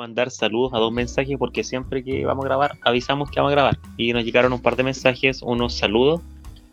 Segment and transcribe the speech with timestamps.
[0.00, 3.54] mandar saludos a dos mensajes porque siempre que vamos a grabar avisamos que vamos a
[3.54, 3.78] grabar.
[3.98, 6.22] Y nos llegaron un par de mensajes, unos saludos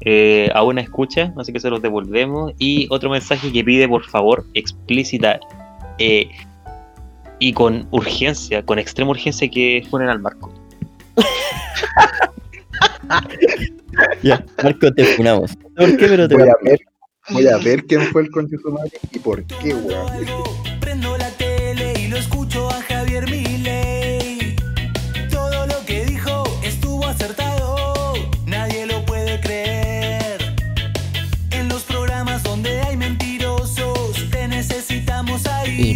[0.01, 2.53] eh, a una escucha, así que se los devolvemos.
[2.57, 5.39] Y otro mensaje que pide por favor explícita
[5.99, 6.29] eh,
[7.39, 10.51] y con urgencia, con extrema urgencia que funen al Marco.
[14.23, 15.55] ya, Marco, te funamos.
[15.75, 16.07] ¿Por qué?
[16.07, 16.79] Pero te voy, a ver,
[17.31, 18.55] voy a ver quién fue el conche
[19.11, 20.07] y por qué, weón.
[20.79, 22.96] Prendo la tele y lo escucho a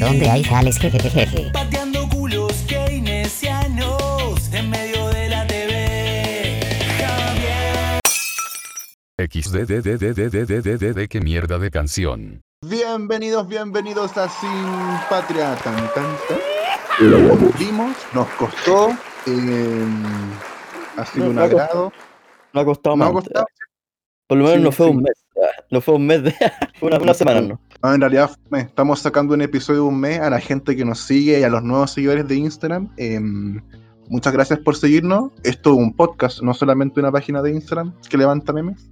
[0.01, 1.51] donde hay sales, jejejeje.
[1.53, 6.59] Pateando culos keynesianos en medio de la TV.
[6.97, 7.99] Javier.
[9.17, 12.41] XDDDDDDDD, qué mierda de canción.
[12.65, 14.49] Bienvenidos, bienvenidos a Sin
[15.09, 15.55] Patria.
[15.63, 16.39] Tan, tan, tan.
[16.99, 18.89] Lo cumplimos, nos costó.
[19.27, 19.85] eh,
[20.97, 21.63] ha sido No, un no ha costado.
[21.69, 21.93] agrado.
[22.53, 23.23] No ha costado No ha más.
[23.23, 23.45] costado.
[24.27, 24.91] Por lo menos Sí, no fue sí.
[24.91, 25.13] un mes.
[25.69, 26.35] No fue un mes de.
[26.81, 27.59] una, una semana, ¿no?
[27.83, 31.39] En realidad estamos sacando un episodio de un mes a la gente que nos sigue
[31.39, 32.89] y a los nuevos seguidores de Instagram.
[32.97, 33.61] em,
[34.09, 35.31] muchas gracias por seguirnos.
[35.43, 38.89] Esto es un podcast, no solamente una página de Instagram que levanta memes.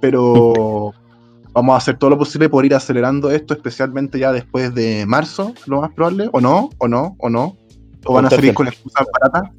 [0.00, 0.92] Pero
[1.52, 5.54] vamos a hacer todo lo posible por ir acelerando esto, especialmente ya después de marzo,
[5.66, 6.28] lo más probable.
[6.32, 6.70] ¿O no?
[6.78, 7.14] ¿O no?
[7.18, 7.56] ¿O no?
[8.04, 9.52] ¿O van a salir con excusas baratas?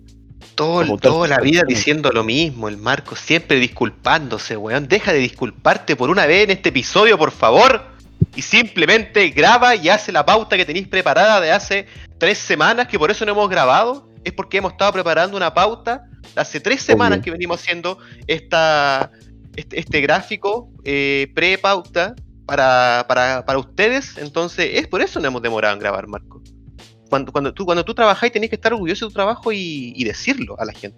[0.58, 4.88] Todo, toda la vida diciendo lo mismo, el Marco siempre disculpándose, weón.
[4.88, 7.86] Deja de disculparte por una vez en este episodio, por favor.
[8.36, 11.86] Y simplemente graba y hace la pauta que tenéis preparada de hace
[12.18, 14.10] tres semanas, que por eso no hemos grabado.
[14.24, 17.24] Es porque hemos estado preparando una pauta hace tres semanas Obvio.
[17.26, 19.12] que venimos haciendo esta,
[19.56, 22.16] este, este gráfico eh, pre-pauta
[22.48, 24.18] para, para, para ustedes.
[24.18, 26.42] Entonces, es por eso no hemos demorado en grabar, Marco.
[27.10, 30.04] Cuando, cuando, tú, cuando tú trabajáis tenés que estar orgulloso de tu trabajo y, y
[30.04, 30.98] decirlo a la gente.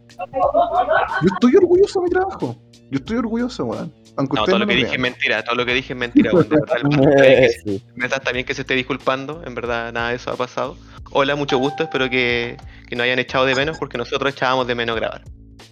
[1.21, 2.55] Yo estoy orgulloso de mi trabajo.
[2.91, 3.93] Yo estoy orgulloso, weón.
[4.17, 5.99] Aunque No, todo no lo que lo dije es mentira, todo lo que dije es
[5.99, 7.01] mentira, weón, de verdad, bien
[8.45, 8.53] que- sí.
[8.55, 10.75] se esté disculpando, en verdad nada de eso ha pasado.
[11.11, 14.75] Hola, mucho gusto, espero que, que no hayan echado de menos porque nosotros echábamos de
[14.75, 15.23] menos grabar.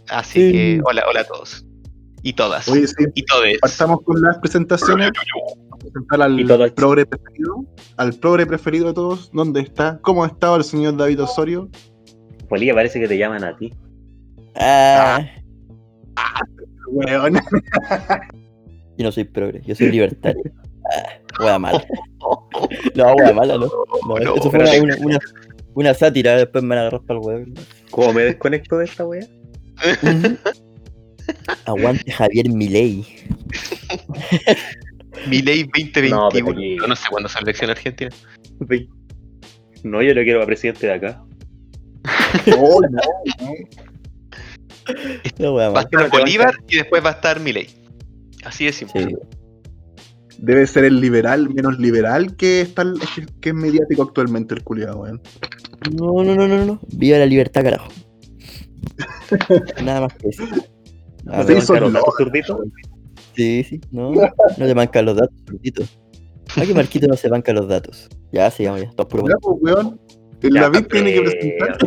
[0.10, 0.52] Así Sí.
[0.52, 1.66] que hola, hola a todos.
[2.24, 2.68] Y todas.
[2.68, 3.58] Oye, sí, y todes.
[3.60, 5.12] partamos con las presentaciones.
[5.92, 7.66] Presentar al progre preferido.
[7.98, 9.30] Al progre preferido de todos.
[9.34, 10.00] ¿Dónde está?
[10.02, 11.70] ¿Cómo ha estado el señor David Osorio?
[12.50, 13.74] Polilla, parece que te llaman a ti.
[14.56, 15.26] Ah,
[16.90, 17.36] Weón.
[18.98, 20.44] yo no soy progre, yo soy libertario.
[20.90, 21.86] Ah, wea mala.
[22.96, 23.68] No, wea mala, no.
[24.08, 25.20] No, No, eso fue una, una, una,
[25.74, 27.54] una sátira, después me van a agarrar para el weón.
[27.92, 29.28] ¿Cómo me desconecto de esta wea?
[31.66, 33.06] Aguante Javier Milei.
[35.28, 36.16] Milei 2021.
[36.16, 38.10] No, aquí- no sé cuándo la elección argentina.
[39.84, 41.24] No, yo lo quiero para presidente de acá.
[42.58, 43.54] Oh, no, no.
[45.40, 47.68] No, Va a estar Bolívar y después va a estar Milei.
[48.46, 49.06] Así de simple.
[49.06, 49.16] Sí.
[50.40, 52.86] Debe ser el liberal menos liberal que, está,
[53.42, 55.22] que, es mediático actualmente el culiado, weón.
[55.92, 56.80] No, no, no, no, no.
[56.94, 57.90] Viva la libertad, carajo.
[59.84, 60.44] Nada más que eso.
[61.28, 61.62] Ah, ¿No Sí, te
[62.44, 62.72] son
[63.38, 63.64] bancan?
[63.64, 64.12] Sí, sí, no.
[64.12, 65.84] No te mancan los datos, Marquito.
[66.56, 68.10] ¿A que Marquito no se banca los datos?
[68.32, 68.90] Ya, sigamos ya.
[68.92, 70.00] Todos puros Ya, pues, weón.
[70.42, 71.78] El Ya, David tiene que eh, presentar.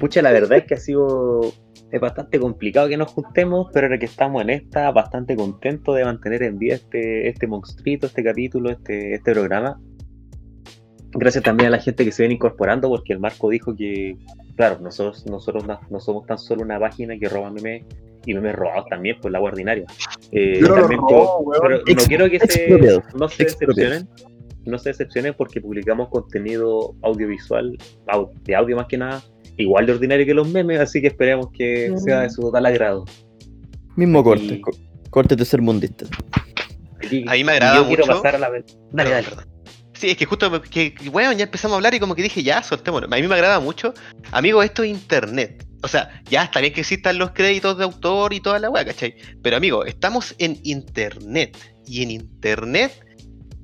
[0.00, 1.52] Pucha, la verdad es que ha sido
[1.90, 6.04] es bastante complicado que nos juntemos, pero ahora que estamos en esta, bastante contento de
[6.04, 9.80] mantener en vida este, este monstruito, este capítulo, este, este programa.
[11.12, 14.16] Gracias también a la gente que se viene incorporando, porque el Marco dijo que,
[14.56, 17.84] claro, nosotros, nosotros no, no somos tan solo una página que roba memes
[18.24, 19.84] y memes robados también, pues la agua ordinaria.
[20.32, 24.08] Eh, Yo no robo, pero quiero que se, no se decepcionen,
[24.64, 27.76] no se decepcionen porque publicamos contenido audiovisual,
[28.08, 29.22] au- de audio más que nada,
[29.56, 33.04] igual de ordinario que los memes, así que esperemos que sea de su total agrado.
[33.94, 34.44] Mismo corte.
[34.44, 34.72] Y- co-
[35.10, 36.04] Corte de ser mundista.
[36.98, 38.20] Aquí- A mí me agrada yo quiero mucho.
[38.22, 38.50] pasar a la...
[38.50, 39.55] Dale, Perdón, dale.
[39.98, 42.42] Sí, es que justo, me- que, bueno, ya empezamos a hablar y como que dije,
[42.42, 43.06] ya, soltémoslo.
[43.06, 43.94] A mí me agrada mucho.
[44.32, 45.66] Amigo, esto es internet.
[45.82, 48.84] O sea, ya está bien que existan los créditos de autor y toda la weá,
[48.84, 49.14] ¿cachai?
[49.42, 51.56] Pero amigo, estamos en internet.
[51.86, 52.92] Y en internet,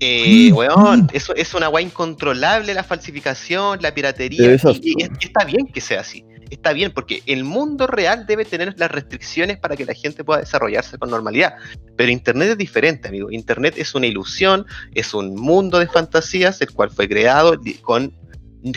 [0.00, 4.42] eh, weón, eso es una weá incontrolable, la falsificación, la piratería.
[4.82, 6.24] Y está bien que sea así.
[6.52, 10.40] Está bien, porque el mundo real debe tener las restricciones para que la gente pueda
[10.40, 11.54] desarrollarse con normalidad.
[11.96, 13.30] Pero Internet es diferente, amigo.
[13.30, 18.12] Internet es una ilusión, es un mundo de fantasías, el cual fue creado con,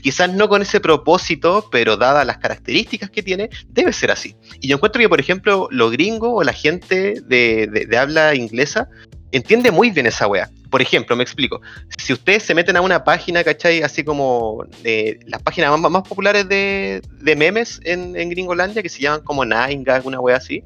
[0.01, 4.37] quizás no con ese propósito, pero dadas las características que tiene, debe ser así.
[4.61, 8.35] Y yo encuentro que, por ejemplo, los gringos o la gente de, de- de habla
[8.35, 8.87] inglesa
[9.33, 10.49] entiende muy bien esa wea.
[10.75, 11.61] Por ejemplo, me explico.
[11.97, 13.81] Si ustedes se meten a una página, ¿cachai?
[13.81, 18.89] Así como de las páginas más, más populares de, de memes en, en Gringolandia, que
[18.89, 20.65] se llaman como Nine Gag, una wea así.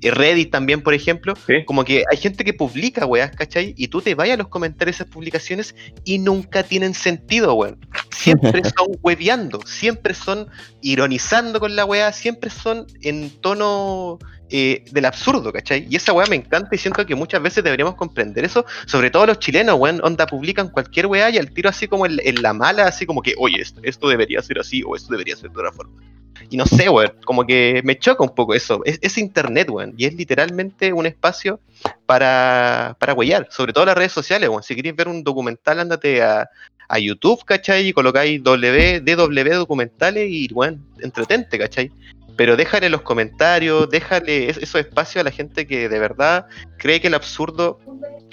[0.00, 1.34] Y Reddit también, por ejemplo.
[1.46, 1.64] Sí.
[1.64, 3.72] Como que hay gente que publica weas, ¿cachai?
[3.76, 7.78] Y tú te vayas a los comentarios de esas publicaciones y nunca tienen sentido, weón.
[8.16, 10.48] Siempre son hueveando, siempre son
[10.82, 14.18] ironizando con la wea, siempre son en tono
[14.50, 15.86] eh, del absurdo, ¿cachai?
[15.90, 19.26] Y esa weá me encanta y siento que muchas veces deberíamos comprender eso, sobre todo
[19.26, 22.86] los chilenos, weón, onda publican cualquier weá y al tiro así como en, la mala,
[22.86, 25.72] así como que, oye, esto, esto debería ser así o esto debería ser de otra
[25.72, 26.00] forma.
[26.48, 28.82] Y no sé, weón, como que me choca un poco eso.
[28.84, 31.58] Es, es internet, weón, y es literalmente un espacio
[32.06, 34.62] para, para huellar, sobre todo las redes sociales, weón.
[34.62, 36.48] Si queréis ver un documental, ándate a,
[36.88, 37.88] a YouTube, ¿cachai?
[37.88, 41.90] Y colocáis W, DW documentales y, weón, entretente, ¿cachai?
[42.36, 46.46] Pero déjale los comentarios, déjale es- esos espacios a la gente que de verdad
[46.78, 47.78] cree que el absurdo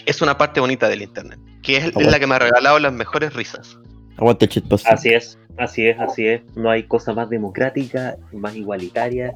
[0.05, 2.91] es una parte bonita del internet, que es, es la que me ha regalado las
[2.93, 3.77] mejores risas.
[4.17, 4.85] Aguante shitpost.
[4.87, 6.41] Así es, así es, así es.
[6.55, 9.33] No hay cosa más democrática, más igualitaria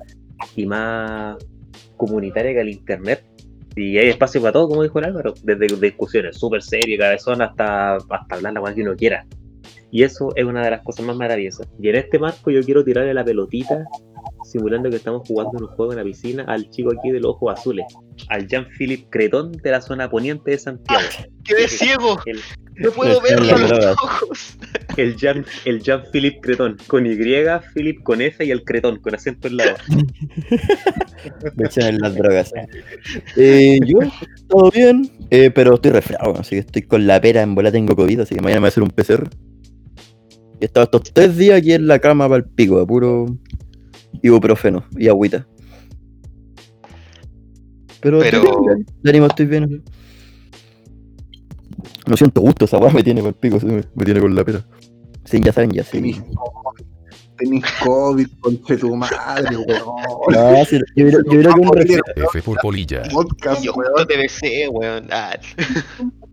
[0.56, 1.38] y más
[1.96, 3.24] comunitaria que el internet.
[3.76, 7.96] Y hay espacio para todo, como dijo el Álvaro, desde discusiones súper serias, cabezón, hasta,
[7.96, 9.26] hasta hablar la cual que uno quiera.
[9.92, 11.68] Y eso es una de las cosas más maravillosas.
[11.80, 13.86] Y en este marco yo quiero tirarle la pelotita,
[14.44, 17.60] simulando que estamos jugando un juego en la piscina, al chico aquí de los ojos
[17.60, 17.86] azules,
[18.30, 21.04] al Jean-Philippe Cretón de la zona poniente de Santiago.
[21.44, 22.20] ¡Quedé ciego!
[22.26, 22.40] El,
[22.76, 24.58] ¡No puedo verlo echan los ojos!
[24.98, 27.18] el Jean, el Jean Philippe Cretón, con Y,
[27.74, 29.96] Philip con F y el Cretón, con acento en la O.
[31.56, 32.54] Me echan en las drogas.
[33.36, 34.00] Eh, yo,
[34.48, 37.96] todo bien, eh, pero estoy resfriado, así que estoy con la pera en bola, tengo
[37.96, 39.30] COVID, así que mañana me voy a hacer un PCR.
[40.60, 43.38] Y he estado estos tres días aquí en la cama para el pico, a puro
[44.22, 45.48] ibuprofeno y agüita.
[48.02, 49.84] Pero, Pero- estoy bien, de ánimo estoy bien.
[52.08, 54.46] No siento gusto, esa weá me tiene con el pico, me, me tiene con la
[54.46, 54.64] pera.
[55.26, 55.92] Sí, ya saben, ya sí.
[56.00, 56.86] Tenís COVID,
[57.38, 59.84] tenís COVID, conche tu madre, weón.
[60.30, 62.04] No, sí, yo, creo- yo creo que un resfriado.
[62.34, 63.02] F por polilla.
[63.12, 64.08] Podcast, yo weón.
[64.08, 65.08] TBC, weón.
[65.12, 65.38] Ah,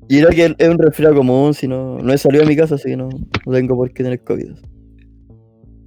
[0.08, 2.76] Yo creo que es un resfriado común, si no, no he salido de mi casa,
[2.76, 4.52] así que no, no tengo por qué tener COVID.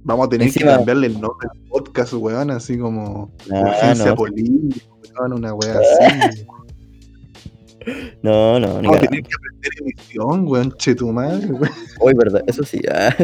[0.04, 4.06] Vamos a tener Encima- que cambiarle el nombre al podcast, weón, así como No, urgencia
[4.06, 4.86] no, política,
[5.18, 6.46] weón, una weá así.
[8.22, 11.70] no, no, ni Vamos a tener que aprender emisión, weón, che tu madre, weón.
[12.00, 12.80] Hoy, verdad, eso sí.
[12.90, 13.14] Ah.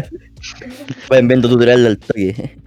[1.09, 2.59] Pueden vendo tutorial al toque.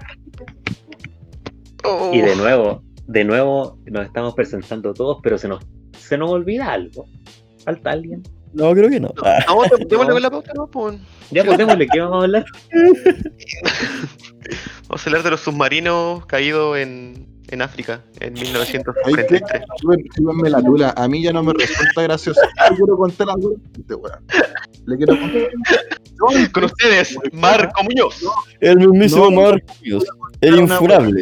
[1.84, 2.12] oh.
[2.14, 5.64] Y de nuevo, de nuevo nos estamos presentando todos, pero se nos,
[5.98, 7.06] se nos olvida algo.
[7.64, 8.24] ¿Falta alguien?
[8.58, 9.14] No, creo que no.
[9.24, 10.98] Ah, No, te- démosle con la pauta, no, pues.
[11.32, 12.46] Ya, pues démosle, ¿qué vamos a hablar?
[14.88, 18.78] Vamos a hablar de los submarinos caídos en, en África en ¿Sabes qué?
[18.80, 19.42] 1933.
[19.82, 20.94] Súben- súbenme la tula.
[20.96, 22.40] A mí ya no me resulta gracioso.
[22.70, 23.54] Yo quiero contar algo.
[23.76, 24.20] de weón.
[24.86, 25.42] Le quiero contar.
[25.42, 28.24] Yo, Con ustedes, Marco Muñoz.
[28.62, 29.42] el mismísimo No.
[29.42, 29.78] Marcos,
[30.42, 31.22] el infurable.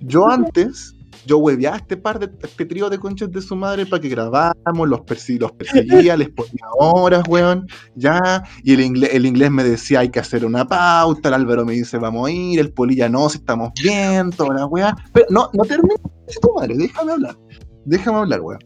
[0.00, 0.94] yo antes,
[1.26, 4.08] yo hueveaba a este par de este trío de conchas de su madre para que
[4.08, 9.50] grabáramos, los, persi- los perseguía, les ponía horas, weón, ya, y el inglés, el inglés
[9.50, 12.72] me decía hay que hacer una pauta, el Álvaro me dice vamos a ir, el
[12.72, 15.96] Polilla no, si estamos bien, toda la weá, pero no, no termino,
[16.40, 17.36] tu madre, déjame hablar,
[17.84, 18.60] déjame hablar, weón.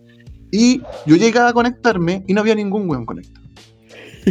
[0.52, 3.46] Y yo llegaba a conectarme y no había ningún weón conectado.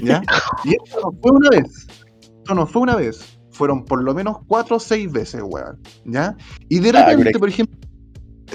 [0.04, 0.22] ¿Ya?
[0.66, 1.88] Y esto no fue una vez.
[2.22, 3.40] Esto no fue una vez.
[3.52, 5.80] Fueron por lo menos cuatro o seis veces, weón.
[6.06, 6.36] ¿Ya?
[6.68, 7.79] Y de Ah, repente, por ejemplo,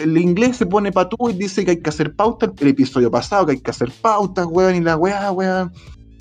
[0.03, 2.53] el inglés se pone patú y dice que hay que hacer pauta.
[2.59, 5.73] El episodio pasado que hay que hacer pautas, weón, y la weá, weón.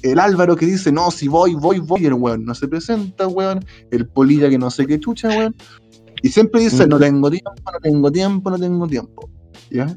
[0.02, 3.28] El Álvaro que dice, no, si voy, voy, voy, y el weón no se presenta,
[3.28, 3.66] weón.
[3.92, 5.56] El Polilla que no sé qué chucha, weón.
[6.22, 9.30] Y siempre dice, no tengo tiempo, no tengo tiempo, no tengo tiempo.
[9.70, 9.96] ¿Ya?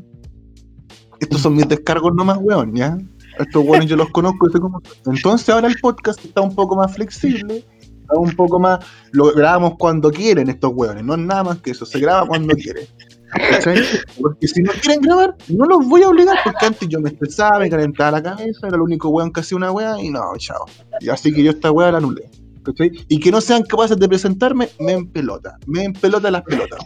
[1.21, 2.99] Estos son mis descargos nomás, weón, ¿ya?
[3.39, 4.81] Estos weones yo los conozco sé cómo.
[5.07, 8.85] Entonces ahora el podcast está un poco más flexible, está un poco más...
[9.13, 12.55] Lo grabamos cuando quieren estos weones, no es nada más que eso, se graba cuando
[12.55, 12.87] quieren.
[13.33, 13.83] ¿Cachai?
[14.21, 17.59] Porque si no quieren grabar, no los voy a obligar, porque antes yo me estresaba,
[17.59, 20.65] me calentaba la cabeza, era el único weón que hacía una weá y no, chao.
[21.01, 22.31] Y así que yo esta weá la anulé.
[22.63, 22.91] ¿cachai?
[23.09, 25.57] Y que no sean capaces de presentarme, me empelota.
[25.69, 26.81] Me empelota las pelotas.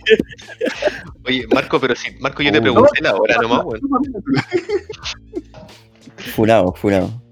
[1.26, 2.62] Oye, Marco, pero si, Marco, yo te Oh.
[2.62, 3.80] pregunté la hora nomás, weón.
[6.34, 7.22] Funado, funado.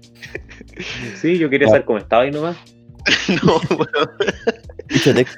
[1.21, 1.71] Sí, yo quería Ah.
[1.71, 2.57] saber cómo estaba ahí nomás.
[3.43, 4.09] No, weón.
[4.87, 5.37] Dicho texto.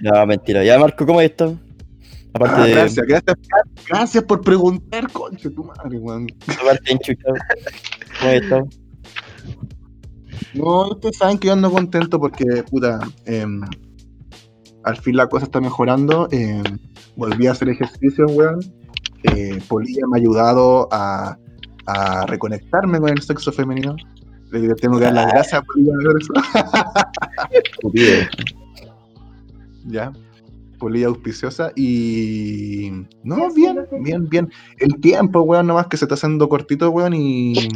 [0.00, 0.64] No, mentira.
[0.64, 1.58] Ya, Marco, ¿cómo estado?
[2.32, 2.72] Aparte Ah, de.
[2.72, 3.36] gracias, gracias,
[3.88, 6.26] gracias por preguntar, concha tu madre, weón.
[6.60, 7.34] Aparte enchuchado.
[8.20, 8.68] ¿Cómo estado?
[10.54, 13.60] No, ustedes saben que yo ando contento porque, puta, em,
[14.84, 16.28] al fin la cosa está mejorando.
[16.30, 16.62] em,
[17.16, 18.60] volví a hacer ejercicio, weón.
[19.24, 21.36] eh, Polilla me ha ayudado a,
[21.86, 23.94] a reconectarme con el sexo femenino.
[24.52, 26.32] Le tengo que dar las gracias a Polilla por eso.
[29.86, 30.12] Ya.
[30.78, 32.90] Polilla auspiciosa y.
[33.22, 34.50] No, bien, bien, bien.
[34.78, 37.68] El tiempo, weón, nomás que se está haciendo cortito, weón, y.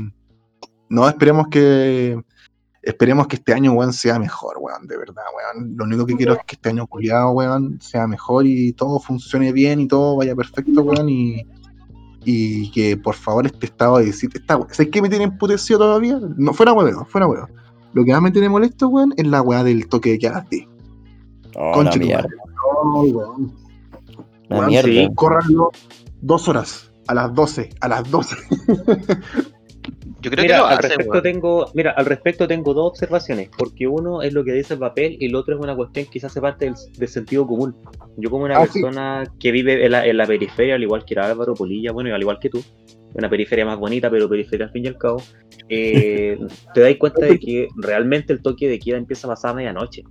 [0.88, 2.20] No, esperemos que.
[2.82, 5.76] Esperemos que este año, weón, sea mejor, weón, de verdad, weón.
[5.76, 9.52] Lo único que quiero es que este año culiado, weón, sea mejor y todo funcione
[9.52, 11.46] bien y todo vaya perfecto, weón, y.
[12.26, 16.18] Y que por favor este estado de decir, esta, ¿sabes qué me tiene emputecido todavía?
[16.38, 17.48] No, fuera huevo, fuera huevo.
[17.92, 20.66] Lo que más me tiene molesto, weón, es la weá del toque de quedaste.
[21.56, 22.28] Oh, Conche la mierda.
[22.84, 23.52] No, weón.
[24.48, 24.88] La Weón, mierda.
[24.88, 25.70] sí, córranlo
[26.20, 28.36] dos horas, a las 12, a las 12.
[30.20, 31.22] Yo creo Mira, que lo al respecto weón.
[31.22, 35.18] tengo, mira, al respecto tengo dos observaciones, porque uno es lo que dice el papel
[35.20, 37.76] y el otro es una cuestión que quizás hace parte del, del sentido común.
[38.16, 38.80] Yo como una Ah, sí.
[38.80, 42.08] persona que vive en la, en la periferia, al igual que era Álvaro Polilla, bueno,
[42.08, 42.62] y al igual que tú,
[43.12, 45.20] una periferia más bonita, pero periferia al fin y al cabo,
[45.68, 46.38] eh,
[46.74, 50.04] te das cuenta de que realmente el toque de queda empieza a pasar a medianoche.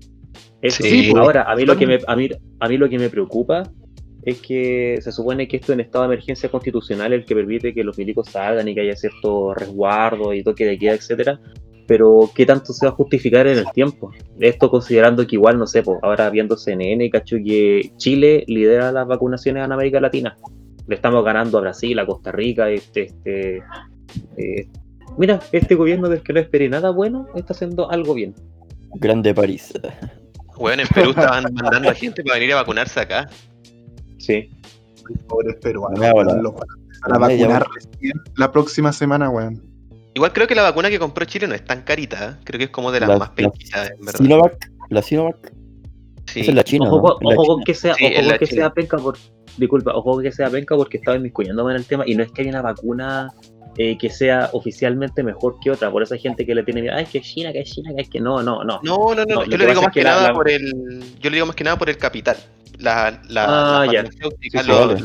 [0.63, 0.82] Eso.
[0.82, 1.22] Sí, pues.
[1.22, 2.29] Ahora, a mí lo que me, a mí,
[2.60, 3.63] a mí lo que me preocupa
[4.24, 7.74] es que se supone que esto en estado de emergencia constitucional es el que permite
[7.74, 11.39] que los milicos salgan y que haya cierto resguardo y toque de queda, etcétera.
[11.86, 14.12] Pero ¿qué tanto se va a justificar en el tiempo?
[14.39, 19.05] Esto considerando que igual, no sé, pues, ahora viendo CNN, cacho que Chile lidera las
[19.05, 20.38] vacunaciones en América Latina.
[20.88, 23.58] Le estamos ganando a Brasil, a Costa Rica, este, este
[24.38, 24.67] eh,
[25.17, 28.34] mira, este gobierno del que no esperé nada bueno está haciendo algo bien.
[28.96, 29.74] Grande París.
[30.57, 33.29] Weón, en Perú estaban mandando a gente para venir a vacunarse acá.
[34.17, 34.50] Sí.
[35.27, 36.00] Pobres peruanos,
[36.41, 39.62] los van a vacunar recién la próxima semana, weón.
[40.13, 42.41] Igual creo que la vacuna que compró Chile no es tan carita, ¿eh?
[42.43, 44.19] creo que es como de las La- más la- penquitas, en verdad.
[44.19, 44.69] Sinovac.
[44.89, 45.51] La Sinovac.
[46.34, 46.40] Sí.
[46.42, 46.86] Esa es la China.
[46.92, 48.62] ojo, ojo con que sea, Sí, ojo con que China.
[48.62, 49.18] sea penca por.
[49.58, 52.32] Disculpa, ojo con que sea penca porque estaba inmiscuyéndome en el tema y no es
[52.32, 53.30] que haya una vacuna
[53.78, 55.92] eh, que sea oficialmente mejor que otra.
[55.92, 58.02] Por esa gente que le tiene miedo, ay, que es China, que es China, que
[58.04, 58.80] es que no, no, no.
[58.84, 61.04] No, no, no, yo le digo más es que nada la- por el.
[61.20, 62.38] Yo le digo más que nada por el capital.
[62.80, 63.46] La, la,
[63.84, 63.96] Ah, sí,
[64.56, 64.68] vale.
[65.00, 65.02] los-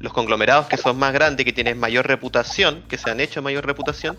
[0.00, 3.66] los conglomerados que son más grandes, que tienen mayor reputación, que se han hecho mayor
[3.66, 4.16] reputación,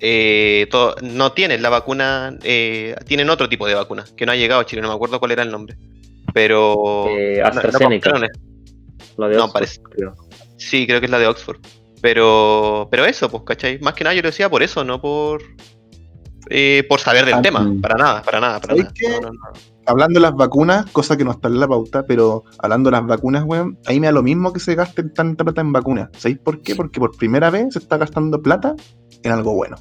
[0.00, 0.68] eh,
[1.02, 4.66] no tienen la vacuna, eh, tienen otro tipo de vacuna, que no ha llegado a
[4.66, 5.76] Chile, no me acuerdo cuál era el nombre.
[6.34, 7.06] Pero.
[7.08, 8.10] Eh, no- no AstraZeneca.
[8.10, 8.30] compraron
[9.16, 9.80] Lo de No, parece.
[9.82, 10.14] creo.
[10.58, 11.58] Sí, creo que es la de Oxford.
[12.02, 13.78] Pero, pero eso, pues, ¿cachai?
[13.80, 15.42] Más que nada yo lo decía por eso, no por
[16.48, 17.72] eh, por saber del Ah, tema.
[17.82, 19.20] Para nada, para nada, para ¿Sabes nada.
[19.20, 19.40] No, no, no.
[19.86, 23.06] Hablando de las vacunas, cosa que no está en la pauta, pero hablando de las
[23.06, 26.08] vacunas, weón, ahí me da lo mismo que se gasten tanta plata en vacunas.
[26.16, 26.74] ¿Sabéis por qué?
[26.76, 28.74] Porque por primera vez se está gastando plata
[29.22, 29.76] en algo bueno.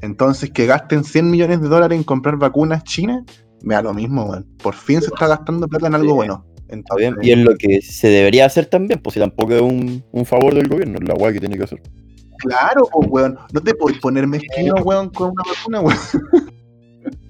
[0.00, 3.22] Entonces, que gasten 100 millones de dólares en comprar vacunas chinas,
[3.62, 4.46] me da lo mismo, weón.
[4.62, 6.14] Por fin se está gastando plata en algo Sí.
[6.16, 6.44] bueno.
[6.68, 7.08] Está bien.
[7.14, 10.24] Entonces, Y es lo que se debería hacer también, pues si tampoco es un, un
[10.26, 11.80] favor del gobierno, es la guay que tiene que hacer.
[12.38, 13.38] Claro, pues, weón.
[13.52, 15.98] No te puedes poner mezquino, weón, con una vacuna, weón.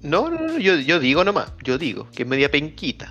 [0.02, 3.10] No, no, no, yo, yo digo nomás, yo digo que es media penquita.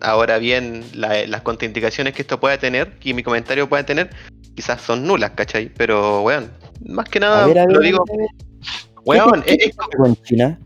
[0.00, 4.10] Ahora bien, la- las contraindicaciones que esto puede tener, que mi comentario puede tener,
[4.54, 5.72] quizás son nulas, ¿cachai?
[5.76, 6.50] Pero, weón,
[6.84, 8.04] más que nada, A ver, a ver, lo digo,
[9.04, 10.58] weón, ¿Qué- es, pasa con China?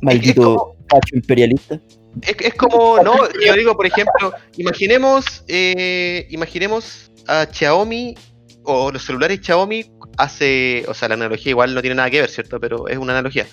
[0.00, 1.80] Maldito cacho imperialista.
[2.22, 8.14] Es, es como, no, yo digo, por ejemplo, imaginemos, eh, imaginemos a Xiaomi
[8.64, 9.84] o los celulares Xiaomi
[10.16, 12.60] hace, o sea, la analogía igual no tiene nada que ver, ¿cierto?
[12.60, 13.46] Pero es una analogía.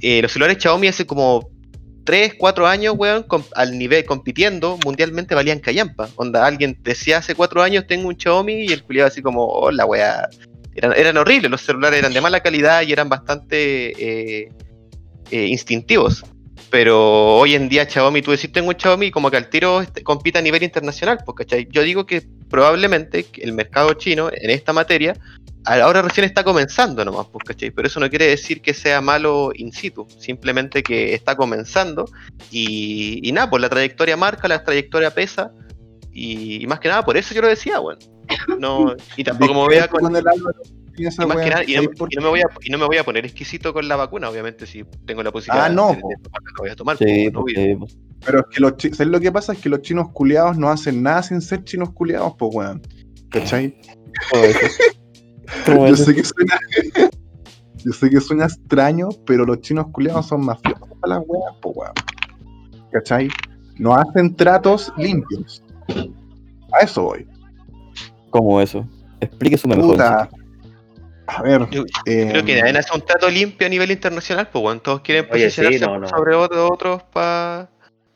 [0.00, 1.50] Eh, los celulares Xiaomi hace como
[2.04, 6.08] 3, 4 años, weón, al nivel compitiendo mundialmente valían callampa.
[6.16, 9.86] Onda, alguien decía hace 4 años tengo un Xiaomi y el culiado así como, hola,
[9.86, 10.28] weá.
[10.74, 13.92] Eran, horribles, los celulares eran de mala calidad y eran bastante
[14.44, 14.48] eh,
[15.30, 16.24] eh, instintivos.
[16.70, 20.02] Pero hoy en día Xiaomi, tú decís tengo un Xiaomi como que al tiro este,
[20.02, 21.68] compite a nivel internacional, pues, ¿cachai?
[21.70, 25.14] Yo digo que probablemente el mercado chino en esta materia
[25.66, 27.70] ahora recién está comenzando nomás, pues, ¿cachai?
[27.70, 32.06] Pero eso no quiere decir que sea malo in situ, simplemente que está comenzando
[32.50, 35.52] y, nada, pues la trayectoria marca, la trayectoria pesa
[36.12, 38.00] y más que nada por eso yo lo decía, bueno.
[38.58, 40.24] No, y tampoco me voy a con el
[40.96, 42.78] y más que nada- y no, ¿Sabéis por y no me voy a, y no
[42.78, 45.88] me voy a poner exquisito con la vacuna, obviamente, si tengo la posibilidad Ah, no,
[45.88, 46.96] de, de tomarla, la voy a tomar.
[46.98, 47.86] Sí, po, no, porque obvio.
[48.24, 49.52] Pero es que los chi- ¿sabes lo que pasa?
[49.54, 52.80] Es que los chinos culiados no hacen nada sin ser chinos culiados, pues weón.
[53.30, 53.76] ¿Cachai?
[54.30, 54.58] todo eso.
[55.66, 56.58] ¿Cómo Yo sé que suena.
[57.84, 61.76] Yo sé que suena extraño, pero los chinos culiados son mafiosos para las weas, pues
[61.76, 61.92] weón.
[62.92, 63.28] ¿Cachai?
[63.78, 65.60] No hacen tratos limpios.
[66.72, 67.26] A eso voy.
[68.34, 68.84] ¿Cómo eso?
[69.20, 69.92] Explíquese mejor.
[69.92, 70.28] Puta.
[71.28, 71.70] A ver.
[71.70, 75.02] Yo- eh, Creo que nadie hace un trato limpio a nivel internacional, pues bueno, todos
[75.02, 76.08] quieren Oye, sí, posicionarse no, no.
[76.08, 77.68] sobre otro- otros para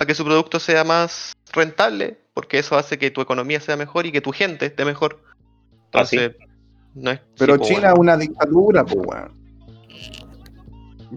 [0.05, 4.11] que su producto sea más rentable, porque eso hace que tu economía sea mejor y
[4.13, 5.23] que tu gente esté mejor.
[5.93, 6.17] ¿Ah, sí?
[6.17, 6.49] Entonces,
[6.97, 7.21] no es.
[7.39, 8.01] Pero sí, pues, China es bueno.
[8.01, 9.33] una dictadura, pues, weón.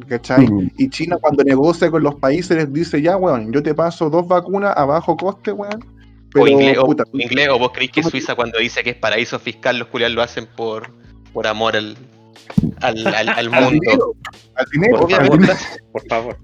[0.08, 0.46] ¿Cachai?
[0.48, 0.70] Mm.
[0.78, 4.28] Y China cuando negocia con los países les dice, ya, weón, yo te paso dos
[4.28, 5.84] vacunas a bajo coste, weón.
[6.34, 8.92] Pero, o inglés, o, puta, inglés, o vos creéis que ¿cómo- Suiza cuando dice que
[8.92, 10.92] es paraíso fiscal, los culiados lo hacen por,
[11.34, 11.98] por amor al,
[12.82, 13.70] al, al, al al mundo.
[13.72, 14.14] dinero,
[14.56, 15.60] al dinero, Por al favor, dinero.
[15.92, 16.38] por favor.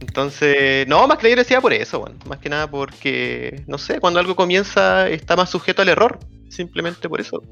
[0.00, 4.00] Entonces, no, más que la decía por eso, bueno, más que nada porque, no sé,
[4.00, 6.18] cuando algo comienza está más sujeto al error,
[6.48, 7.42] simplemente por eso.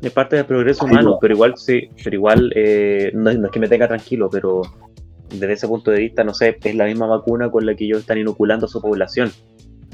[0.00, 3.52] Es parte del progreso humano, pero igual sí, pero igual eh, no, es- no es
[3.52, 4.62] que me tenga tranquilo, pero
[5.28, 8.00] desde ese punto de vista, no sé, es la misma vacuna con la que ellos
[8.00, 9.30] están inoculando a su población.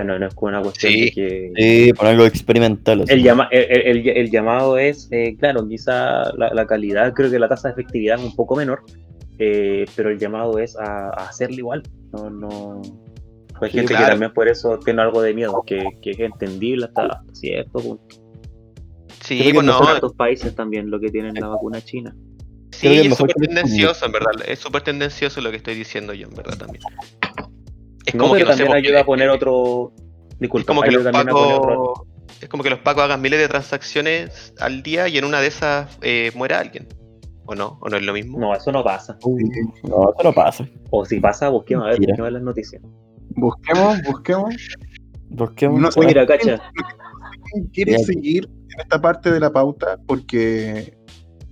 [0.05, 1.01] No, no es como una cuestión Sí.
[1.07, 1.53] de que...
[1.57, 3.05] Sí, por algo experimental.
[3.09, 7.31] El, llama, el, el- el- el llamado es, eh, claro, quizá la, la calidad, creo
[7.31, 8.83] que la tasa de efectividad es un poco menor,
[9.39, 11.83] eh, pero el llamado es a, a hacerlo igual.
[12.13, 12.83] No, no.
[13.63, 14.07] Hay Sí, gente claro.
[14.07, 18.17] que también por eso tiene algo de miedo, que, que es entendible hasta, cierto punto.
[19.23, 21.81] Sí, Creo que pues no no, Son otros países también lo que tienen la vacuna
[21.83, 22.15] china.
[22.73, 26.35] sí, es súper tendencioso, en verdad, es súper tendencioso lo que estoy diciendo yo, en
[26.35, 26.83] verdad, también.
[28.11, 29.93] Es No, como que no también ayuda a poner otro.
[30.33, 31.07] Es Disculpa, como que los
[32.41, 35.47] es como que los pacos hagan miles de transacciones al día y en una de
[35.49, 36.89] esas eh, muera alguien.
[37.45, 37.79] ¿O no?
[37.83, 38.39] ¿O no es lo mismo?
[38.39, 39.19] No, eso no pasa.
[39.25, 39.45] Uy,
[39.85, 40.67] No, eso no pasa.
[40.91, 42.83] O si pasa, busquemos a ver, busquemos las noticias.
[43.37, 44.55] Busquemos, busquemos.
[45.29, 45.81] Busquemos.
[45.81, 46.61] No mira, cacha.
[47.53, 47.99] ¿Quién quiere Ya.
[47.99, 49.99] seguir en esta parte de la pauta?
[50.07, 50.97] Porque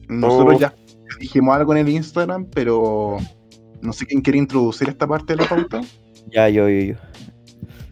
[0.08, 0.58] nosotros Oh.
[0.58, 0.74] ya
[1.20, 3.18] dijimos algo en el Instagram, pero
[3.82, 5.80] no sé quién quiere introducir esta parte de la pauta.
[6.32, 6.94] Ya, yo, yo, yo.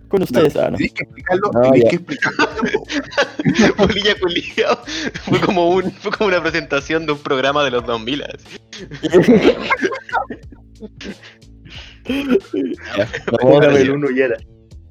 [0.08, 0.76] Con ustedes, ah, no.
[0.76, 1.90] Tienes que explicarlo, No, tienes ya.
[1.90, 3.76] que explicarlo.
[3.76, 4.78] Polilla culiao.
[5.24, 8.22] Fue como, un, fue como una presentación de un programa de los 2000.
[8.22, 8.58] así.
[12.08, 13.08] Ya,
[13.42, 14.36] vamos uno y era.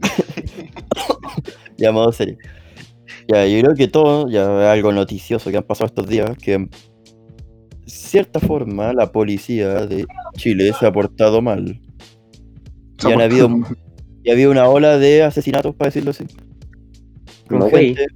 [1.78, 2.38] Ya, modo serio.
[3.28, 6.54] Ya, yo creo que todo, ya es algo noticioso que han pasado estos días, que
[6.54, 6.70] en
[7.86, 10.06] cierta forma la policía de
[10.38, 11.82] Chile se ha portado mal.
[13.04, 13.50] Y han habido,
[14.24, 16.26] y ha habido una ola de asesinatos, para decirlo así.
[17.48, 17.96] Con No, güey.
[17.96, 18.08] gente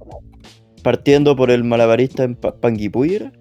[0.82, 3.32] partiendo por el malabarista en Pa- Panguipulli, ¿era?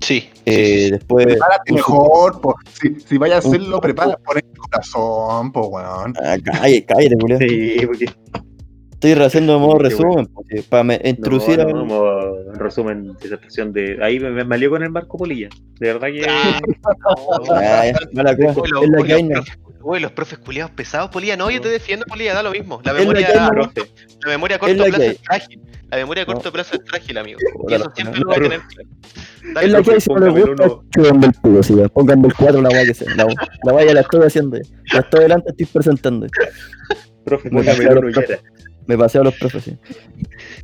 [0.00, 0.20] Sí.
[0.20, 0.90] sí, Eh, sí, sí.
[0.90, 2.56] después, Prepárate mejor, po.
[2.72, 6.12] Si, si vayas a hacerlo, prepara por el corazón, po, weón.
[6.24, 7.38] ah, cállate, cállate, culiao.
[7.40, 8.06] Sí, porque.
[9.02, 13.98] Estoy haciendo modo Qué resumen, porque para me- introducir no, resumen, disertación de.
[14.02, 15.48] Ahí me, me alió con el Marco Polilla.
[15.80, 16.24] De verdad que.
[16.28, 16.60] Ah,
[17.50, 19.42] Ah, mala cosa, los- es la
[19.94, 21.36] hay, los profes- profes culiados pesados, Polilla.
[21.36, 22.80] No, yo te defiendo, Polilla, da lo mismo.
[22.84, 23.82] La memoria, que hay, profe.
[24.24, 25.60] la memoria a corto plazo es frágil.
[25.90, 26.52] La memoria a corto No.
[26.52, 27.38] plazo es frágil, amigo.
[27.68, 28.88] Y eso siempre no, lo va a tener claro.
[29.54, 31.88] Dale, Es la que si no les gusta, chupan del culo.
[31.90, 33.14] Pongan del 4 la guay que sea.
[33.16, 33.26] La,
[33.64, 34.58] la guay la estoy haciendo.
[34.92, 36.26] La estoy delante, estoy presentando.
[37.24, 38.38] Profe, póngame el y era.
[38.86, 39.64] Me pasé a los profes.
[39.64, 39.78] sí.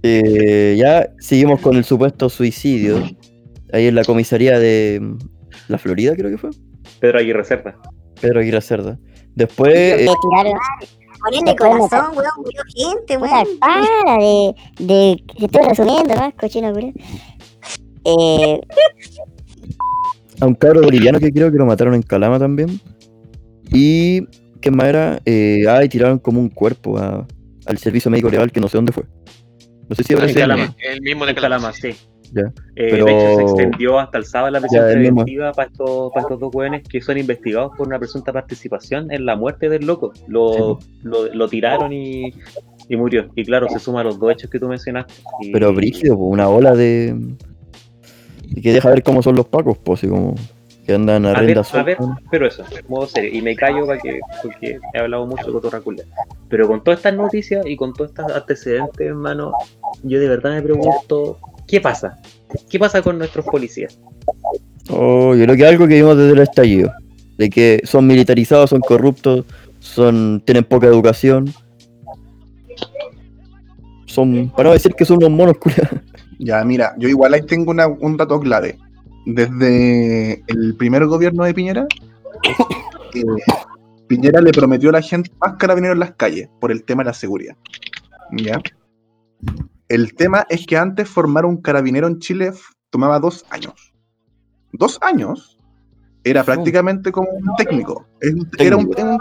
[0.02, 3.02] Eh, ya seguimos con el supuesto suicidio.
[3.72, 5.18] Ahí en la comisaría de mm,
[5.68, 6.50] la Florida, creo que fue.
[7.00, 7.76] Pedro Aguirre Cerda.
[8.20, 8.98] Pedro Aguirre Cerda.
[9.34, 10.06] Después, eh.
[11.20, 13.58] Ponele me corazón, weón, murió gente, Puta, weón.
[13.58, 15.22] para de, de.
[15.36, 16.32] que Estoy resumiendo, ¿no?
[16.38, 16.92] Cochino, culiao.
[18.04, 18.60] Eh,
[20.40, 22.80] a un cabro boliviano que creo que lo mataron en Calama también.
[23.72, 24.22] Y,
[24.60, 25.20] ¿qué más era?
[25.24, 27.26] Eh, ah, y tiraron como un cuerpo a-
[27.66, 29.04] al servicio médico legal que no sé dónde fue.
[29.88, 30.76] No sé si En habrá sido- Calama.
[30.78, 31.72] El mismo de Calama.
[31.72, 31.96] sí.
[32.32, 32.42] Ya.
[32.76, 36.22] Eh, Pero- De hecho, se extendió hasta el sábado la prisión preventiva para estos, para
[36.22, 40.12] estos dos jóvenes que son investigados por una presunta participación en la muerte del loco.
[40.26, 42.32] Lo, lo, lo tiraron y,
[42.88, 43.28] y murió.
[43.34, 45.14] Y claro, se suma a los dos hechos que tú mencionaste.
[45.40, 47.16] Y- Pero brígido, una ola de.
[48.44, 50.34] Y que deja ver cómo son los pacos, pues, así como
[50.86, 51.98] que andan a A ver, a ver,
[52.30, 53.30] pero eso, modo serio.
[53.34, 56.04] Y me callo para que, porque he hablado mucho con Torraculia.
[56.48, 59.52] Pero con todas estas noticias y con todos estos antecedentes, hermano,
[60.02, 61.38] yo de verdad me pregunto,
[61.68, 62.18] ¿qué pasa?
[62.68, 64.00] ¿Qué pasa con nuestros policías?
[64.90, 66.92] Oh, yo creo que algo que vimos desde el estallido.
[67.36, 69.44] De que son militarizados, son corruptos,
[69.78, 71.52] son tienen poca educación.
[74.06, 76.00] Son, para no decir que son unos monos culiados.
[76.38, 78.78] Ya, mira, yo igual ahí tengo una- un dato clave.
[79.26, 81.86] Desde el primer gobierno de Piñera,
[83.14, 83.22] eh,
[84.06, 87.08] Piñera le prometió a la gente más carabineros en las calles por el tema de
[87.08, 87.56] la seguridad.
[88.32, 88.60] ¿Ya?
[89.88, 92.52] El tema es que antes formar un carabinero en Chile
[92.90, 93.94] tomaba dos años.
[94.72, 95.58] Dos años
[96.24, 98.06] era prácticamente como un técnico.
[98.58, 99.18] Era un, Técnico.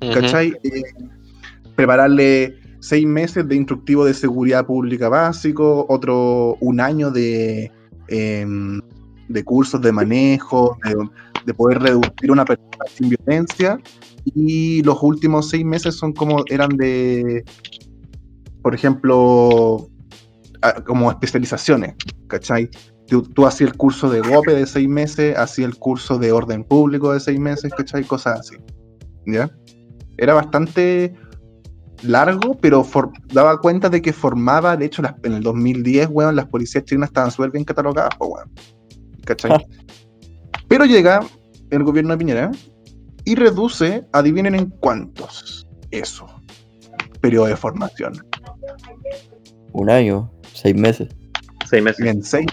[0.00, 0.54] un ¿cachai?
[0.62, 0.82] Eh,
[1.76, 7.70] prepararle seis meses de instructivo de seguridad pública básico, otro un año de,
[8.08, 8.80] em,
[9.28, 10.94] de cursos de manejo, de,
[11.44, 13.78] de poder reducir una persona sin violencia,
[14.24, 17.44] y los últimos seis meses son como eran de,
[18.62, 19.88] por ejemplo,
[20.62, 21.94] ah, como especializaciones,
[22.28, 22.68] ¿cachai?
[23.06, 26.62] Tú, tú hacías el curso de GOPE de seis meses, hacías el curso de orden
[26.64, 28.04] público de seis meses, ¿cachai?
[28.04, 28.56] Cosas así.
[29.26, 29.50] ¿Ya?
[30.18, 31.14] Era bastante
[32.02, 36.36] largo, pero for- daba cuenta de que formaba, de hecho, las- en el 2010, weón,
[36.36, 38.50] las policías chilenas estaban súper bien catalogadas, weón.
[39.24, 39.52] ¿Cachai?
[40.68, 41.20] Pero llega
[41.70, 42.50] el gobierno de Piñera
[43.24, 46.26] y reduce, adivinen en cuántos, eso,
[47.20, 48.12] periodo de formación.
[49.72, 51.08] Un año, seis meses.
[51.68, 52.06] Seis meses.
[52.06, 52.46] En seis,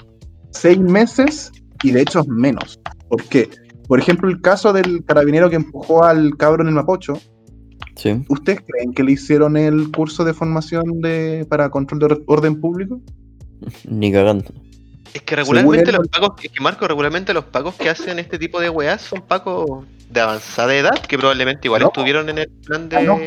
[0.51, 1.51] seis meses
[1.83, 2.79] y de hecho menos.
[3.09, 3.49] ¿Por qué?
[3.87, 7.13] Por ejemplo, el caso del carabinero que empujó al cabro en el Mapocho,
[7.95, 8.25] Sí.
[8.27, 12.59] ¿ustedes creen que le hicieron el curso de formación de, para control de or- orden
[12.59, 12.99] público?
[13.87, 14.45] Ni cagando.
[15.13, 18.59] Es que regularmente los pagos, es que Marco, regularmente los pagos que hacen este tipo
[18.59, 21.87] de weas son pagos de avanzada edad, que probablemente igual No.
[21.87, 23.03] estuvieron en el plan de.
[23.03, 23.17] No.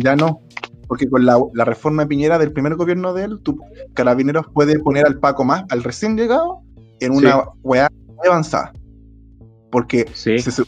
[0.00, 0.40] Ya no.
[0.86, 3.58] Porque con la, la reforma de Piñera del primer gobierno de él, tu
[3.94, 6.60] carabineros puede poner al Paco más, al recién llegado,
[7.00, 8.72] en una weá muy avanzada.
[9.70, 10.38] Porque Sí.
[10.38, 10.62] se-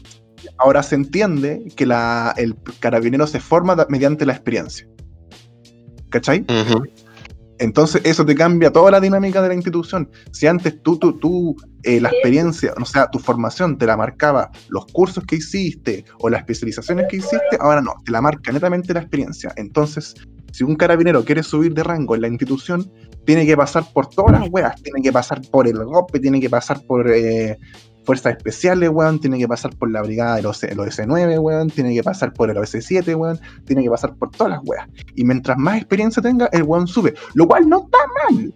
[0.59, 4.89] ahora se entiende que la, el carabinero se forma da- mediante la experiencia.
[6.09, 6.41] ¿Cachai?
[6.43, 6.85] Ujú.
[7.59, 10.11] Entonces eso te cambia toda la dinámica de la institución.
[10.33, 14.51] Si antes tú, tú, tú eh, la experiencia, o sea, tu formación te la marcaba
[14.69, 18.93] los cursos que hiciste o las especializaciones que hiciste, ahora no, te la marca netamente
[18.93, 19.53] la experiencia.
[19.57, 20.15] Entonces,
[20.53, 22.91] si un carabinero quiere subir de rango en la institución,
[23.25, 26.49] tiene que pasar por todas las weas, tiene que pasar por el GOPE, tiene que
[26.49, 27.59] pasar por eh,
[28.07, 31.93] fuerzas especiales, weón, tiene que pasar por la brigada del OS, el OS9, weón, tiene
[31.93, 34.89] que pasar por el OS7, weón, tiene que pasar por todas las weas.
[35.17, 37.15] Y mientras más experiencia tenga, el weón sube.
[37.35, 37.99] Lo cual no está
[38.31, 38.55] mal.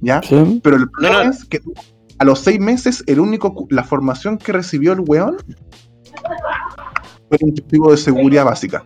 [0.00, 0.20] ¿Ya?
[0.22, 0.60] Sí.
[0.62, 1.30] Pero el problema no.
[1.30, 1.60] es que
[2.18, 5.38] a los seis meses, el único la formación que recibió el weón
[7.28, 8.84] fue un testigo de seguridad básica.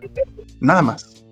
[0.60, 1.24] Nada más.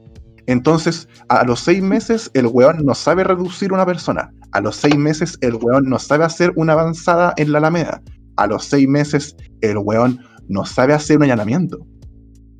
[0.46, 4.32] Entonces, a los seis meses, el weón no sabe reducir una persona.
[4.50, 8.02] A los seis meses, el weón no sabe hacer una avanzada en la Alameda.
[8.36, 11.78] A los seis meses, el weón no sabe hacer un allanamiento.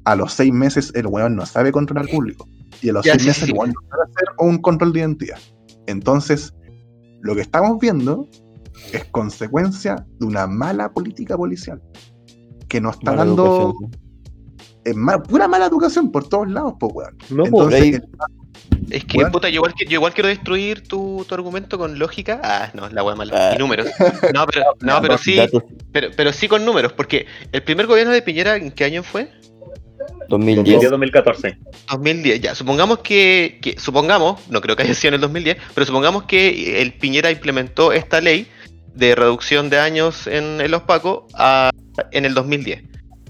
[0.05, 2.47] A los seis meses, el weón no sabe controlar público.
[2.81, 3.51] Y a los Ya, seis sí, meses, sí.
[3.53, 5.39] el weón no sabe hacer un control de identidad.
[5.87, 6.55] Entonces,
[7.23, 8.29] lo que estamos viendo
[8.93, 11.81] es consecuencia de una mala política policial
[12.69, 13.91] que nos está Mala dando educación.
[14.85, 17.17] es ma- pura mala educación por todos lados, pues, weón.
[17.31, 18.09] No, Entonces, el-
[18.91, 22.41] Es que, puta, yo igual, que- yo igual quiero destruir tu, tu argumento con lógica.
[22.45, 23.33] Ah, no, la wea mala.
[23.51, 23.55] Ah.
[23.55, 23.89] Y números.
[24.35, 25.39] No, pero, no, pero sí,
[25.93, 29.29] pero, pero sí con números, porque el primer gobierno de Piñera, ¿en qué año fue?
[30.29, 30.91] 2010.
[30.91, 31.59] 2014.
[31.91, 35.87] 2010, ya, supongamos que, que- supongamos, no creo que haya sido en el 2010, pero
[35.87, 38.47] supongamos que el Piñera implementó esta ley
[38.95, 41.71] de reducción de años en, en los Pacos a-
[42.11, 42.83] en el 2010.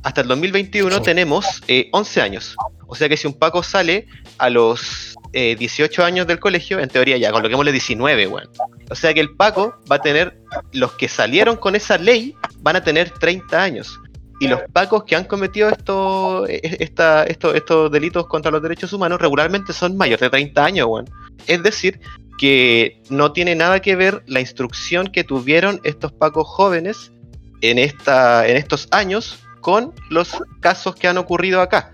[0.04, 2.56] Hasta el 2021 tenemos eh, 11 años.
[2.88, 4.06] O sea que si un Paco sale
[4.42, 8.48] a los eh, 18 años del colegio, en teoría ya, coloquémosle 19, weón.
[8.90, 10.36] O sea que el Paco va a tener,
[10.72, 14.00] los que salieron con esa ley van a tener 30 años.
[14.40, 19.20] Y los pacos que han cometido estos esta, estos estos delitos contra los derechos humanos
[19.20, 21.08] regularmente son mayores de 30 años, weón.
[21.46, 22.00] Es decir,
[22.38, 27.12] que no tiene nada que ver la instrucción que tuvieron estos pacos jóvenes
[27.60, 31.92] en, esta, en estos años con los casos que han ocurrido acá.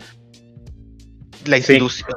[1.46, 1.74] La Sí.
[1.74, 2.08] institución.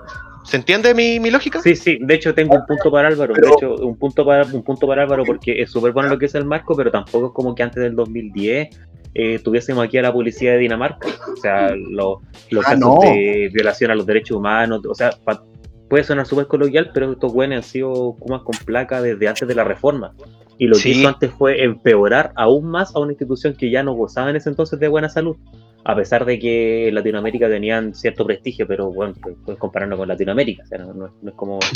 [0.43, 1.62] ¿Se entiende mi, mi lógica?
[1.62, 4.63] Sí, sí, de hecho tengo un punto para Álvaro, de hecho un punto para un
[4.63, 7.31] punto para Álvaro porque es súper bueno lo que es el marco, pero tampoco es
[7.34, 8.69] como que antes del 2010
[9.13, 12.97] eh, tuviésemos aquí a la policía de Dinamarca, o sea, lo- los Ah, casos no.
[13.01, 15.43] de violación a los derechos humanos, o sea, pa-
[15.89, 19.53] puede sonar súper coloquial, pero estos güeyes han sido cumas con placa desde antes de
[19.55, 20.13] la reforma.
[20.57, 20.91] Y lo que Sí.
[20.91, 24.49] hizo antes fue empeorar aún más a una institución que ya no gozaba en ese
[24.49, 25.36] entonces de buena salud.
[25.84, 30.08] A pesar de que en Latinoamérica tenían cierto prestigio, pero bueno, pues, puedes compararlo con
[30.08, 31.60] Latinoamérica, o sea, no, no- no es como.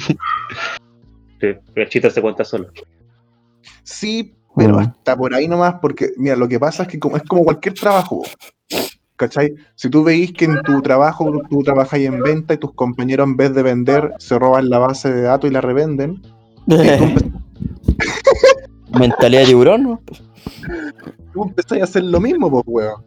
[1.42, 2.70] Sí, el chiste se cuenta solo.
[3.84, 7.24] Sí, pero hasta por ahí nomás, porque mira, lo que pasa es que como, es
[7.24, 8.24] como cualquier trabajo.
[9.18, 9.54] ¿Cachai?
[9.76, 13.36] Si tú veis que en tu trabajo tú trabajas en venta y tus compañeros en
[13.36, 16.22] vez de vender se roban la base de datos y la revenden,
[16.70, 17.16] eh,
[18.98, 20.02] Mentalidad de tiburón, ¿no?
[21.34, 23.04] tú empezás a hacer lo mismo, pues, weón.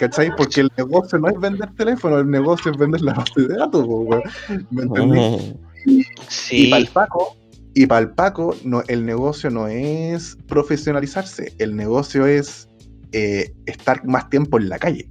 [0.00, 0.34] ¿Cachai?
[0.34, 3.84] Porque el negocio no es vender teléfono, el negocio es vender la base de datos,
[3.86, 4.22] weón.
[4.70, 5.18] ¿Me entendí?
[5.18, 6.66] Eh, Y Sí.
[6.70, 7.36] para el Paco,
[7.74, 12.66] y para el Paco no, el negocio no es profesionalizarse, el negocio es
[13.12, 15.06] eh, estar más tiempo en la calle.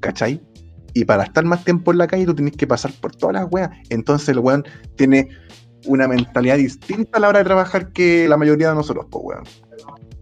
[0.00, 0.42] ¿Cachai?
[0.92, 3.46] Y para estar más tiempo en la calle tú tienes que pasar por todas las
[3.50, 3.70] weas.
[3.88, 4.62] Entonces el weón
[4.96, 5.28] tiene
[5.86, 9.44] una mentalidad distinta a la hora de trabajar que la mayoría de nosotros, pues weón.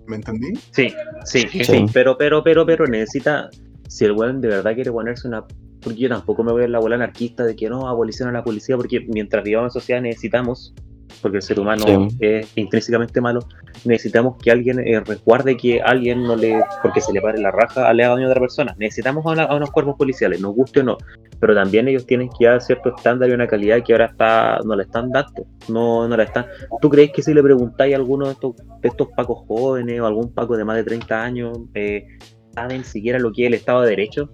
[0.09, 0.55] ¿Me entendí?
[0.73, 0.93] Sí,
[1.25, 1.65] sí, Sí.
[1.65, 3.51] sí, pero, pero, pero, pero necesita,
[3.89, 5.45] si el weón de verdad quiere ponerse una,
[5.81, 8.43] porque yo tampoco me voy a la bola anarquista de que no, abolición a la
[8.43, 10.75] policía, porque mientras vivamos en sociedad necesitamos
[11.23, 12.17] porque el ser humano Sí.
[12.21, 13.41] es intrínsecamente malo,
[13.85, 17.93] necesitamos que alguien eh, resguarde que alguien no le, porque se le pare la raja,
[17.93, 18.75] le haga daño a otra persona.
[18.79, 20.99] Necesitamos a, una- a unos cuerpos policiales, nos guste o no,
[21.41, 24.75] pero también ellos tienen que dar cierto estándar y una calidad que ahora está no
[24.77, 26.47] la están dando, no, no la están.
[26.81, 30.07] ¿Tú crees que si le preguntáis a alguno de estos, de estos pacos jóvenes o
[30.07, 32.07] algún paco de más de 30 años, eh,
[32.55, 34.31] saben siquiera lo que es el Estado de Derecho?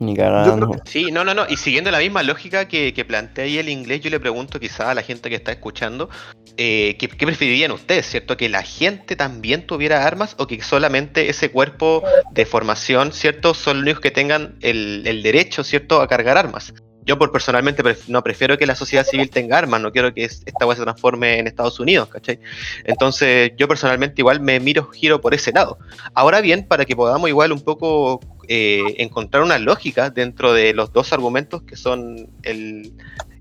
[0.00, 0.70] Ni cagando.
[0.84, 1.44] Sí, no, no, no.
[1.48, 4.90] Y siguiendo la misma lógica que, que plantea ahí el inglés, yo le pregunto quizá
[4.90, 6.08] a la gente que está escuchando,
[6.56, 8.36] eh, ¿qué, qué preferirían ustedes, cierto?
[8.36, 13.78] ¿Que la gente también tuviera armas o que solamente ese cuerpo de formación, cierto, son
[13.78, 16.72] los únicos que tengan el, el derecho, cierto, a cargar armas?
[17.04, 20.24] Yo por personalmente pref- no prefiero que la sociedad civil tenga armas, no quiero que
[20.24, 22.38] es- esta cosa se transforme en Estados Unidos, ¿cachai?
[22.84, 25.78] Entonces yo personalmente igual me miro, giro por ese lado.
[26.14, 30.92] Ahora bien, para que podamos igual un poco eh, encontrar una lógica dentro de los
[30.92, 32.92] dos argumentos que son el,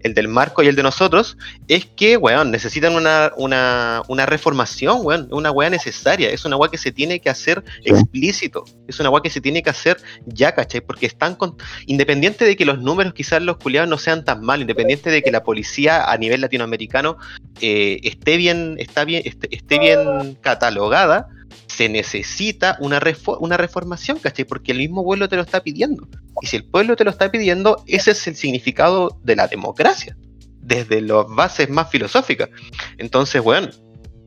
[0.02, 5.00] el del marco y el de nosotros, es que, weón, necesitan una, una, una reformación,
[5.04, 9.10] weón, una weá necesaria, es una weá que se tiene que hacer explícito, es una
[9.10, 10.82] weá que se tiene que hacer ya, ¿cachai?
[10.82, 11.56] Porque están con...
[11.86, 15.32] Independiente de que los números quizás los culiados no sean tan mal, independiente de que
[15.32, 17.18] la policía a nivel latinoamericano
[17.62, 21.30] eh, esté bien, está bien, esté, esté bien catalogada,
[21.66, 24.46] se necesita una, refo- una reformación, ¿cachai?
[24.46, 26.08] Porque el mismo pueblo te lo está pidiendo.
[26.42, 30.16] Y si el pueblo te lo está pidiendo, ese es el significado de la democracia,
[30.62, 32.50] desde las bases más filosóficas.
[32.98, 33.70] Entonces, bueno,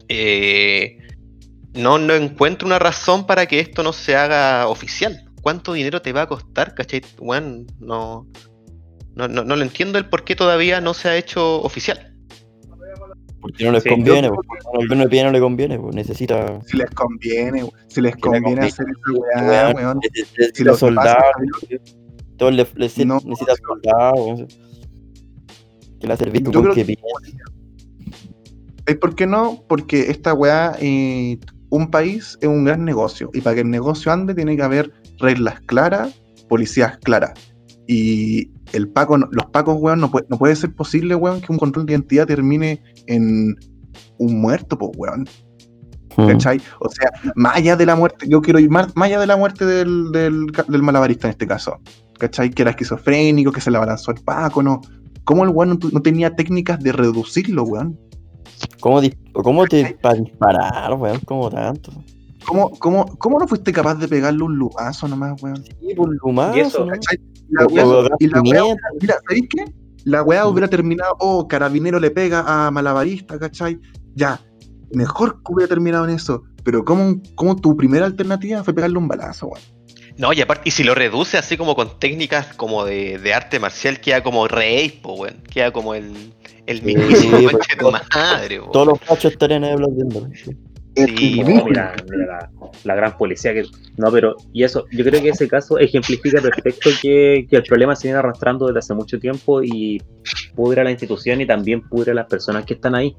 [0.09, 0.99] eh,
[1.75, 5.25] no, no encuentro una razón para que esto no se haga oficial.
[5.40, 7.03] ¿Cuánto dinero te va a costar, cachai?
[7.19, 8.27] Bueno, no,
[9.14, 12.10] no, no, no lo entiendo el por qué todavía no se ha hecho oficial.
[13.40, 14.46] Porque no les Sí, conviene, yo- pues.
[14.66, 15.94] Al gobierno de no le conviene, pues.
[15.94, 16.61] Necesita.
[16.66, 18.66] Si les conviene, si les conviene conviene.
[18.68, 20.00] hacer esa weá, weón, weón.
[20.03, 21.24] necesita Si lo que soldados.
[22.37, 24.18] Todos le, le- No, necesita soldados.
[24.20, 24.48] weón.
[26.00, 27.05] Que la servicio Yo con que que- piensa.
[28.87, 29.62] ¿Sabes por qué no?
[29.68, 33.31] Porque esta weá, eh, un país es un gran negocio.
[33.33, 37.33] Y para que el negocio ande, tiene que haber reglas claras, policías claras.
[37.87, 41.59] Y el Paco, los Pacos, weón, no puede, no puede ser posible, weón, que un
[41.59, 43.57] control de identidad termine en
[44.18, 45.27] un muerto, pues, weón.
[46.16, 46.27] Mm.
[46.27, 46.61] ¿Cachai?
[46.81, 49.37] O sea, más allá de la muerte, yo quiero ir más, más allá de la
[49.37, 51.79] muerte del, del, malabarista en este caso.
[52.18, 52.51] ¿Cachai?
[52.51, 54.81] Que era esquizofrénico, que se le abalanzó al Paco, ¿no?
[55.25, 57.99] ¿Cómo el weón no, tenía técnicas de reducirlo, weón?
[58.81, 59.01] ¿Cómo,
[59.33, 61.20] cómo te para disparar, weón?
[61.25, 61.92] ¿Cómo tanto?
[62.46, 65.62] ¿Cómo, cómo, ¿Cómo no fuiste capaz de pegarle un lugazo nomás, weón?
[65.64, 66.92] Sí, por lumazo, Y eso, ¿no?
[66.92, 67.18] ¿Cachai?
[67.51, 68.83] La gas y la pimienta.
[69.01, 69.80] mira, ¿sabéis qué?
[70.04, 70.48] La weá Mm.
[70.48, 73.78] hubiera terminado, oh, carabinero le pega a malabarista, ¿cachai?
[74.14, 74.40] Ya,
[74.92, 76.42] mejor que hubiera terminado en eso.
[76.64, 79.64] Pero ¿cómo, cómo tu primera alternativa fue pegarle un balazo, weón?
[80.18, 83.58] No, y aparte, y si lo reduce así como con técnicas como de, de arte
[83.58, 85.42] marcial, queda como rey, po, weón.
[85.50, 86.34] Queda como el,
[86.66, 88.60] el Sí, mismísimo pues, conche de tu madre.
[88.72, 90.28] Todos los fachos estarían ahí aplaudiendo.
[90.96, 92.50] Sí, No, mira, mira la,
[92.85, 93.64] la gran policía que.
[93.96, 94.35] No, pero.
[94.53, 98.18] Y eso, yo creo que ese caso ejemplifica perfecto que, que el problema se viene
[98.18, 100.03] arrastrando desde hace mucho tiempo y
[100.55, 103.16] pudre a la institución y también pudre a las personas que están ahí.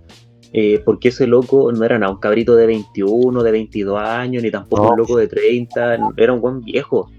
[0.54, 4.52] Eh, porque ese loco no era nada, un cabrito de 21, de 22 años, ni
[4.52, 4.90] tampoco No.
[4.92, 7.10] un loco de 30, era un buen viejo.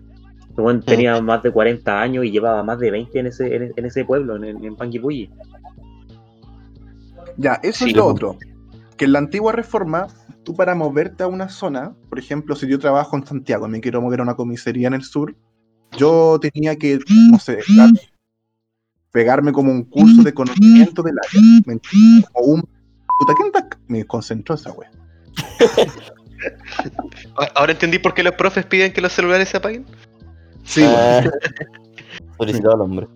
[0.54, 3.72] El buen tenía más de 40 años y llevaba más de 20 en ese, en,
[3.74, 5.30] en ese pueblo, en, en Panguipulli.
[7.38, 8.36] Ya, eso Sí, es lo otro.
[8.96, 10.08] Que en la antigua reforma,
[10.44, 13.80] tú para moverte a una zona, por ejemplo, si yo trabajo en Santiago y me
[13.80, 15.34] quiero mover a una comisaría en el sur,
[15.96, 16.98] yo tenía que,
[17.30, 17.90] no sé, dar-
[19.12, 21.42] pegarme como un curso de conocimiento del área.
[21.66, 22.30] ¿me entiendes?
[22.34, 22.62] O un.
[23.18, 23.68] Puta, ¿quién está?
[23.88, 24.90] Me concentró esa wea.
[27.54, 29.86] Ahora entendí por qué los profes piden que los celulares se apaguen.
[30.64, 31.22] Sí, Ah,
[32.38, 33.06] solicitado al hombre.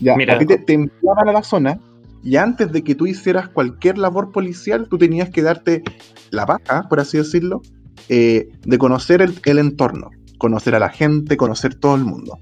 [0.00, 0.34] Ya, Mira.
[0.34, 1.78] a ti te, te enviaban a la zona
[2.24, 5.82] y antes de que tú hicieras cualquier labor policial, tú tenías que darte
[6.30, 7.60] la paja, por así decirlo,
[8.08, 12.38] eh, de conocer el, el entorno, conocer a la gente, conocer todo el mundo.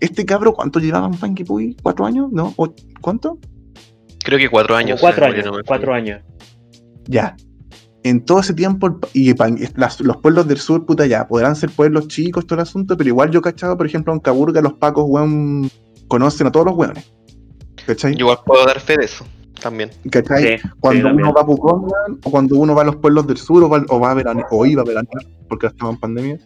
[0.00, 1.76] Este cabro, ¿cuánto llevaba en Panguipulli?
[1.82, 2.28] ¿Cuatro años?
[2.32, 2.54] ¿No?
[2.56, 3.38] ¿O- ¿Cuánto?
[4.24, 5.00] Creo que cuatro Como años.
[5.00, 6.22] cuatro no años, me cuatro años.
[7.06, 7.36] Ya.
[8.02, 9.34] En todo ese tiempo, y
[9.76, 13.08] las- los pueblos del sur, puta, ya, podrán ser pueblos chicos, todo el asunto, pero
[13.08, 15.68] igual yo cachaba, por ejemplo, en Caburga, los pacos, weón,
[16.08, 17.12] conocen a todos los weones.
[17.86, 18.12] ¿Cachai?
[18.14, 19.24] Yo igual puedo dar fe de eso
[19.60, 19.90] también.
[20.10, 20.58] ¿Cachai?
[20.58, 21.34] Sí, cuando sí, uno también.
[21.36, 21.88] va a Pucón,
[22.24, 24.46] o cuando uno va a los pueblos del sur, o va, o va a verane-
[24.50, 26.38] o iba a veranear, porque estaba en pandemia,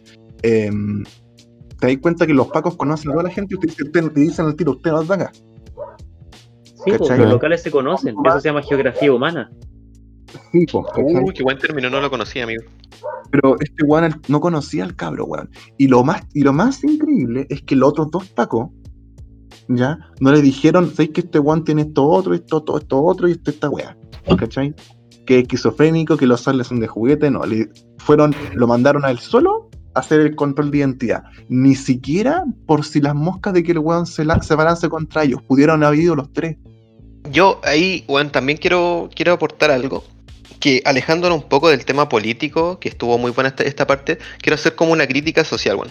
[0.43, 0.69] eh,
[1.79, 4.19] te das cuenta que los pacos conocen a toda la gente y te, te- te
[4.19, 5.31] dicen al tiro, usted es de acá.
[6.63, 7.19] Sí, pues, ¿Cachai?
[7.19, 9.49] los locales se conocen, eso se llama geografía humana.
[10.51, 11.23] Sí, po, ¿cachai?
[11.23, 12.63] Uy, qué buen término, no lo conocía, amigo.
[13.31, 15.49] Pero este weón no conocía al cabro, weón.
[15.77, 18.69] Y lo más, y lo más increíble es que los otros dos pacos
[19.67, 19.97] ¿ya?
[20.19, 23.31] No le dijeron, ¿sabes que este weón tiene esto otro, esto, todo esto otro y
[23.33, 23.97] esto, esta weá?
[24.37, 24.73] ¿Cachai?
[25.25, 27.45] Que es esquizofrénico, que los sales son de juguete, no.
[27.45, 31.23] Le fueron, lo mandaron al suelo a hacer el control de identidad.
[31.49, 35.23] Ni siquiera por si las moscas de que el weón se, la- se balance contra
[35.23, 35.41] ellos.
[35.43, 36.57] Pudieron haber ido los tres.
[37.31, 40.03] Yo ahí, Juan, también quiero, quiero aportar algo.
[40.59, 44.55] Que alejándonos un poco del tema político, que estuvo muy buena esta, esta parte, quiero
[44.55, 45.89] hacer como una crítica social, Juan.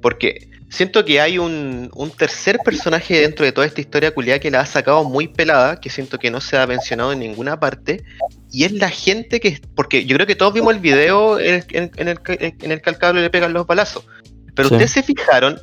[0.00, 4.50] Porque siento que hay un, un tercer personaje dentro de toda esta historia culiada que
[4.50, 8.02] la ha sacado muy pelada, que siento que no se ha mencionado en ninguna parte,
[8.50, 9.60] y es la gente que.
[9.74, 12.72] Porque yo creo que todos vimos el video en el, en- en el, que- en
[12.72, 14.04] el que al cabro le pegan los balazos.
[14.54, 14.74] Pero Sí.
[14.74, 15.60] ustedes se fijaron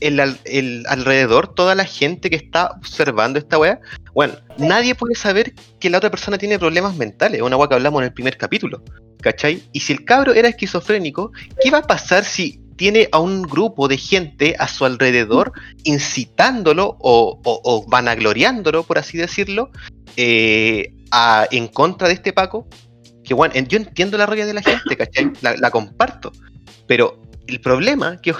[0.00, 3.78] el, el alrededor, toda la gente que está observando esta weá.
[4.14, 7.38] Bueno, nadie puede saber que la otra persona tiene problemas mentales.
[7.38, 8.82] Es una weá que hablamos en el primer capítulo.
[9.20, 9.62] ¿Cachai?
[9.72, 11.30] Y si el cabro era esquizofrénico,
[11.62, 15.52] ¿qué va a pasar si tiene a un grupo de gente a su alrededor
[15.84, 19.70] incitándolo o, o- o vanagloriándolo, por así decirlo,
[20.16, 22.66] eh, a- en contra de este Paco?
[23.24, 25.30] Que bueno, en- yo entiendo la rabia de la gente, ¿cachai?
[25.40, 26.32] La, la comparto.
[26.86, 28.34] Pero el problema que,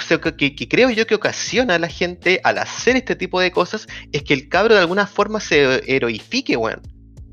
[0.69, 4.35] creo yo que ocasiona a la gente al hacer este tipo de cosas es que
[4.35, 6.81] el cabro de alguna forma se heroifique, weón.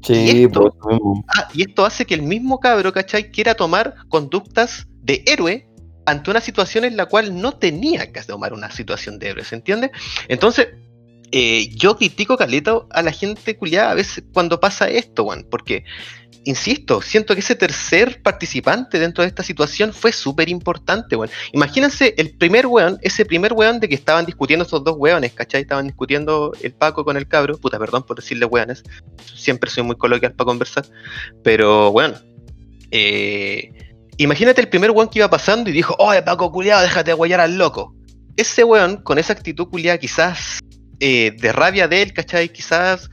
[0.03, 0.73] Sí, ¿Y esto?
[0.81, 0.99] pues.
[1.35, 3.31] Ah, y esto hace que el mismo cabro, ¿cachai?
[3.31, 5.67] Quiera tomar conductas de héroe
[6.09, 9.55] ante una situación en la cual no tenía que tomar una situación de héroe, ¿se
[9.55, 9.91] entiende?
[10.27, 10.67] Entonces,
[11.31, 15.83] eh, yo critico, Carlito, a la gente culiada a veces cuando pasa esto, weón, porque,
[16.43, 21.29] insisto, siento que ese tercer participante dentro de esta situación fue súper importante, weón.
[21.53, 25.61] Imagínense el primer weón, ese primer weón de que estaban discutiendo estos dos weones, ¿cachai?
[25.61, 28.83] Estaban discutiendo el Paco con el cabro, puta, perdón por decirle weones,
[29.35, 30.85] siempre soy muy coloquial para conversar,
[31.43, 32.17] pero bueno,
[32.89, 33.88] eh,
[34.23, 37.57] imagínate el primer weón que iba pasando y dijo, oye Paco culiado, déjate guayar al
[37.57, 37.95] loco.
[38.37, 40.59] Ese weón, con esa actitud culiada quizás
[40.99, 42.49] eh, de rabia de él, ¿cachai?
[42.49, 43.09] Quizás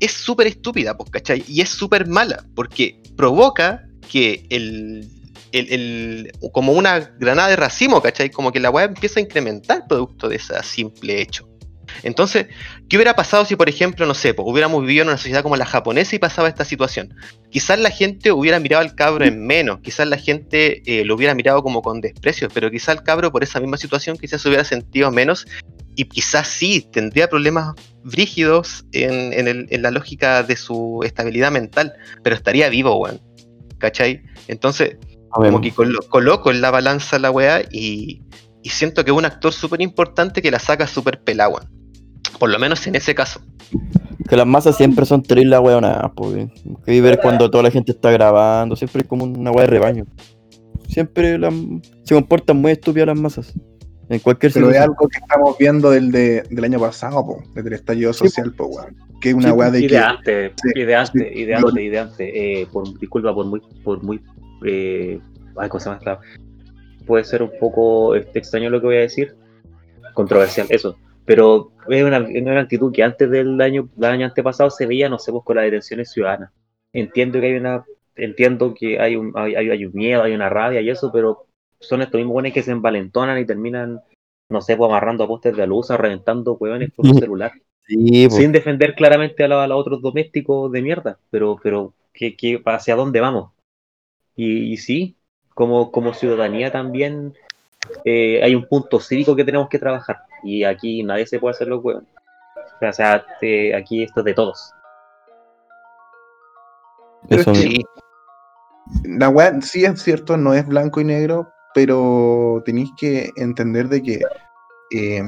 [0.00, 1.44] es súper estúpida, pues, ¿cachai?
[1.48, 5.08] Y es súper mala, porque provoca que el,
[5.52, 8.30] el- el- como una granada de racimo, ¿cachai?
[8.30, 11.47] Como que la weá empieza a incrementar producto de ese simple hecho.
[12.02, 12.46] Entonces,
[12.88, 15.56] ¿qué hubiera pasado si, por ejemplo, no sé, pues, hubiéramos vivido en una sociedad como
[15.56, 17.14] la japonesa y pasaba esta situación?
[17.50, 21.34] Quizás la gente hubiera mirado al cabro en menos, quizás la gente eh, lo hubiera
[21.34, 24.64] mirado como con desprecio, pero quizás el cabro por esa misma situación quizás se hubiera
[24.64, 25.46] sentido menos
[25.96, 27.74] y quizás sí tendría problemas
[28.04, 33.20] brígidos en, en el- en la lógica de su estabilidad mental, pero estaría vivo, weón.
[33.78, 34.22] ¿Cachai?
[34.48, 34.96] Entonces,
[35.50, 38.22] como que colo- coloco en la balanza la weá y,
[38.62, 41.77] y siento que es un actor súper importante que la saca súper pelada, weón.
[42.38, 43.40] Por lo menos en ese caso.
[44.28, 46.48] Que las masas siempre son terribles weonadas, pues.
[46.84, 50.04] Que ver cuando toda la gente está grabando, siempre es como una weá de rebaño.
[50.88, 51.38] Siempre
[52.04, 53.54] se comportan muy estúpidas las masas.
[54.10, 57.68] En cualquier Pero es algo que estamos viendo del, de- del año pasado, po, desde
[57.68, 58.96] el estallido Sí, social, po, weón.
[59.20, 59.94] Que es una Sí, weá de Y que.
[59.94, 62.30] de antes, sí, y de antes, sí, y de lo- antes, y de antes.
[62.34, 64.20] Eh, por, disculpa por muy, por muy,
[64.66, 65.20] eh,
[65.58, 66.20] ay, ¿cómo se llama esta?
[67.06, 69.36] Puede ser un poco este, extraño lo que voy a decir,
[70.14, 70.96] controversial, eso.
[71.28, 75.08] Pero es una, es una actitud que antes del año, del año antepasado se veía,
[75.08, 76.50] no sé, pues con las detenciones ciudadanas.
[76.92, 77.84] Entiendo que hay una,
[78.16, 81.46] entiendo que hay un, hay, hay- un miedo, hay una rabia y eso, pero
[81.80, 84.00] son estos mismos buenos que se envalentonan y terminan,
[84.48, 87.52] no sé, pues amarrando a postes de luz, reventando hueones con un celular
[87.86, 88.34] Sí, pues.
[88.34, 92.60] sin defender claramente a, la- a los otros domésticos de mierda, pero, pero ¿qué, qué-
[92.64, 93.52] hacia dónde vamos?
[94.36, 95.16] Y, y sí,
[95.54, 97.34] como, como ciudadanía también
[98.04, 101.68] eh, hay un punto cívico que tenemos que trabajar, y aquí nadie se puede hacer
[101.68, 102.04] los huevos.
[102.80, 104.72] O sea, eh, aquí esto es de todos.
[107.28, 107.54] Eso.
[107.54, 107.84] Sí,
[109.04, 114.02] La weá sí es cierto, no es blanco y negro, pero tenéis que entender de
[114.02, 114.20] que
[114.94, 115.22] eh,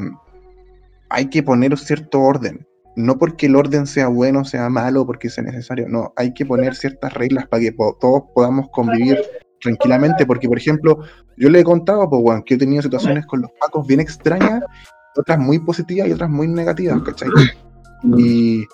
[1.11, 2.67] hay que poner cierto orden.
[2.97, 5.87] No porque el orden sea bueno, sea malo, porque sea necesario.
[5.89, 9.21] No, hay que poner ciertas reglas para que po- todos podamos convivir
[9.61, 10.27] tranquilamente.
[10.27, 10.99] Porque, por ejemplo,
[11.37, 14.65] yo le he contado, pues, weón, que he tenido situaciones con los pacos bien extrañas,
[15.17, 17.29] otras muy positivas y otras muy negativas, ¿cachai?
[18.17, 18.65] Y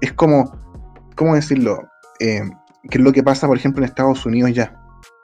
[0.00, 0.52] es como,
[1.16, 1.82] ¿cómo decirlo?
[2.20, 2.42] Eh,
[2.88, 4.76] ¿Qué es lo que pasa, por ejemplo, en Estados Unidos ya?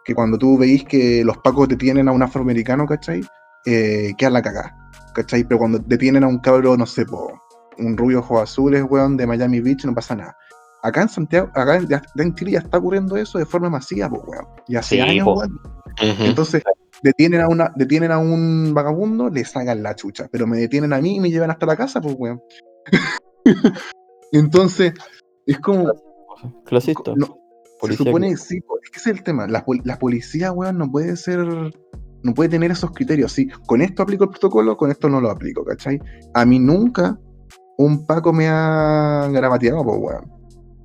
[0.04, 3.22] Que cuando tú veis que los pacos detienen a un afroamericano, ¿cachai?
[3.64, 4.76] Eh, queda la cagada,
[5.14, 5.44] ¿cachai?
[5.44, 7.40] Pero cuando detienen a un cabro, no sé, po,
[7.78, 10.36] un rubio ojos azules, weón, de Miami Beach, no pasa nada.
[10.82, 11.80] Acá en Santiago, acá
[12.16, 14.46] en Chile ya está ocurriendo eso de forma masiva, pues, weón.
[14.68, 15.34] Y hace Sí, años, po.
[15.38, 15.60] weón.
[15.98, 16.62] Entonces,
[17.02, 20.28] detienen a, una, detienen a un vagabundo, le sacan la chucha.
[20.30, 22.40] Pero me detienen a mí y me llevan hasta la casa, pues, weón.
[24.32, 24.92] Entonces,
[25.46, 25.92] es como.
[26.64, 27.12] Clasista.
[27.16, 27.38] no,
[27.82, 29.46] se supone que- sí, es que ese es el tema.
[29.46, 31.38] La, la policía, weón, no puede ser.
[31.38, 33.32] no puede tener esos criterios.
[33.32, 36.00] Sí, con esto aplico el protocolo, con esto no lo aplico, ¿cachai?
[36.34, 37.18] A mí nunca
[37.78, 40.32] un Paco me ha gramateado, pues, weón.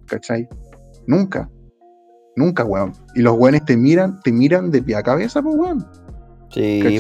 [0.07, 0.47] ¿Cachai?
[1.07, 1.49] Nunca.
[2.35, 2.93] Nunca, weón.
[3.15, 5.85] Y los weones te miran, te miran de pie a cabeza, pues, weón.
[6.53, 6.99] Sí,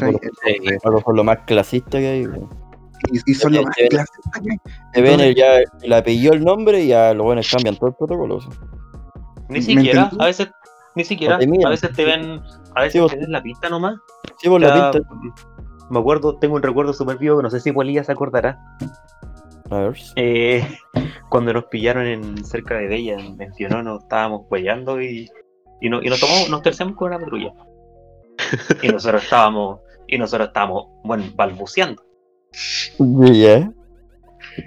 [0.83, 2.27] por son lo más clasista que hay.
[3.11, 4.57] Y, y son Te- los más te- clásicos que hay.
[4.93, 7.89] Te ven Entonces- el, ya le apelló el nombre y ya los buenos cambian todo
[7.89, 8.39] el protocolo.
[9.49, 10.23] Ni ¿Me siquiera, entendí?
[10.23, 10.49] a veces,
[10.95, 12.41] ni siquiera, a veces te ven,
[12.75, 13.95] a veces Sí, vos- te ven la pista nomás.
[14.37, 15.07] Sí, por la pinta.
[15.89, 18.59] Me acuerdo, tengo un recuerdo súper vivo, no sé si Polilla se acordará.
[19.69, 19.97] A ver.
[20.15, 20.65] Eh,
[21.29, 25.27] cuando nos pillaron en cerca de Bella, en, en Fionono, estábamos huellando y,
[25.81, 27.51] y, no- y nos tomamos, nos terciamos con una patrulla.
[28.81, 32.03] Y nosotros estábamos, y nosotros estábamos, bueno, balbuceando.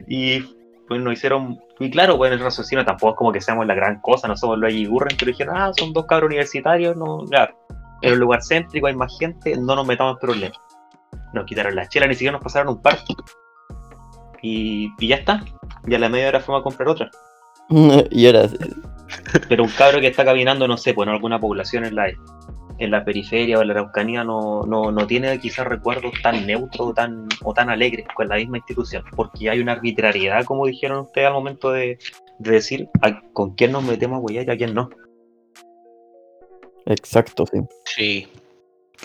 [0.09, 0.41] Y
[0.89, 4.01] pues nos hicieron, y claro, bueno, el raciocinio tampoco es como que seamos la gran
[4.01, 7.57] cosa, no somos los Ayigurren, pero dijeron, ah, son dos cabros universitarios, no, claro,
[8.03, 10.59] en un lugar céntrico hay más gente, no nos metamos en problemas.
[11.33, 12.99] Nos quitaron la chela, ni siquiera nos pasaron un par.
[14.43, 15.43] Y, y ya está,
[15.87, 17.11] ya a la media hora fuimos a comprar otra.
[18.11, 18.59] y ahora sí.
[19.49, 22.09] Pero un cabro que está caminando, no sé, pues en alguna población en la,
[22.85, 26.89] en la periferia o en la Araucanía no, no, no tiene quizás recuerdos tan neutros
[26.91, 31.01] o tan, o tan alegres con la misma institución, porque hay una arbitrariedad, como dijeron
[31.01, 31.99] ustedes al momento de,
[32.39, 34.91] de decir a- con quién nos metemos a huellar y a quién no.
[36.87, 37.61] Exacto, sí.
[37.85, 38.29] Sí.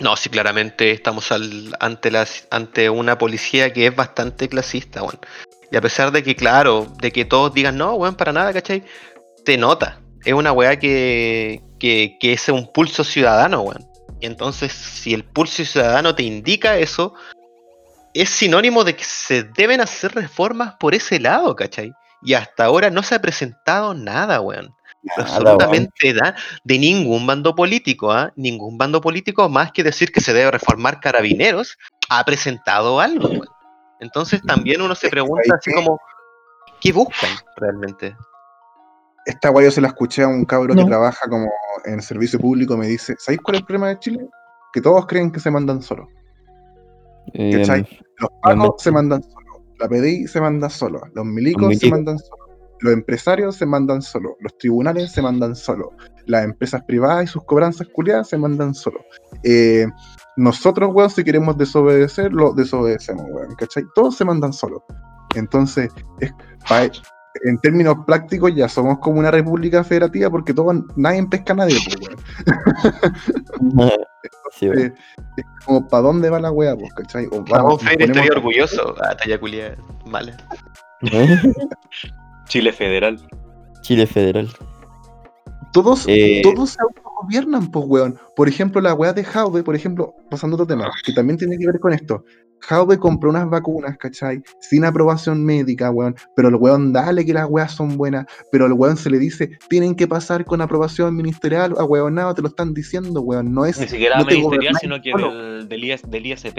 [0.00, 5.18] No, sí, claramente estamos al- ante, las, ante una policía que es bastante clasista, weón.
[5.72, 8.82] Y a pesar de que, claro, de que todos digan, no, weón, para nada, ¿cachai?
[9.44, 10.00] Te nota.
[10.24, 13.86] Es una weá que, que, que es un pulso ciudadano, weón.
[14.20, 17.14] Y entonces, si el pulso ciudadano te indica eso,
[18.12, 21.92] es sinónimo de que se deben hacer reformas por ese lado, ¿cachai?
[22.22, 24.74] Y hasta ahora no se ha presentado nada, weón.
[25.02, 28.30] Nada, absolutamente da de ningún bando político, ¿ah?
[28.36, 31.78] Ningún bando político, más que decir que se debe reformar carabineros,
[32.10, 33.48] ha presentado algo, weón.
[34.00, 35.98] Entonces también uno se pregunta así como,
[36.80, 38.14] ¿qué buscan realmente?
[39.26, 40.82] Esta guay yo se la escuché a un cabro No.
[40.82, 41.48] que trabaja como
[41.84, 44.28] en servicio público, me dice, ¿sabéis cuál es el problema de Chile?
[44.72, 46.08] Que todos creen que se mandan solos.
[47.34, 47.86] Eh, ¿Cachai?
[48.18, 52.46] Los pacos se mandan solos, la PDI se manda solo, los milicos se mandan solos,
[52.80, 55.88] los empresarios se mandan solos, los tribunales se mandan solos,
[56.26, 59.02] las empresas privadas y sus cobranzas culiadas se mandan solos.
[59.42, 59.86] Eh,
[60.36, 63.84] nosotros, weón, si queremos desobedecer, lo desobedecemos, weón, ¿cachai?
[63.94, 64.82] Todos se mandan solos.
[65.34, 65.90] Entonces,
[66.20, 66.32] es,
[67.44, 71.78] en términos prácticos ya somos como una república federativa porque todos, nadie pesca a nadie,
[71.84, 71.96] pues,
[73.60, 73.90] weón.
[74.52, 74.66] sí.
[74.66, 74.92] Eh,
[75.36, 77.26] es como, ¿para dónde va la wea, pues, cachai?
[77.30, 78.94] O Vamos, estaría orgulloso.
[79.02, 79.76] Ah, talla culia
[80.06, 80.36] mala.
[82.48, 83.20] Chile Federal.
[83.82, 84.48] Chile Federal.
[85.72, 88.18] Todos, Eh, todos se autogobiernan, pues, weón.
[88.34, 91.66] Por ejemplo, la weá de Jaude, por ejemplo, pasando otro tema, que también tiene que
[91.66, 92.24] ver con esto.
[92.60, 94.42] Jaude compró unas vacunas, ¿cachai?
[94.60, 96.14] Sin aprobación médica, weón.
[96.36, 98.26] Pero el weón, dale que las weas son buenas.
[98.52, 101.74] Pero al weón se le dice, tienen que pasar con aprobación ministerial.
[101.78, 103.52] A weón, nada, te lo están diciendo, weón.
[103.52, 106.58] No es, Ni siquiera no te ministerial, gobernáis sino que del, del, IS del ISP.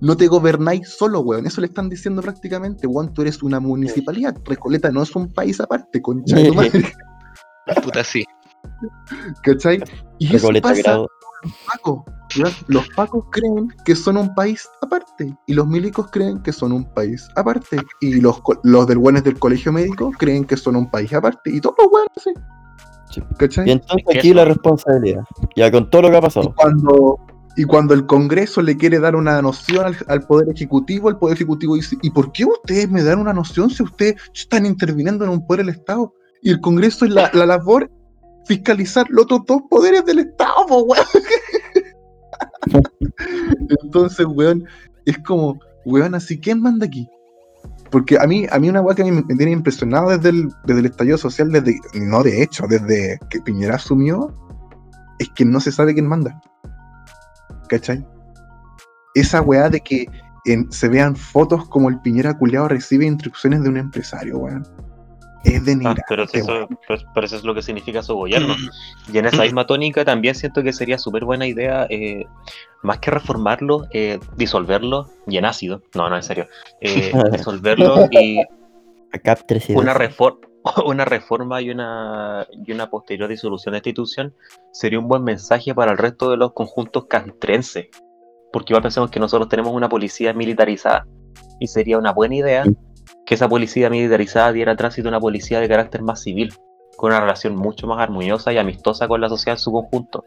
[0.00, 1.46] no te gobernáis solo, weón.
[1.46, 3.12] Eso le están diciendo prácticamente, weón.
[3.12, 4.36] Tú eres una municipalidad.
[4.44, 6.84] Recoleta no es un país aparte, concha de madre,
[7.82, 8.24] Puta, sí.
[9.42, 9.82] ¿cachai?
[10.18, 11.08] Y eso Recoleta pasa grado.
[11.66, 12.04] Paco.
[12.36, 12.52] ¿Verdad?
[12.68, 16.84] Los pacos creen que son un país aparte y los milicos creen que son un
[16.94, 21.12] país aparte y los, los del buenos del colegio médico creen que son un país
[21.12, 22.10] aparte y todos los buenos.
[22.16, 23.22] Sí.
[23.38, 23.68] ¿Cachai?
[23.68, 25.22] Y entonces aquí la responsabilidad.
[25.56, 26.54] Ya con todo lo que ha Y pasado.
[26.56, 27.18] cuando,
[27.56, 31.36] y cuando el Congreso le quiere dar una noción al, al Poder Ejecutivo, el Poder
[31.36, 35.30] Ejecutivo dice, ¿y por qué ustedes me dan una noción si ustedes están interviniendo en
[35.30, 36.14] un poder del Estado?
[36.42, 37.90] Y el Congreso es la, la labor
[38.46, 41.04] fiscalizar los otros dos poderes del Estado, weón.
[43.82, 44.64] Entonces, weón,
[45.04, 47.08] es como, weón, así, ¿quién manda aquí?
[47.90, 50.48] Porque a mí, a mí una weá que a mí me tiene impresionado desde el,
[50.64, 54.34] desde el estallido social, desde, no de hecho, desde que Piñera asumió,
[55.18, 56.40] es que no se sabe quién manda.
[57.68, 58.06] ¿Cachai?
[59.14, 60.06] Esa weá de que
[60.70, 64.66] se vean fotos como el Piñera culiao recibe instrucciones de un empresario, weón.
[65.44, 68.54] Es de Ah, pero, eso, pero- eso es lo que significa su gobierno.
[69.12, 72.26] Y en esa misma tónica también siento que sería súper buena idea, eh,
[72.82, 75.82] más que reformarlo, eh, disolverlo y en ácido.
[75.94, 76.46] No, no, en serio.
[76.80, 78.38] Eh, disolverlo y
[79.80, 80.38] una, refor-
[80.86, 84.34] una reforma y una, y una posterior disolución de esta institución
[84.72, 87.88] sería un buen mensaje para el resto de los conjuntos castrenses.
[88.52, 91.06] Porque igual pensemos que nosotros tenemos una policía militarizada
[91.58, 92.64] y sería una buena idea
[93.26, 96.52] que esa policía militarizada diera tránsito a una policía de carácter más civil,
[96.96, 100.24] con una relación mucho más armoniosa y amistosa con la sociedad en su conjunto.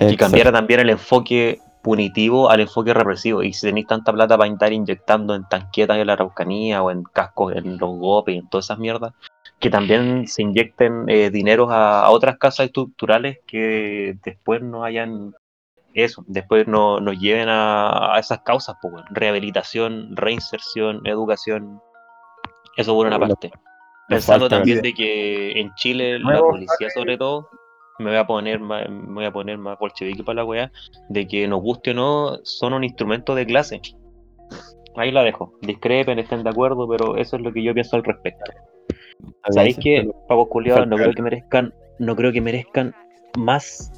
[0.00, 0.16] Y Exacto.
[0.18, 3.42] cambiara también el enfoque punitivo al enfoque represivo.
[3.42, 7.02] Y si tenéis tanta plata para estar inyectando en tanquetas en la Araucanía o en
[7.02, 9.12] cascos en los GOPE y en todas esas mierdas,
[9.58, 15.34] que también se inyecten eh, dineros a, a otras casas estructurales que después no hayan
[15.94, 21.80] eso, después no, nos lleven a, a esas causas, pues, rehabilitación, reinserción, educación.
[22.78, 23.50] Eso por una Bueno, parte.
[24.08, 27.48] Pensando también de que en Chile la policía sobre todo
[27.98, 30.70] me voy a poner más, me voy a poner más bolchevique para la weá,
[31.08, 33.80] de que nos guste o no, son un instrumento de clase.
[34.96, 35.52] Ahí la dejo.
[35.62, 38.50] Discrepen, estén de acuerdo, pero eso es lo que yo pienso al respecto.
[39.50, 40.08] ¿Sabéis qué?
[40.28, 42.94] Pavos culiados, no creo que merezcan, no creo que merezcan
[43.36, 43.92] más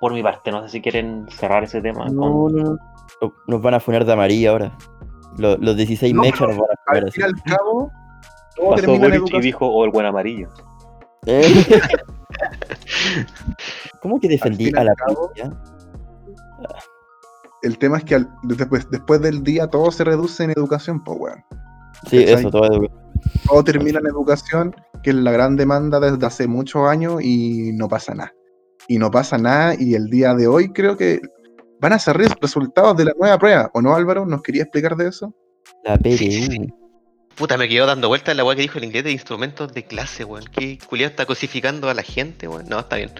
[0.00, 0.50] por mi parte.
[0.50, 2.06] No sé si quieren cerrar ese tema.
[2.06, 2.78] con- No, no, no.
[3.22, 4.76] No, Nos van a funar de amarilla ahora.
[5.36, 7.90] Los, los 16 No, mechas van a Al fin al cabo,
[8.56, 9.42] todo Pasó Boric y educación.
[9.42, 10.48] dijo, o el buen amarillo.
[11.26, 11.44] Eh.
[14.02, 15.30] ¿Cómo que defendí a al la cabo?
[17.62, 21.18] El tema es que al- después, después del día todo se reduce en educación, pues
[21.20, 21.44] weón.
[22.08, 22.40] Sí, ¿cachai?
[22.40, 22.90] eso, todo edu-
[23.48, 27.88] Todo termina en educación, que es la gran demanda desde hace muchos años y no
[27.88, 28.32] pasa nada.
[28.86, 31.20] Y no pasa nada y el día de hoy creo que
[31.80, 34.24] van a res- resultados de la nueva prueba, ¿o no Álvaro?
[34.26, 35.34] ¿Nos quería explicar de eso?
[35.84, 36.16] La PRU.
[36.16, 36.68] Sí, sí, sí.
[37.36, 40.24] Puta, me quedo dando vueltas la weá que dijo el inglés de instrumentos de clase,
[40.24, 40.44] weón.
[40.46, 42.66] ¿Qué culiado está cosificando a la gente, weón?
[42.68, 43.10] No, está bien.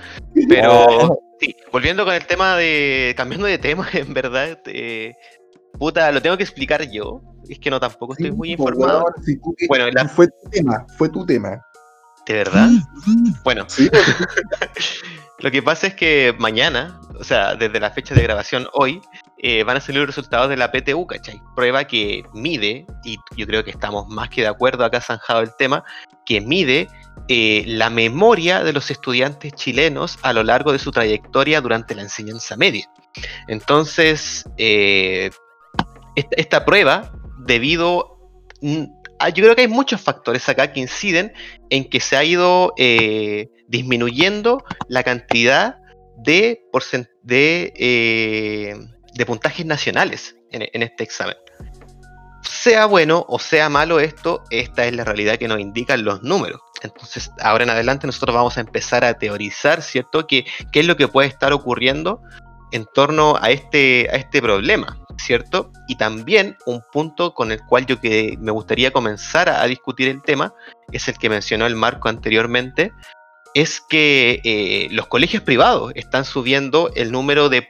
[0.49, 3.15] Pero, sí, volviendo con el tema de.
[3.17, 4.59] Cambiando de tema, en verdad.
[4.67, 5.15] eh,
[5.79, 7.21] puta, lo tengo que explicar yo.
[7.49, 9.05] Es que no tampoco estoy muy pues, informado.
[9.05, 11.63] weón, si tú- Bueno, la- fue tu tema, fue tu tema.
[12.27, 12.69] ¿De verdad?
[13.45, 14.05] Bueno, Sí, pues,
[15.39, 19.01] lo que pasa es que mañana, o sea, desde la fecha de grabación hoy,
[19.39, 21.41] eh, van a salir los resultados de la PTU, ¿cachai?
[21.57, 25.55] Prueba que mide, y yo creo que estamos más que de acuerdo acá zanjado el
[25.57, 25.85] tema,
[26.25, 26.89] que mide
[27.29, 32.03] eh, la memoria de los estudiantes chilenos a lo largo de su trayectoria durante la
[32.03, 32.89] enseñanza media.
[33.49, 35.31] Entonces, eh,
[36.15, 38.19] esta, prueba, debido...
[38.61, 38.85] mm,
[39.35, 41.33] Yo creo que hay muchos factores acá que inciden
[41.71, 42.73] en que se ha ido
[43.67, 45.79] disminuyendo la cantidad
[46.19, 46.63] de,
[47.23, 48.77] de, eh,
[49.15, 51.37] de puntajes nacionales en, este examen.
[52.43, 56.61] Sea bueno o sea malo esto, esta es la realidad que nos indican los números.
[56.83, 60.27] Entonces, ahora en adelante nosotros vamos a empezar a teorizar, ¿cierto?
[60.27, 62.23] ¿Qué, qué es lo que puede estar ocurriendo
[62.71, 65.73] en torno a este, a este problema, ¿cierto?
[65.89, 70.23] Y también un punto con el cual yo que me gustaría comenzar a discutir el
[70.23, 70.55] tema
[70.93, 72.93] es el que mencionó el Marco anteriormente,
[73.55, 77.63] es que eh, los colegios privados están subiendo el número de,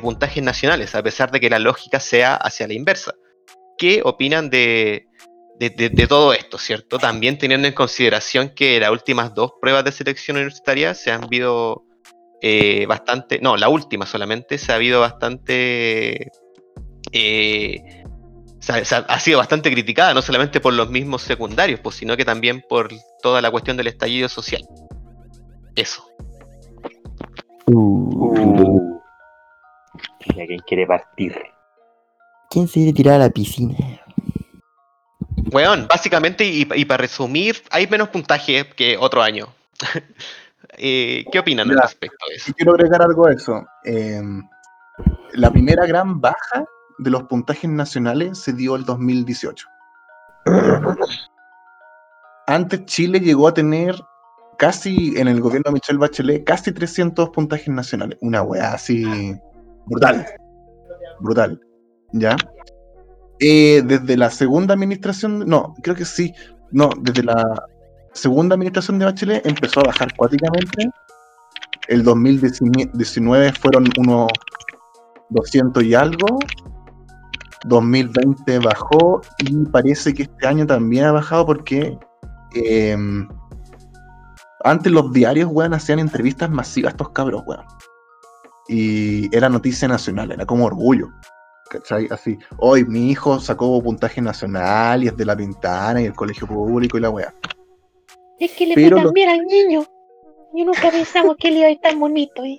[0.00, 3.14] puntajes nacionales, a pesar de que la lógica sea hacia la inversa.
[3.78, 5.06] ¿Qué opinan de,
[5.58, 6.98] de- todo esto, cierto?
[6.98, 11.84] También teniendo en consideración que las últimas dos pruebas de selección universitaria se han habido
[12.40, 16.30] eh, bastante, no, la última solamente, se ha habido bastante...
[17.12, 18.02] eh,
[18.68, 22.88] ha sido bastante criticada, no solamente por los mismos secundarios, pues, sino que también por
[23.22, 24.62] toda la cuestión del estallido social.
[25.76, 26.02] Eso.
[27.66, 28.98] Uh,
[30.34, 31.36] ¿Y a quién quiere partir?
[32.50, 33.76] ¿Quién se quiere tirar a la piscina?
[35.52, 39.46] Weón, básicamente, y, y para resumir, hay menos puntaje que otro año.
[40.78, 41.82] Eh, ¿Qué opinan al Ya.
[41.82, 42.50] respecto de eso?
[42.50, 43.64] Y quiero agregar algo a eso.
[43.84, 44.20] Eh,
[45.32, 46.66] la primera gran baja
[46.98, 49.66] de los puntajes nacionales se dio el 2018.
[52.46, 53.94] Antes Chile llegó a tener
[54.58, 58.18] casi, en el gobierno de Michelle Bachelet, casi 300 puntajes nacionales.
[58.20, 59.04] Una weá así
[59.86, 60.26] brutal.
[61.20, 61.60] Brutal.
[62.12, 62.36] ¿Ya?
[63.40, 66.32] Eh, desde la segunda administración, no, creo que sí.
[66.72, 67.44] No, desde la
[68.12, 70.90] segunda administración de Bachelet empezó a bajar cuáticamente
[71.88, 74.28] el 2019 fueron unos
[75.30, 76.38] 200 y algo.
[77.64, 81.98] 2020 bajó y parece que este año también ha bajado porque
[82.54, 82.96] eh,
[84.66, 87.64] antes los diarios, weón, hacían entrevistas masivas a estos cabros, weón.
[88.68, 91.08] Y era noticia nacional, era como orgullo.
[91.70, 92.06] ¿Cachai?
[92.10, 96.46] Así, hoy mi hijo sacó puntaje nacional y es de la Pintana y el colegio
[96.46, 97.34] público y la weá.
[98.38, 99.84] Es que le Pero fue tan bien al niño.
[100.54, 102.44] Yo nunca pensamos que él iba a ir tan bonito.
[102.44, 102.56] ¿eh?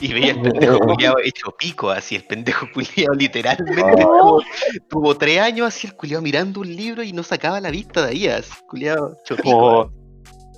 [0.00, 4.40] Y veía el pendejo culiado hecho pico, así, el pendejo culiado literalmente Oh.
[4.40, 4.42] tuvo,
[4.88, 8.10] tuvo tres años así, el culiado mirando un libro y no sacaba la vista de
[8.10, 9.56] ahí, así, culiado hecho pico.
[9.56, 9.99] Oh,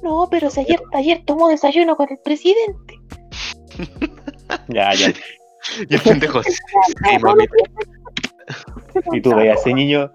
[0.02, 3.00] No, pero si ayer, ayer tomó desayuno con el presidente.
[4.68, 5.12] ya, ya.
[5.88, 6.52] Y el pendejo, sí.
[9.12, 10.10] Y tú veías a ese niño,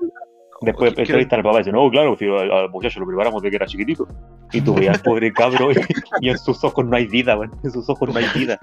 [0.62, 3.42] después Quiero- entrevista al papá y dice, no, claro, si al al muchacho lo preparamos
[3.42, 4.08] de que era chiquitito.
[4.52, 5.76] Y tú veías al pobre cabro y,
[6.22, 7.52] y en sus ojos no hay vida, weón.
[7.64, 8.60] En sus ojos no hay vida.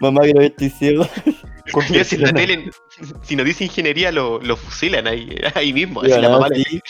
[0.00, 1.06] Mamá, que estoy ciego.
[1.90, 2.70] Ya, si en la tele,
[3.22, 6.00] si no dice ingeniería, lo, lo fusilan ahí, ahí mismo.
[6.02, 6.80] Así la mamá le- sí.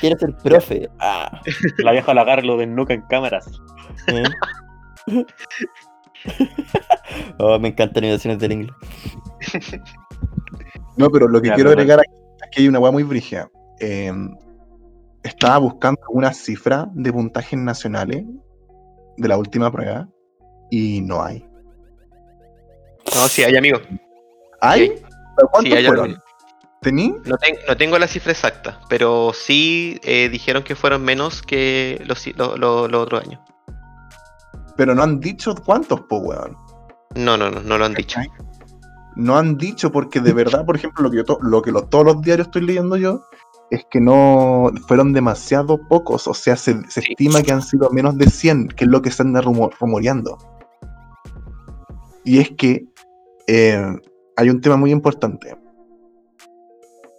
[0.00, 0.88] Quiero ser profe.
[1.00, 1.40] Ah,
[1.78, 3.50] La vieja la agarra y lo desnuca en cámaras.
[4.08, 4.22] ¿eh?
[7.38, 8.72] oh, me encantan animaciones del inglés.
[10.96, 12.10] No, pero lo que Ya, quiero agregar aquí
[12.54, 13.50] que hay una weá muy brígida.
[13.80, 14.12] Eh,
[15.22, 18.24] estaba buscando una cifra de puntajes nacionales
[19.16, 20.08] de la última prueba
[20.70, 21.46] y no hay.
[23.14, 23.82] No, sí, hay amigos.
[24.60, 24.90] ¿Hay?
[25.36, 26.16] ¿Pero ¿Cuántos Sí, hay fueron?
[26.80, 27.14] ¿Tení?
[27.24, 32.02] No, ten- no tengo la cifra exacta, pero sí eh, dijeron que fueron menos que
[32.06, 33.40] los, los, los- los otros años.
[34.76, 36.56] Pero no han dicho cuántos, po, weón.
[37.14, 38.20] No, no, no, no lo han dicho.
[39.16, 41.84] No han dicho porque de verdad, por ejemplo, lo que, yo to- lo que lo-
[41.86, 43.22] todos los diarios estoy leyendo yo
[43.70, 46.26] es que no fueron demasiado pocos.
[46.26, 47.12] O sea, se, se Sí.
[47.12, 50.36] estima que han sido menos de 100, que es lo que se anda rumo- rumoreando.
[52.24, 52.86] Y es que
[53.46, 53.78] eh,
[54.36, 55.54] hay un tema muy importante.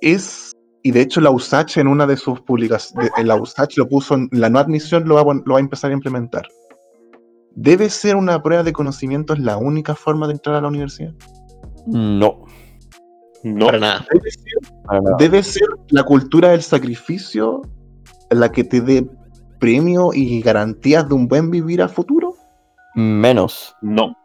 [0.02, 0.52] Es,
[0.84, 4.28] y de hecho la USACH en una de sus publicaciones, la USACH lo puso en
[4.32, 6.48] la no admisión, lo va, lo va a empezar a implementar.
[7.56, 11.14] ¿Debe ser una prueba de conocimientos la única forma de entrar a la universidad?
[11.88, 12.46] No,
[13.44, 14.06] No, Para nada.
[14.12, 14.54] Debe ser,
[14.86, 15.16] para nada.
[15.20, 17.62] debe ser la cultura del sacrificio
[18.32, 19.08] la que te dé
[19.60, 22.34] premio y garantías de un buen vivir a futuro.
[22.96, 23.76] Menos.
[23.82, 24.16] no.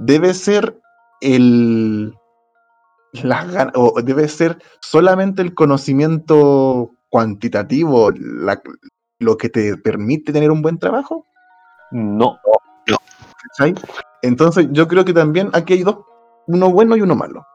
[0.00, 0.80] Debe ser
[1.20, 2.14] el.
[3.74, 8.62] o debe ser solamente el conocimiento cuantitativo la-
[9.18, 11.24] lo que te permite tener un buen trabajo.
[11.90, 12.38] No.
[13.56, 13.74] ¿cachai?
[14.22, 15.96] Entonces yo creo que también aquí hay dos,
[16.48, 17.46] uno bueno y uno malo.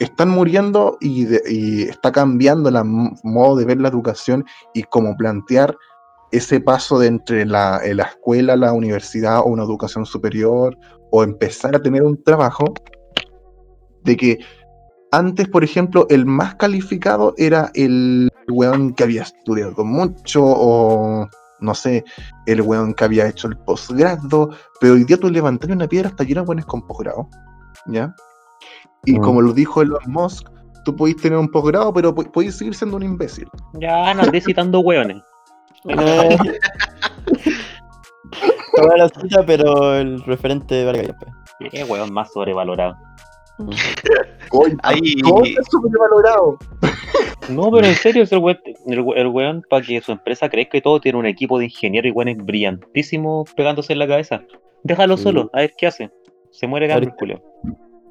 [0.00, 2.76] Están muriendo y, está cambiando el
[3.22, 4.44] modo de ver la educación
[4.74, 5.76] y cómo plantear
[6.32, 10.76] ese paso de entre la, eh, la escuela, la universidad o una educación superior
[11.12, 12.74] o empezar a tener un trabajo
[14.02, 14.38] de que
[15.12, 21.28] antes, por ejemplo, el más calificado era el weón que había estudiado mucho o
[21.60, 22.04] no sé,
[22.46, 24.50] el weón que había hecho el posgrado,
[24.80, 27.28] pero hoy día tú levantas una piedra hasta llena de buenos con posgrado,
[27.88, 28.14] ¿ya?
[29.04, 29.22] Y Mm.
[29.22, 30.48] como lo dijo Elon Musk,
[30.84, 33.48] tú podéis tener un posgrado, pero po- podéis seguir siendo un imbécil.
[33.74, 35.22] Ya no andé citando hueones.
[35.88, 36.36] Eh.
[38.74, 41.70] Toda la cita, pero el referente ya, pues.
[41.70, 42.94] Qué hueón más sobrevalorado.
[44.50, 45.14] Oye, Ahí-
[45.44, 46.58] está sobrevalorado.
[47.48, 50.48] No, pero en serio, es el weón, el, we- el weón para que su empresa
[50.48, 54.42] crezca y todo, tiene un equipo de ingenieros y weones brillantísimos pegándose en la cabeza.
[54.82, 55.22] Déjalo Sí.
[55.22, 56.10] solo, a ver qué hace.
[56.52, 57.42] Se muere de hambre, el.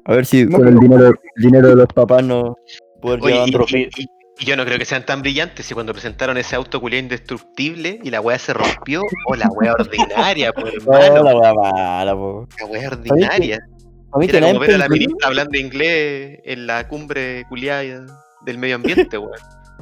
[0.04, 2.56] A ver si No, con el dinero, el dinero de los papás no
[3.02, 4.06] poder Oye, llevar y, y-
[4.38, 7.98] y yo no creo que sean tan brillantes si cuando presentaron ese auto culiao indestructible
[8.02, 11.22] y la weá se rompió, o la weá ordinaria, por Oh, hermano.
[11.24, 12.46] la wea mala, po.
[12.60, 13.58] La weá ordinaria.
[14.12, 18.04] A mí que Era como ver a la ministra hablando inglés en la cumbre culiada
[18.44, 19.32] del medio ambiente, weón.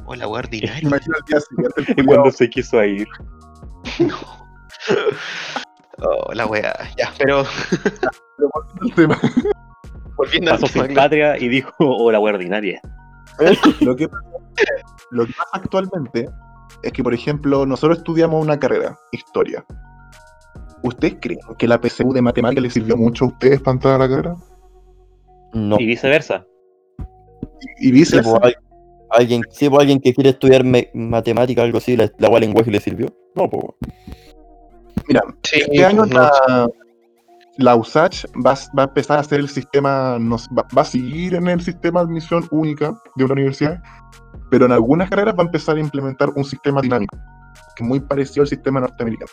[0.05, 0.79] O la weá ordinaria.
[0.81, 3.07] Imagina el día siguiente el Y cuando se quiso ir.
[6.01, 6.73] Oh, la weá.
[6.97, 7.43] Ya, pero
[8.81, 9.19] el tema.
[10.17, 11.01] volviendo al Pasó sin tema.
[11.03, 12.81] patria y dijo, oh, la wea ordinaria.
[13.81, 14.23] Lo que, pasa,
[15.11, 16.29] lo que pasa actualmente
[16.83, 19.65] es que, por ejemplo, nosotros estudiamos una carrera, historia.
[20.83, 23.97] ¿Ustedes creen que la PSU de matemáticas les sirvió mucho a ustedes para entrar a
[23.97, 24.35] la carrera?
[25.53, 25.77] No.
[25.79, 26.45] Y viceversa.
[27.79, 28.37] Y Sí, viceversa.
[28.41, 28.55] al-
[29.09, 32.79] alguien, sí, po, alguien que quiere estudiar matemática algo así, la, la cual lenguaje le
[32.79, 33.07] sirvió.
[33.35, 33.77] No, po.
[35.07, 36.13] Mira, Sí, este año no.
[36.19, 36.67] la,
[37.57, 40.81] la USACH va, a- va a empezar a hacer el sistema, no sé, va, va
[40.81, 43.81] a seguir en el sistema de admisión única de una universidad,
[44.49, 47.17] pero en algunas carreras va a empezar a implementar un sistema dinámico,
[47.75, 49.31] que es muy parecido al sistema norteamericano,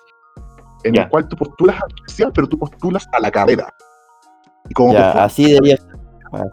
[0.84, 3.68] en el cual tú postulas a la universidad, pero tú postulas a la carrera.
[4.68, 5.96] Y como Ya, postulas, así debería ser.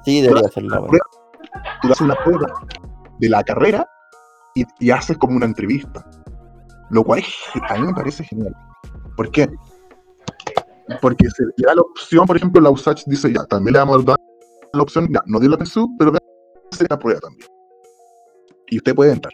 [0.01, 0.99] Así debería ser la wea.
[1.81, 2.47] tú das una prueba
[3.19, 3.87] de la carrera
[4.55, 6.03] y, y haces como una entrevista.
[6.89, 7.27] Lo cual es
[7.69, 8.53] a mí me parece genial.
[9.19, 9.49] ¿Por qué?
[11.01, 14.03] Porque se le da la opción, por ejemplo, la USACH dice ya, también le vamos
[14.03, 14.19] a dar
[14.71, 16.13] la opción, ya, no dio la PSU, pero
[16.71, 17.45] hacer la prueba también.
[18.67, 19.33] Y usted puede entrar.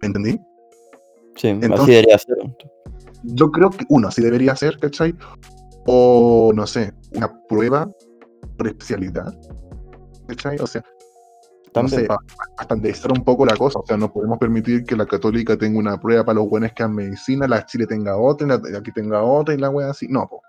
[0.00, 0.40] ¿Me entendí?
[1.36, 2.36] Sí, así Entonces- debería ser.
[3.24, 5.14] Yo creo que uno así debería ser, ¿cachai?
[5.86, 7.86] O no sé, una prueba
[8.56, 9.38] por especialidad.
[10.26, 10.56] ¿Cachai?
[10.58, 10.82] O sea,
[11.82, 12.06] no sé,
[12.60, 13.78] estandarizar un poco la cosa.
[13.78, 16.82] O sea, no podemos permitir que la católica tenga una prueba para los buenos que
[16.82, 19.90] han medicina, la Chile tenga otra, y la de aquí tenga otra y la wea
[19.90, 20.06] así.
[20.08, 20.40] No, po.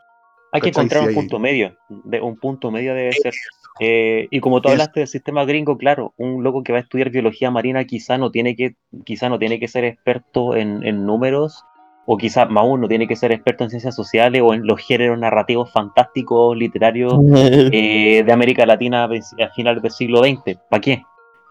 [0.52, 1.76] Hay que encontrar un hay- punto medio.
[1.90, 3.34] De, un punto medio debe ser.
[3.82, 7.10] Eh, y como tú hablaste del sistema gringo, claro, un loco que va a estudiar
[7.10, 11.66] biología marina quizá no tiene que, quizá no tiene que ser experto en, en números
[12.06, 15.18] o quizás más uno tiene que ser experto en ciencias sociales o en los géneros
[15.20, 20.58] narrativos fantásticos, literarios eh, de América Latina a finales del siglo XX.
[20.70, 21.04] ¿Para qué?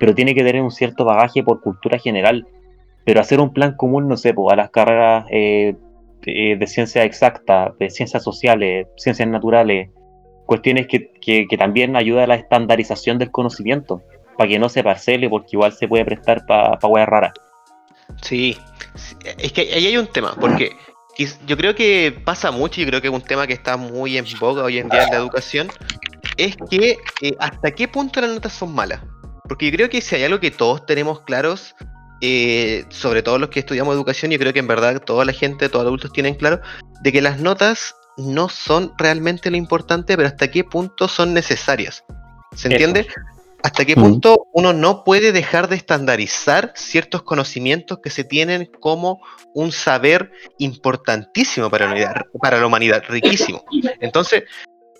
[0.05, 2.47] Pero tiene que tener un cierto bagaje por cultura general.
[3.07, 5.75] Pero hacer un plan común, no sé, pues, a las carreras eh,
[6.21, 9.89] de, de ciencias exactas, de ciencias sociales, ciencias naturales,
[10.45, 14.03] cuestiones que, que- que también ayuda a la estandarización del conocimiento,
[14.37, 17.33] para que no se parcele, porque igual se puede prestar para pa weas raras.
[18.21, 18.59] Sí,
[19.39, 20.73] es que ahí hay un tema, porque
[21.47, 24.27] yo creo que pasa mucho, y creo que es un tema que está muy en
[24.39, 25.69] boga hoy en día en la educación,
[26.37, 29.01] es que eh, hasta qué punto las notas son malas.
[29.47, 31.75] Porque yo creo que si hay algo que todos tenemos claros,
[32.23, 35.69] eh, sobre todo los que estudiamos educación, yo creo que en verdad toda la gente,
[35.69, 36.61] todos los adultos tienen claro,
[37.03, 42.05] de que las notas no son realmente lo importante, pero hasta qué punto son necesarias.
[42.53, 42.69] ¿Se Eso.
[42.69, 43.07] entiende?
[43.63, 44.01] ¿Hasta qué Mm.
[44.01, 49.21] punto uno no puede dejar de estandarizar ciertos conocimientos que se tienen como
[49.55, 53.63] un saber importantísimo para la humanidad, para la humanidad riquísimo?
[54.01, 54.45] Entonces,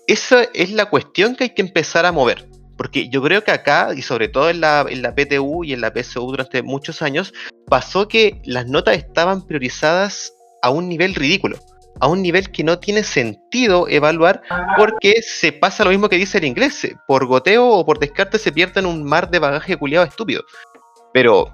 [0.05, 2.47] esa es la cuestión que hay que empezar a mover.
[2.77, 5.81] Porque yo creo que acá, y sobre todo en la, en la PTU y en
[5.81, 7.33] la PSU durante muchos años,
[7.67, 11.57] pasó que las notas estaban priorizadas a un nivel ridículo,
[12.01, 14.41] a un nivel que no tiene sentido evaluar
[14.77, 18.37] porque se pasa lo mismo que dice el inglés, se- por goteo o por descarte
[18.39, 20.43] se pierde en un mar de bagaje culiado estúpido.
[21.13, 21.49] Pero,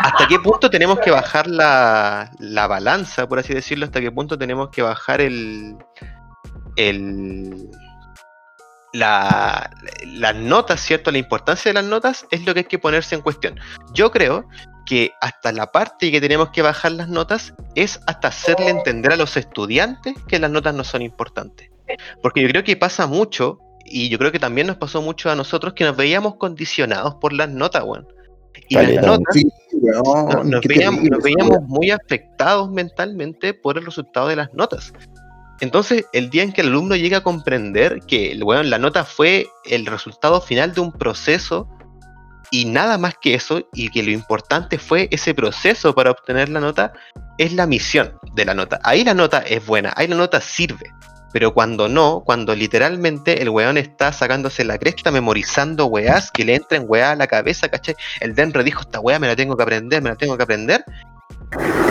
[0.00, 3.86] ¿hasta qué punto tenemos que bajar la, la balanza, por así decirlo?
[3.86, 5.76] ¿Hasta qué punto tenemos que bajar el...
[6.76, 7.70] el
[8.92, 9.70] la,
[10.06, 11.10] las notas, ¿cierto?
[11.10, 13.58] La importancia de las notas es lo que hay que ponerse en cuestión.
[13.94, 14.46] Yo creo
[14.86, 19.16] que hasta la parte que tenemos que bajar las notas es hasta hacerle entender a
[19.16, 21.70] los estudiantes que las notas no son importantes.
[22.22, 25.34] Porque yo creo que pasa mucho, y yo creo que también nos pasó mucho a
[25.36, 28.06] nosotros, que nos veíamos condicionados por las notas, weón.
[28.68, 30.50] Y las notas Sí, no- weón.
[30.50, 34.92] nos, veíamos, nos veíamos muy afectados mentalmente por el resultado de las notas.
[35.62, 39.48] Entonces, el día en que el alumno llega a comprender que bueno, la nota fue
[39.64, 41.68] el resultado final de un proceso
[42.50, 46.58] y nada más que eso, y que lo importante fue ese proceso para obtener la
[46.58, 46.92] nota,
[47.38, 48.80] es la misión de la nota.
[48.82, 50.92] Ahí la nota es buena, ahí la nota sirve.
[51.32, 56.56] Pero cuando no, cuando literalmente el weón está sacándose la cresta, memorizando weás que le
[56.56, 57.94] entren weá a la cabeza, ¿cachai?
[58.18, 60.84] El Denre dijo, esta weá me la tengo que aprender, me la tengo que aprender.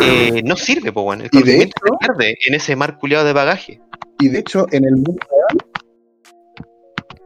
[0.01, 1.23] Eh, no sirve, pues bueno.
[1.23, 3.81] El Y de conocimiento se hecho- pierde en ese mar culiado de bagaje.
[4.19, 5.57] Y de hecho, en el mundo real,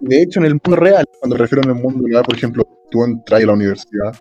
[0.02, 3.04] de hecho, en el mundo real, cuando refiero en el mundo real, por ejemplo, tú
[3.04, 4.14] entras a la universidad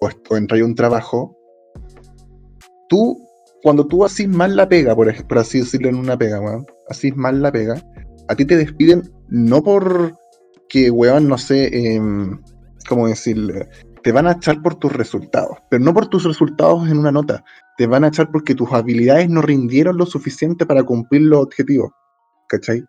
[0.00, 1.36] o, o entras a un trabajo,
[2.88, 3.18] tú,
[3.62, 7.14] cuando tú haces mal la pega, por, por así decirlo en una pega, weón, haces
[7.16, 7.74] mal la pega,
[8.28, 10.14] a ti te despiden no por
[10.68, 12.40] que, weón, no sé, em,
[12.88, 13.68] cómo decirle,
[14.02, 17.44] te van a echar por tus resultados, pero no por tus resultados en una nota,
[17.76, 21.90] te van a echar porque tus habilidades no rindieron lo suficiente para cumplir los objetivos.
[22.48, 22.84] ¿Cachai?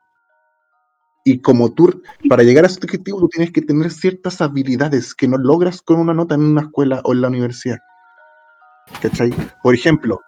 [1.23, 5.27] Y como tú, para llegar a ese objetivo, tú tienes que tener ciertas habilidades que
[5.27, 7.77] no logras con una nota en una escuela o en la universidad.
[9.01, 9.31] ¿Cachai?
[9.61, 10.21] Por ejemplo,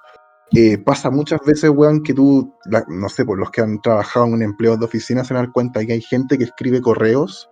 [0.56, 2.54] eh, pasa muchas veces, weón, que tú,
[2.88, 5.84] no sé, por los que han trabajado en un empleo de oficina se dan cuenta
[5.84, 7.50] que hay gente que escribe correos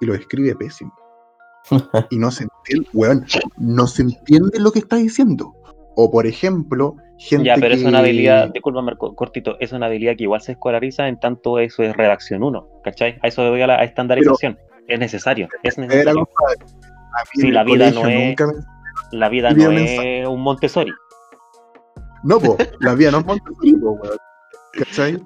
[0.00, 0.94] y lo escribe pésimo.
[2.10, 3.26] y no se entiende, weón,
[3.58, 5.54] no se entiende lo que está diciendo.
[5.96, 9.86] O por ejemplo, gente Ya, pero es que- una habilidad, disculpa Marco, cortito, es una
[9.86, 13.18] habilidad que igual se escolariza en tanto eso es redacción 1, ¿cachai?
[13.22, 14.58] A eso voy a la a estandarización.
[14.88, 16.20] es necesario, es necesario.
[16.20, 18.36] mí Sí, la vida no es- me-
[19.12, 20.20] La vida no mensaje.
[20.22, 20.92] es un Montessori.
[22.22, 24.16] No, po, la vida no es Montessori, po, weón.
[24.74, 25.22] ¿Cachai?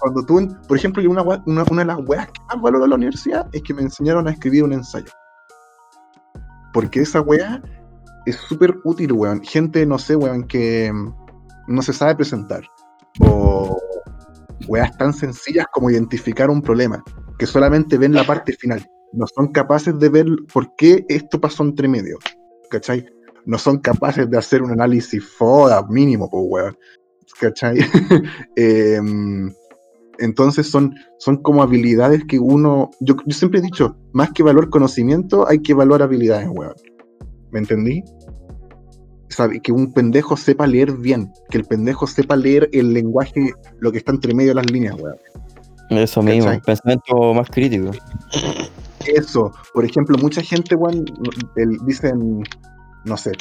[0.00, 2.88] Cuando tú, por ejemplo, yo una, una, una de las weas que más valoro de
[2.90, 5.06] la universidad es que me enseñaron a escribir un ensayo.
[6.76, 7.62] Porque esa wea
[8.26, 9.42] es súper útil, weón.
[9.42, 11.10] Gente, no sé, weón, que mm,
[11.68, 12.64] no se sabe presentar.
[13.20, 13.78] O
[14.68, 17.02] weas tan sencillas como identificar un problema,
[17.38, 18.86] que solamente ven la parte final.
[19.14, 22.18] No son capaces de ver por qué esto pasó entre medio.
[22.68, 23.06] ¿Cachai?
[23.46, 26.78] no son capaces de hacer un análisis FODA mínimo, pues, weón.
[27.40, 27.78] ¿Cachai?
[28.56, 29.50] Em,
[30.18, 32.90] entonces son, son como habilidades que uno.
[33.00, 36.74] Yo, yo siempre he dicho, más que valor conocimiento, hay que evaluar habilidades, weón.
[37.50, 38.02] ¿Me entendí?
[39.28, 43.92] Sabe, que un pendejo sepa leer bien, que el pendejo sepa leer el lenguaje, lo
[43.92, 45.16] que está entre medio de las líneas, weón.
[45.90, 47.90] Eso mismo, pensamiento más crítico.
[49.06, 51.04] Eso, por ejemplo, mucha gente, weón,
[51.56, 52.42] el- dicen,
[53.04, 53.32] no sé,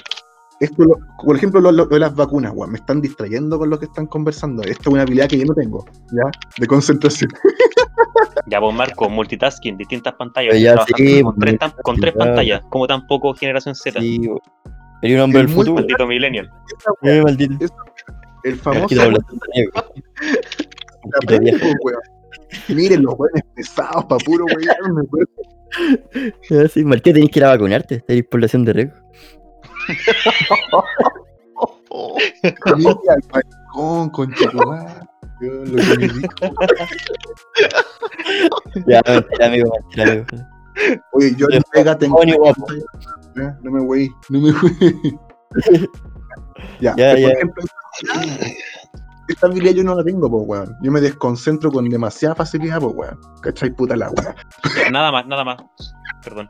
[0.60, 3.78] esto, lo- por ejemplo, lo, lo de las vacunas, weón, me están distrayendo con lo
[3.80, 4.64] que están conversando.
[4.64, 6.30] Esta es una habilidad que yo no tengo, ¿ya?
[6.60, 7.30] De concentración.
[8.48, 10.60] Ya, vos Marco, multitasking, distintas pantallas.
[10.60, 14.00] Ya trabajando sí, con, tres, con pantallas, como tampoco generación Z.
[14.00, 14.22] Sí,
[15.02, 15.76] Eres un hombre El del futuro.
[15.76, 16.52] Maldito millennial.
[16.78, 17.66] Esa Eh, maldito.
[18.44, 18.96] El famoso.
[22.70, 25.28] Miren los weones pesados pa' puro weón.
[26.70, 27.96] Sí, tenés que ir a vacunarte.
[27.96, 28.96] Estás en población de riesgo.
[32.76, 34.34] Mira al balcón.
[35.42, 36.30] Yo lo que me dijo.
[38.88, 40.26] Ya, mentira, amigo, mentira, amigo.
[41.14, 42.20] Oye, yo en pega tengo.
[43.64, 45.20] No me voy, no me voy.
[46.80, 47.30] ya, Ya, ya.
[47.30, 47.64] ejemplo,
[49.28, 50.78] esta habilidad yo no la tengo, pues, weón.
[50.82, 53.20] Yo me desconcentro con demasiada facilidad, pues, weón.
[53.42, 53.72] ¿Cachai?
[53.72, 54.36] Puta la weón.
[54.92, 55.58] Nada más, nada más.
[56.24, 56.50] Perdón.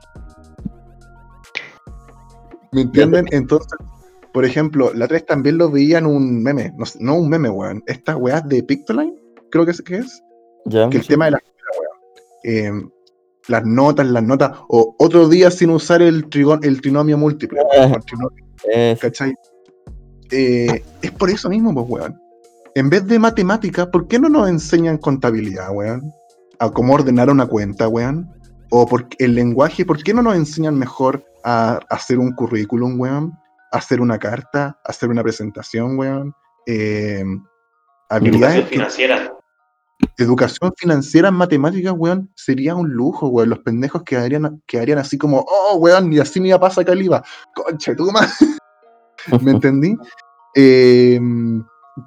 [2.76, 3.26] ¿Me entienden?
[3.32, 3.78] Entonces,
[4.34, 6.74] por ejemplo, la 3 también lo veía en un meme.
[7.00, 7.82] No, un meme, weón.
[7.88, 9.16] Estas weas de Pictoline,
[9.50, 10.22] creo que es, que es.
[10.70, 11.42] Que el tema de la
[11.80, 12.84] weón.
[12.84, 12.90] Eh,
[13.48, 14.52] las notas, las notas.
[14.68, 17.62] O otro día sin usar el, trigon, el trinomio múltiple.
[17.62, 19.34] weón, el trinomio Eh, ¿Cachai?
[20.32, 22.20] Eh, es por eso mismo, pues, weón.
[22.76, 26.12] En vez de matemática, ¿por qué no nos enseñan contabilidad, weón?
[26.60, 28.30] A cómo ordenar una cuenta, weón.
[28.70, 33.34] O por el lenguaje, ¿por qué no nos enseñan mejor a hacer un currículum, weón?
[33.72, 36.34] A hacer una carta, a hacer una presentación, weón.
[36.66, 37.24] Eh,
[38.10, 39.32] habilidades que- financiera.
[40.18, 43.50] educación financiera en matemáticas, weón, sería un lujo, weón.
[43.50, 47.24] Los pendejos quedarían, quedarían así como, oh, weón, y así me iba a pasar Caliba.
[47.54, 48.38] Conche, tú más.
[49.42, 49.96] ¿Me entendí?
[50.56, 51.20] Eh,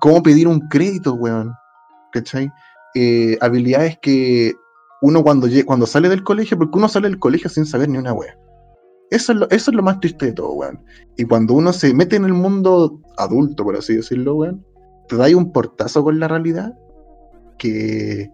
[0.00, 1.54] ¿Cómo pedir un crédito, weón?
[2.12, 2.50] ¿Cachai?
[2.94, 4.54] Eh, habilidades que
[5.02, 8.12] uno cuando, cuando sale del colegio, porque uno sale del colegio sin saber ni una
[8.12, 8.34] weón.
[9.10, 10.84] Eso es, lo, eso es lo más triste de todo, weón.
[11.16, 14.64] Y cuando uno se mete en el mundo adulto, por así decirlo, weón,
[15.08, 16.74] te da ahí un portazo con la realidad
[17.58, 18.30] que,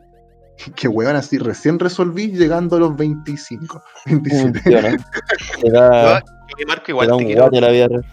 [0.75, 4.61] que weón, así recién resolví llegando a los 25, 27.
[4.61, 4.97] funciona.
[5.61, 8.05] Te da, yo, Marco, te igual te un quiero- guate la vida real.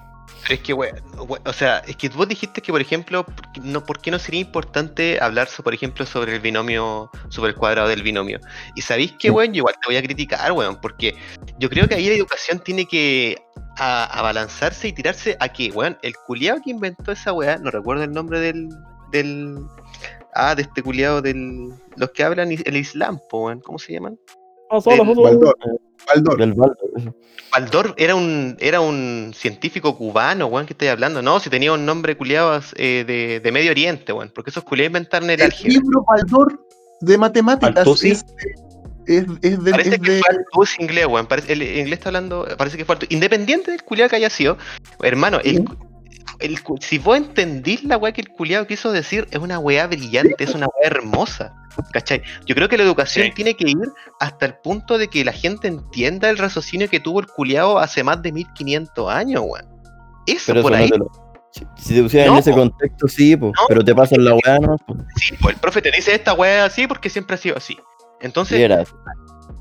[0.43, 0.93] Pero es que, we-
[1.27, 4.11] we- o sea, es que vos dijiste que, por ejemplo, ¿por qué no, ¿por qué
[4.11, 8.39] no sería importante hablar, por ejemplo, sobre el binomio, sobre el cuadrado del binomio?
[8.75, 11.15] Y sabéis que, weón, yo igual te voy a criticar, weón, porque
[11.59, 13.37] yo creo que ahí la educación tiene que
[13.77, 18.03] a- abalanzarse y tirarse a que, weón, el culiado que inventó esa weá, no recuerdo
[18.03, 18.69] el nombre del,
[19.11, 19.57] del,
[20.33, 24.17] ah, de este culiado del, los que hablan el Islam, po, weón, ¿cómo se llaman?
[24.89, 25.57] Baldor, Baldor.
[25.65, 26.37] Del Baldo,
[26.97, 27.15] eso.
[27.51, 31.21] Baldor era un, era un científico cubano, weón, que estoy hablando.
[31.21, 34.89] No, si tenía un nombre culiado eh, de, de Medio Oriente, weón, porque esos culiados
[34.91, 36.65] inventaron el El libro Baldor
[37.01, 38.23] de matemáticas es,
[39.07, 40.21] es, es de, Parece es que de-
[40.53, 41.25] fue inglés, weón.
[41.27, 42.95] Parece, el inglés está hablando, parece que fue.
[43.09, 44.57] Independiente del culiado que haya sido,
[45.01, 45.75] hermano, el, cu-
[46.41, 50.43] el si vos entendís la weá que el culiado quiso decir, es una weá brillante,
[50.43, 51.53] es una weá hermosa.
[51.93, 52.21] ¿Cachai?
[52.45, 53.33] Yo creo que la educación Sí.
[53.33, 53.77] tiene que ir
[54.19, 58.03] hasta el punto de que la gente entienda el raciocinio que tuvo el culiado hace
[58.03, 59.65] más de 1500 años, weón.
[60.27, 60.89] Eso Pero por eso ahí.
[60.89, 61.31] no te lo.
[61.77, 62.57] Si, te pusieran No, en ese po.
[62.57, 63.35] contexto, sí.
[63.35, 64.77] No, pero te pasan la weá, ¿no?
[65.17, 67.77] Sí, pues el profe te dice esta weá así porque siempre ha sido así.
[68.21, 68.57] Entonces.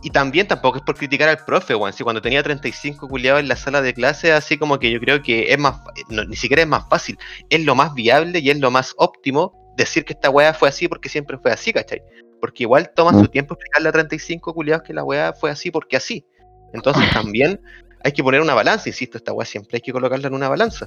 [0.02, 1.92] Y también tampoco es por criticar al profe, weón.
[1.92, 5.22] Si cuando tenía 35 culiados en la sala de clase, así como que yo creo
[5.22, 5.76] que es más,
[6.08, 7.18] no, ni siquiera es más fácil,
[7.50, 10.88] es lo más viable y es lo más óptimo decir que esta weá fue así
[10.88, 12.02] porque siempre fue así, ¿cachai?
[12.40, 13.20] Porque igual toma Mm.
[13.20, 16.24] su tiempo explicarle a 35 culiados que la weá fue así porque así.
[16.72, 17.60] Entonces también
[18.02, 20.86] hay que poner una balanza, insisto, esta weá siempre hay que colocarla en una balanza.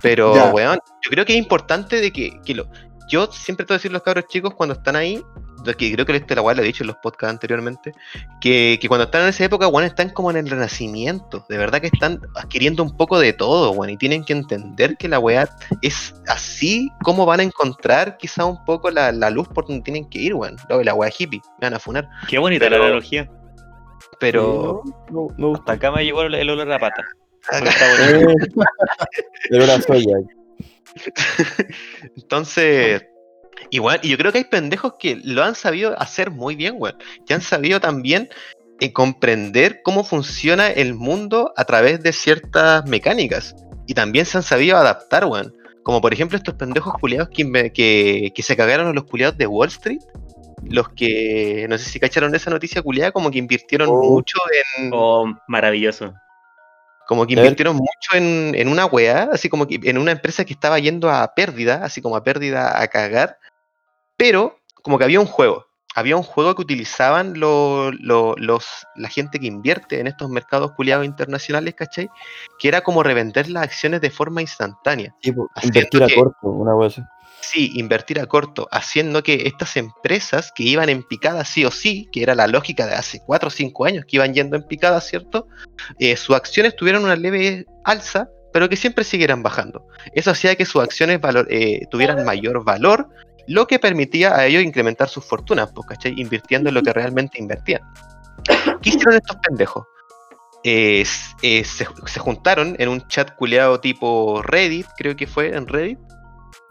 [0.00, 0.50] Pero, Ya.
[0.52, 2.68] weón, yo creo que es importante de que, que lo.
[3.10, 5.22] Yo siempre te voy a decir a los cabros chicos cuando están ahí,
[5.76, 7.92] que creo que esto la weá lo he dicho en los podcasts anteriormente,
[8.40, 11.44] que, que cuando están en esa época, weón, están como en el renacimiento.
[11.48, 15.08] De verdad que están adquiriendo un poco de todo, weón, y tienen que entender que
[15.08, 15.48] la weá
[15.82, 20.08] es así como van a encontrar quizá un poco la, la luz por donde tienen
[20.08, 20.56] que ir, weón.
[20.68, 22.08] Lo de la weá hippie, me van a funar.
[22.28, 23.30] Qué bonita Pero- la analogía.
[24.20, 24.82] Pero.
[25.10, 25.54] No, no.
[25.54, 27.04] Hasta acá me llegó el, el olor a pata.
[27.50, 28.32] Acá- Está bonito.
[28.62, 30.16] Eh, Pero la soya.
[32.16, 33.04] Entonces,
[33.70, 36.96] igual, y yo creo que hay pendejos que lo han sabido hacer muy bien, weón.
[37.26, 38.28] Que han sabido también
[38.80, 43.54] eh, comprender cómo funciona el mundo a través de ciertas mecánicas.
[43.86, 45.54] Y también se han sabido adaptar, weón.
[45.82, 49.46] Como por ejemplo estos pendejos culiados que, que, que se cagaron a los culiados de
[49.46, 50.00] Wall Street.
[50.64, 54.02] Los que, no sé si cacharon esa noticia culiada, como que invirtieron Oh.
[54.10, 54.36] mucho
[54.78, 56.12] en, Oh, maravilloso.
[57.06, 60.52] como que invirtieron mucho en, en una weá, así como que en una empresa que
[60.52, 63.38] estaba yendo a pérdida, así como a pérdida a cagar,
[64.18, 65.66] pero como que había un juego.
[65.94, 70.72] Había un juego que utilizaban lo- lo- los, la gente que invierte en estos mercados
[70.72, 72.08] culiados internacionales, ¿cachai?
[72.58, 75.14] Que era como revender las acciones de forma instantánea.
[75.22, 77.02] Sí, invertir a que- corto, una así.
[77.40, 82.08] Sí, invertir a corto, haciendo que estas empresas que iban en picada sí o sí,
[82.12, 85.00] que era la lógica de hace 4 o 5 años que iban yendo en picada,
[85.00, 85.46] ¿cierto?
[85.98, 89.86] Eh, sus acciones tuvieron una leve alza pero que siempre siguieran bajando.
[90.14, 93.08] Eso hacía que sus acciones valor- eh, tuvieran mayor valor,
[93.48, 96.14] lo que permitía a ellos incrementar sus fortunas, pues, ¿cachai?
[96.16, 97.82] Invirtiendo en lo que realmente invertían.
[98.82, 99.86] ¿Qué hicieron estos pendejos?
[100.64, 101.04] Eh,
[101.42, 105.98] eh, se, se juntaron en un chat culeado tipo Reddit, creo que fue en Reddit,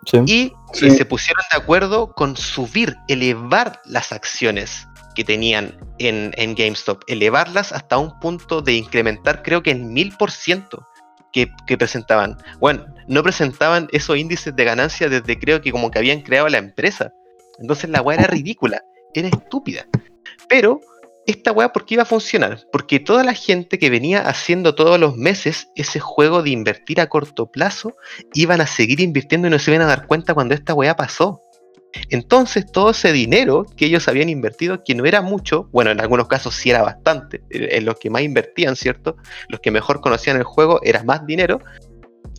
[0.06, 0.20] Sí.
[0.26, 0.88] y Sí.
[0.88, 7.04] eh, se pusieron de acuerdo con subir, elevar las acciones que tenían en, en GameStop,
[7.08, 10.88] elevarlas hasta un punto de incrementar, creo que en mil por ciento
[11.32, 12.38] que, presentaban.
[12.60, 16.58] Bueno, no presentaban esos índices de ganancia desde creo que como que habían creado la
[16.58, 17.14] empresa.
[17.60, 19.86] Entonces la weá era ridícula, era estúpida.
[20.50, 20.80] Pero
[21.26, 22.66] esta weá, ¿por qué iba a funcionar?
[22.72, 27.10] Porque toda la gente que venía haciendo todos los meses ese juego de invertir a
[27.10, 27.96] corto plazo,
[28.34, 31.42] iban a seguir invirtiendo y no se iban a dar cuenta cuando esta weá pasó.
[32.10, 36.28] Entonces todo ese dinero que ellos habían invertido, que no era mucho, bueno, en algunos
[36.28, 39.18] casos sí era bastante, en los que más invertían, ¿cierto?
[39.50, 41.60] Los que mejor conocían el juego era más dinero,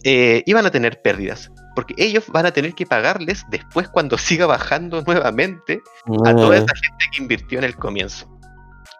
[0.04, 1.50] eh, iban a tener pérdidas.
[1.74, 5.80] Porque ellos van a tener que pagarles después cuando siga bajando nuevamente
[6.26, 8.26] a toda Ah, esa gente que invirtió en el comienzo.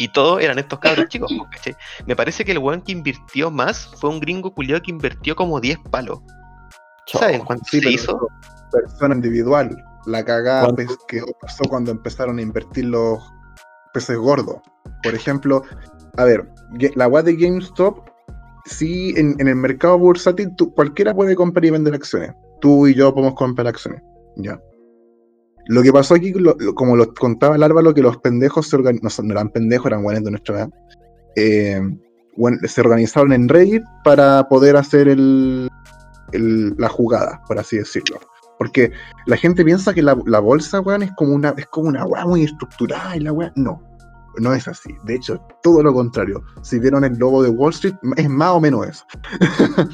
[0.01, 1.75] Y todos eran estos cabros chicos, ¿cachai?
[2.07, 5.61] Me parece que el weón que invirtió más fue un gringo culiado que invirtió como
[5.61, 6.21] 10 palos.
[7.07, 8.29] ¿Saben cuánto Sí, se hizo?
[8.71, 9.83] persona individual.
[10.09, 13.19] La cagada pues, que pasó cuando empezaron a invertir los
[13.93, 14.57] peces gordos.
[15.03, 15.63] Por ejemplo,
[16.17, 16.49] a ver,
[16.95, 18.09] la web de GameStop,
[18.65, 22.33] sí, en, en el mercado bursátil tú- cualquiera puede comprar y vender acciones.
[22.61, 24.03] Tú y yo podemos comprar acciones.
[24.37, 24.59] Ya.
[25.67, 28.77] Lo que pasó aquí, lo- lo- como lo contaba el Álvaro, que los pendejos se
[28.77, 30.71] organizaron, no, eran pendejos, eran buenos de nuestra edad.
[31.37, 31.81] eh,
[32.37, 35.69] bueno, se organizaron en Reddit para poder hacer el,
[36.33, 38.19] el- la jugada, por así decirlo.
[38.59, 38.93] Porque
[39.27, 42.27] la gente piensa que la, la bolsa, weón, es como una, es como una weá
[42.27, 43.53] muy estructurada y la weá.
[43.55, 43.81] No,
[44.41, 44.95] no es así.
[45.05, 46.43] De hecho, todo lo contrario.
[46.63, 49.05] Si vieron el logo de Wall Street, es más o menos eso.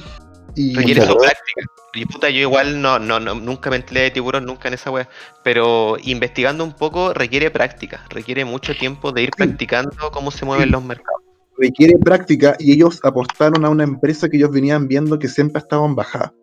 [0.54, 1.66] y Requiere su práctica.
[1.94, 4.90] Y puta, yo igual no, no, no, nunca me empleé de tiburón, nunca en esa
[4.90, 5.08] wea.
[5.42, 10.72] Pero investigando un poco requiere práctica, requiere mucho tiempo de ir practicando cómo se mueven
[10.72, 11.22] los mercados.
[11.56, 15.86] requiere práctica y ellos apostaron a una empresa que ellos venían viendo que siempre estaba
[15.86, 16.34] en bajada.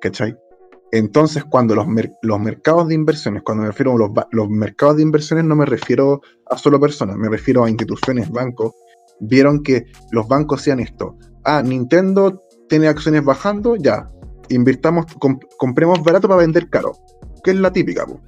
[0.00, 0.36] ¿Cachai?
[0.92, 1.86] Entonces, cuando los,
[2.22, 5.64] los mercados de inversiones, cuando me refiero a los, los mercados de inversiones, no me
[5.64, 6.20] refiero
[6.50, 8.72] a solo personas, me refiero a instituciones, bancos,
[9.20, 11.16] vieron que los bancos hacían esto.
[11.44, 14.10] Ah, Nintendo tiene acciones bajando, ya.
[14.50, 16.92] Invirtamos, comp- compremos barato para vender caro.
[17.42, 18.20] Que es la típica, po,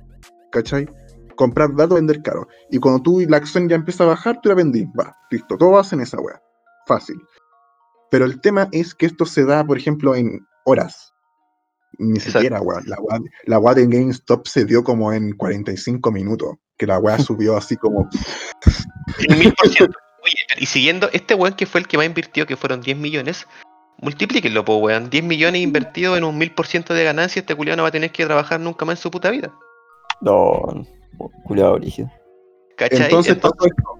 [0.50, 0.88] ¿cachai?
[1.36, 2.48] Comprar barato, vender caro.
[2.70, 4.86] Y cuando tú la acción ya empieza a bajar, tú la vendís.
[4.98, 6.40] Va, listo, todos hacen esa weá.
[6.86, 7.16] Fácil.
[8.10, 11.13] Pero el tema es que esto se da, por ejemplo, en horas.
[11.98, 12.38] Ni Exacto.
[12.40, 12.80] siquiera, weá.
[12.86, 16.56] La weá, la weá de GameStop se dio como en 45 minutos.
[16.76, 18.08] Que la weá subió así como.
[19.28, 19.96] Mil por ciento.
[20.22, 23.46] Oye, y siguiendo, este weón que fue el que más invirtió, que fueron 10 millones,
[24.00, 25.10] multiplíquenlo, po weón.
[25.10, 27.92] 10 millones invertidos en un mil por ciento de ganancia, este culiao no va a
[27.92, 29.52] tener que trabajar nunca más en su puta vida.
[30.20, 30.86] No,
[31.44, 31.76] culiado.
[31.76, 32.08] Entonces,
[32.78, 33.98] Entonces, todo esto,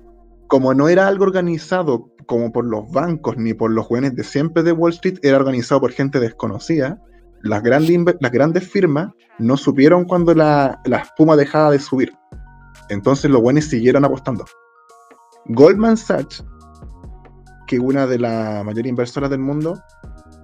[0.48, 4.62] como no era algo organizado como por los bancos ni por los jóvenes de siempre
[4.62, 7.00] de Wall Street, era organizado por gente desconocida.
[7.44, 12.12] Las grandes, las grandes firmas no supieron cuando la, la espuma dejaba de subir.
[12.88, 14.44] Entonces los buenos siguieron apostando.
[15.46, 16.42] Goldman Sachs,
[17.66, 19.78] que una de las mayores inversoras del mundo,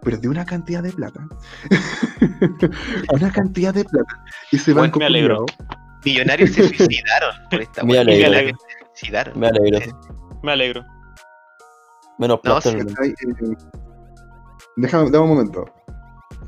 [0.03, 1.27] perdió una cantidad de plata.
[3.13, 4.25] una cantidad de plata.
[4.53, 5.47] Y se banco me alegro.
[6.05, 8.27] millonarios se suicidaron por esta Me alegro.
[8.27, 9.39] Millonarios se suicidaron.
[9.39, 9.99] Me alegro.
[10.43, 10.85] Me alegro.
[12.19, 12.71] Menos No, plata.
[12.71, 12.85] Eh,
[14.77, 15.65] Déjame, dame un momento.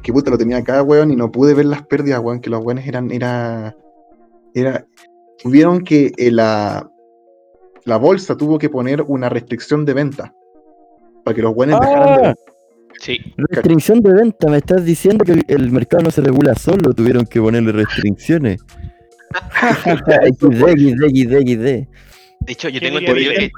[0.03, 2.63] Que puta lo tenía acá, weón, y no pude ver las pérdidas, weón, que los
[2.63, 3.77] buenos eran, era,
[4.55, 4.85] era,
[5.43, 6.91] tuvieron que eh, la,
[7.85, 10.35] la bolsa tuvo que poner una restricción de venta
[11.25, 12.35] para que los buenos dejaran de Ah,
[13.01, 13.19] Sí.
[13.37, 14.49] restricción de venta.
[14.49, 16.93] Me estás diciendo que el- mercado no se regula solo.
[16.93, 18.61] Tuvieron que ponerle restricciones.
[19.53, 21.65] XD, XD, XD, XD.
[21.65, 23.51] De hecho, yo ¿Qué tengo entendido que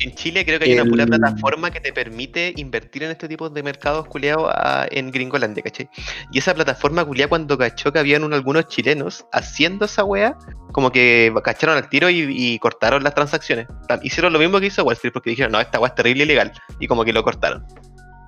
[0.00, 3.48] en Chile creo que hay una pura plataforma que te permite invertir en este tipo
[3.48, 5.88] de mercados culiados a- en Gringolandia, ¿cachai?
[6.32, 10.36] Y esa plataforma culiada cuando cachó que habían un- algunos chilenos haciendo esa wea,
[10.72, 13.68] como que cacharon al tiro y, y cortaron las transacciones.
[14.02, 16.26] Hicieron lo mismo que hizo Wall Street porque dijeron, no, esta wea es terrible y
[16.26, 16.52] ilegal.
[16.80, 17.64] Y como que lo cortaron.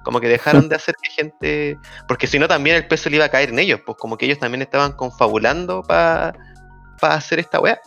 [0.05, 1.79] Como que dejaron de hacer que gente.
[2.07, 3.81] Porque si no, también el peso le iba a caer en ellos.
[3.85, 6.33] Pues como que ellos también estaban confabulando para
[7.03, 7.81] hacer esta wea.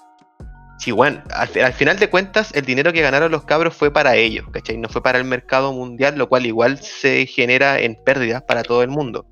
[0.80, 3.92] Sí, bueno, al, fi- al final de cuentas, el dinero que ganaron los cabros fue
[3.92, 4.78] para ellos, ¿cachai?
[4.78, 8.82] No fue para el mercado mundial, lo cual igual se genera en pérdidas para todo
[8.82, 9.26] el mundo.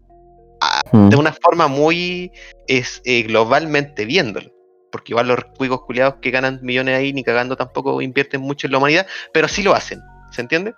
[0.91, 1.10] Mm.
[1.10, 2.32] De una forma muy
[2.68, 4.52] es, eh, globalmente viéndolo.
[4.91, 8.72] Porque igual los cuicos culiados que ganan millones ahí ni cagando tampoco invierten mucho en
[8.74, 10.74] la humanidad, pero sí lo hacen, ¿se entiende?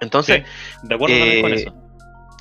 [0.00, 0.44] Entonces,
[0.80, 1.74] Sí, de acuerdo también con eh, eso.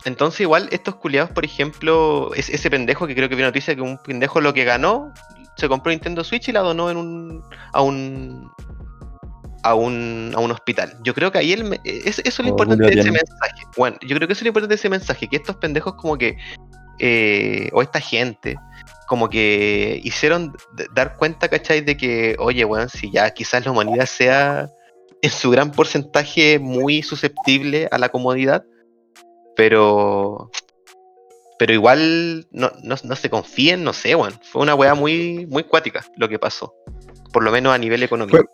[0.05, 3.81] entonces igual estos culiados, por ejemplo, es- ese pendejo que creo que vi noticia que
[3.81, 5.11] un pendejo lo que ganó,
[5.59, 7.43] se compró Nintendo Switch y la donó en un
[7.73, 8.49] a un
[9.63, 10.97] a un, a un hospital.
[11.03, 13.61] Yo creo que ahí el, me- es- eso es lo Oh, importante de ese mensaje.
[13.75, 16.17] Bueno, yo creo que eso es lo importante de ese mensaje, que estos pendejos como
[16.17, 16.37] que
[16.99, 18.55] eh, o esta gente
[19.07, 20.55] como que hicieron
[20.93, 21.81] dar cuenta, ¿cachai?
[21.81, 24.69] De que, oye, weón, si ya quizás la humanidad sea
[25.21, 28.63] en su gran porcentaje muy susceptible a la comodidad,
[29.55, 30.51] pero
[31.59, 34.33] pero igual no, no, no se confíen, no sé, weón.
[34.41, 36.73] Fue una weá muy, muy cuática lo que pasó.
[37.33, 38.37] Por lo menos a nivel económico.
[38.37, 38.47] Fue-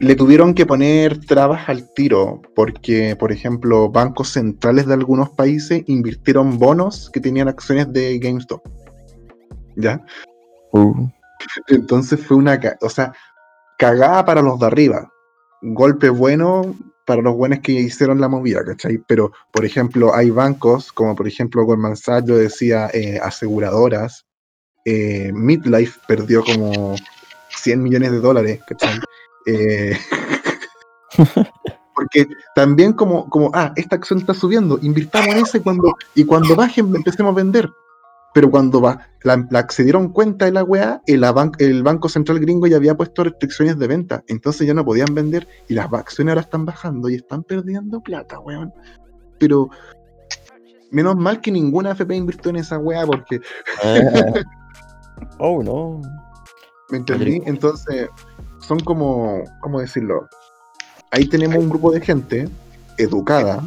[0.00, 5.82] le tuvieron que poner trabas al tiro porque, por ejemplo, bancos centrales de algunos países
[5.88, 8.66] invirtieron bonos que tenían acciones de GameStop.
[9.76, 10.04] ¿Ya?
[10.72, 11.06] Uh,
[11.68, 13.12] Entonces fue una, o sea,
[13.78, 15.10] cagada para los de arriba.
[15.62, 16.74] Golpe bueno
[17.10, 19.02] para los buenos que hicieron la movida, ¿cachai?
[19.08, 24.26] Pero, por ejemplo, hay bancos, como por ejemplo Goldman Sachs, yo decía, eh, aseguradoras.
[24.84, 26.94] eh, Midlife perdió como
[27.48, 29.00] 100 millones de dólares, ¿cachai?
[29.44, 29.98] Eh,
[31.96, 36.54] porque también como, como, ah, esta acción está subiendo, invirtamos en ese cuando, y cuando
[36.54, 37.68] bajen empecemos a vender.
[38.32, 41.24] Pero cuando va, la, la- se dieron cuenta de la weá, el,
[41.58, 44.22] el Banco Central gringo ya había puesto restricciones de venta.
[44.28, 48.38] Entonces ya no podían vender y las acciones ahora están bajando y están perdiendo plata,
[48.38, 48.72] weón.
[49.38, 49.68] Pero
[50.90, 53.40] menos mal que ninguna FP invirtió en esa weá porque,
[55.38, 56.00] oh, no.
[56.90, 57.40] ¿me entendí?
[57.46, 58.08] Entonces
[58.60, 60.28] son como, ¿cómo decirlo?
[61.10, 62.48] Ahí tenemos un grupo de gente
[62.98, 63.64] educada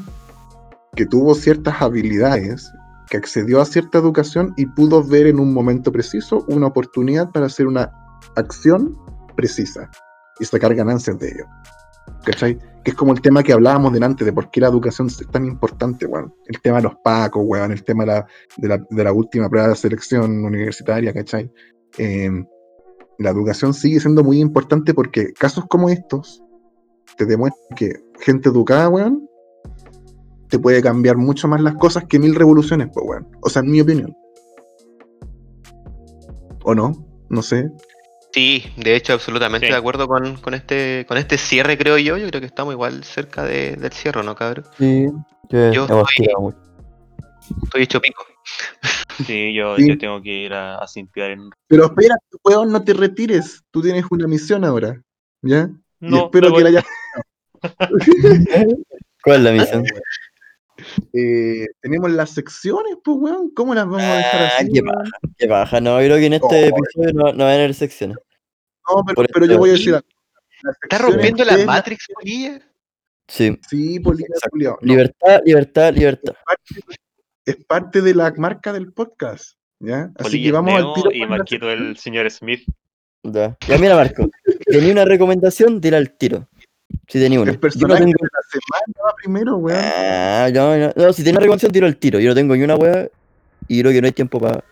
[0.95, 2.71] que tuvo ciertas habilidades
[3.13, 7.45] que accedió a cierta educación y pudo ver en un momento preciso una oportunidad para
[7.45, 7.91] hacer una
[8.35, 8.97] acción
[9.35, 9.91] precisa
[10.39, 11.45] y sacar ganancias de ello.
[12.25, 12.57] ¿Cachai?
[12.83, 15.45] Que es como el tema que hablábamos delante de por qué la educación es tan
[15.45, 16.33] importante, weón.
[16.47, 17.71] El tema de los pacos, weón.
[17.71, 21.51] El tema de la, de la, de la última prueba de selección universitaria, ¿cachai?
[21.99, 22.31] Eh,
[23.19, 26.41] la educación sigue siendo muy importante porque casos como estos
[27.15, 29.29] te demuestran que gente educada, weón,
[30.53, 33.27] te puede cambiar mucho más las cosas que mil revoluciones, pues, weón.
[33.41, 34.15] O sea, en mi opinión.
[36.63, 36.91] ¿O no?
[37.27, 37.71] No sé.
[38.31, 39.71] Sí, de hecho, absolutamente Sí.
[39.73, 42.17] de acuerdo con, con este con este cierre, creo yo.
[42.17, 44.65] Yo creo que estamos igual cerca de- del cierre, ¿no, cabrón?
[44.77, 45.07] Sí,
[45.49, 46.53] yo, Yo estoy-.
[47.63, 48.23] Estoy hecho pico.
[49.25, 49.87] Sí, yo, Sí.
[49.89, 51.49] yo tengo que ir a, a simpiar en.
[51.67, 53.63] Pero espera, weón, no te retires.
[53.71, 55.01] Tú tienes una misión ahora.
[55.41, 55.67] ¿Ya?
[55.99, 56.85] y No, espero me que la hayas.
[59.23, 59.83] ¿Cuál es la misión?
[61.13, 63.51] Eh, tenemos las secciones, pues, weón.
[63.55, 64.69] ¿Cómo las vamos a dejar Ah, así?
[64.73, 64.95] qué weón?
[64.95, 65.81] paja, qué paja.
[65.81, 66.77] No, yo creo que en este Oh.
[66.77, 68.17] episodio no, no van a haber secciones.
[68.89, 70.07] No, pero, pero yo voy a decir algo.
[70.63, 72.61] Las ¿Estás secciones rompiendo la Matrix, Polilla?
[73.27, 74.77] Sí, Sí, culiao.
[74.81, 76.33] No, libertad, libertad, libertad.
[77.45, 79.57] es parte de la marca del podcast.
[79.79, 80.11] ¿Ya?
[80.15, 81.11] Así Polilla que vamos al tiro.
[81.11, 82.63] y Marquito el señor Smith.
[83.23, 84.29] Ya, ya mira, Marco.
[84.65, 86.49] Tenía una recomendación, tira al tiro.
[87.07, 87.51] Si tenía una.
[87.51, 88.13] El personaje tengo.
[88.21, 89.79] de la semana va primero, weón.
[89.83, 92.19] Ah, no, no, no, si tenía una recomendación, tiro al tiro.
[92.19, 93.07] Yo no tengo ni una wea
[93.67, 94.63] y creo que no hay tiempo para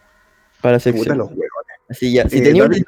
[0.62, 1.18] para sección.
[1.18, 1.48] los huevos.
[1.90, 2.64] Así ya, si Eh, tenía.
[2.64, 2.84] David.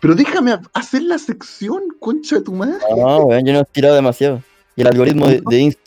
[0.00, 2.74] Pero déjame hacer la sección, concha de tu madre.
[2.96, 4.42] No, weón, yo no he tirado demasiado.
[4.76, 5.78] Y el algoritmo de, de Inst-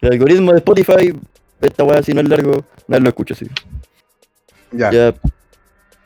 [0.00, 1.14] el algoritmo de Spotify,
[1.60, 3.46] esta weá si no es largo, no lo escucho, sí.
[4.72, 5.14] Ya, Ya,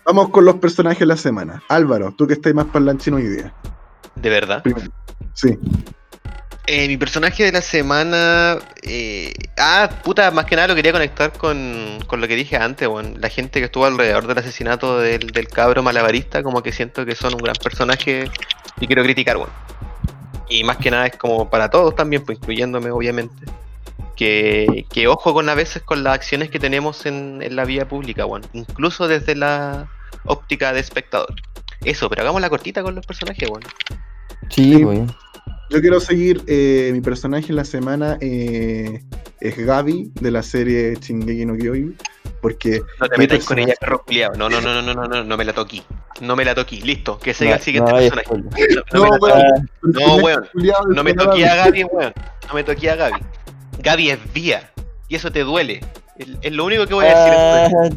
[0.04, 1.62] vamos con los personajes de la semana.
[1.68, 3.54] Álvaro, tú que estás más parlanchino hoy día.
[4.16, 4.62] De verdad.
[5.37, 5.59] Sí.
[6.66, 8.59] Eh, mi personaje de la semana.
[8.82, 12.88] eh, ah, puta, más que nada lo quería conectar con, con lo que dije antes,
[12.88, 13.21] weón.
[13.21, 17.14] La gente que estuvo alrededor del asesinato del, del cabro malabarista, como que siento que
[17.14, 18.29] son un gran personaje
[18.80, 19.50] y quiero criticar, weón.
[20.49, 23.46] Y más que nada es como para todos también, pues incluyéndome, obviamente.
[24.17, 27.87] Que, que ojo con a veces con las acciones que tenemos en, en la vía
[27.87, 28.42] pública, weón.
[28.54, 29.88] Incluso desde la
[30.25, 31.34] óptica de espectador.
[31.84, 33.63] Eso, pero hagamos la cortita con los personajes, weón.
[34.50, 35.14] Sí, weón.
[35.68, 39.03] Yo quiero seguir, eh, mi personaje en la semana eh,
[39.41, 41.96] es Gaby de la serie Shingeki no Kyojin,
[42.41, 44.33] porque No te metas con ella, perro culiao.
[44.34, 45.83] No, no, no, no, no, no, no, no me la toquí.
[46.21, 46.83] No me la toquí.
[46.83, 48.29] Listo, que siga No, el siguiente no personaje.
[48.30, 48.45] No,
[48.92, 49.42] no me la weón,
[49.83, 50.03] toquí.
[50.03, 50.49] el No, weón.
[50.95, 52.13] No me toqué a Gaby, weón.
[52.49, 53.21] No me toqué a Gaby.
[53.80, 54.71] Gaby es vía.
[55.08, 55.80] Y eso te duele.
[56.43, 57.34] Es, lo único que voy a decir.
[57.38, 57.88] Ah,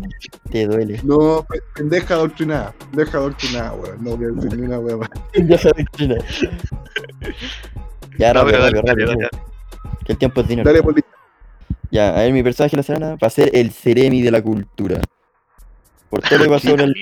[0.51, 0.99] te duele.
[1.03, 4.03] No, pe- pendeja adoctrinada, pendeja adoctrinada, weón.
[4.03, 5.09] No voy a decir ni una weá más.
[5.33, 6.15] Deja de China.
[8.17, 9.07] Ya, No, rápido, rápido, dale, rápido.
[9.07, 9.29] dale.
[10.05, 10.69] Que el tiempo es dinero.
[10.69, 11.01] Dale, Poli.
[11.91, 14.41] Ya, a ver, mi personaje de la semana va a ser el Ceremi de la
[14.41, 15.01] cultura.
[16.09, 16.93] Por todo lo que pasó en el,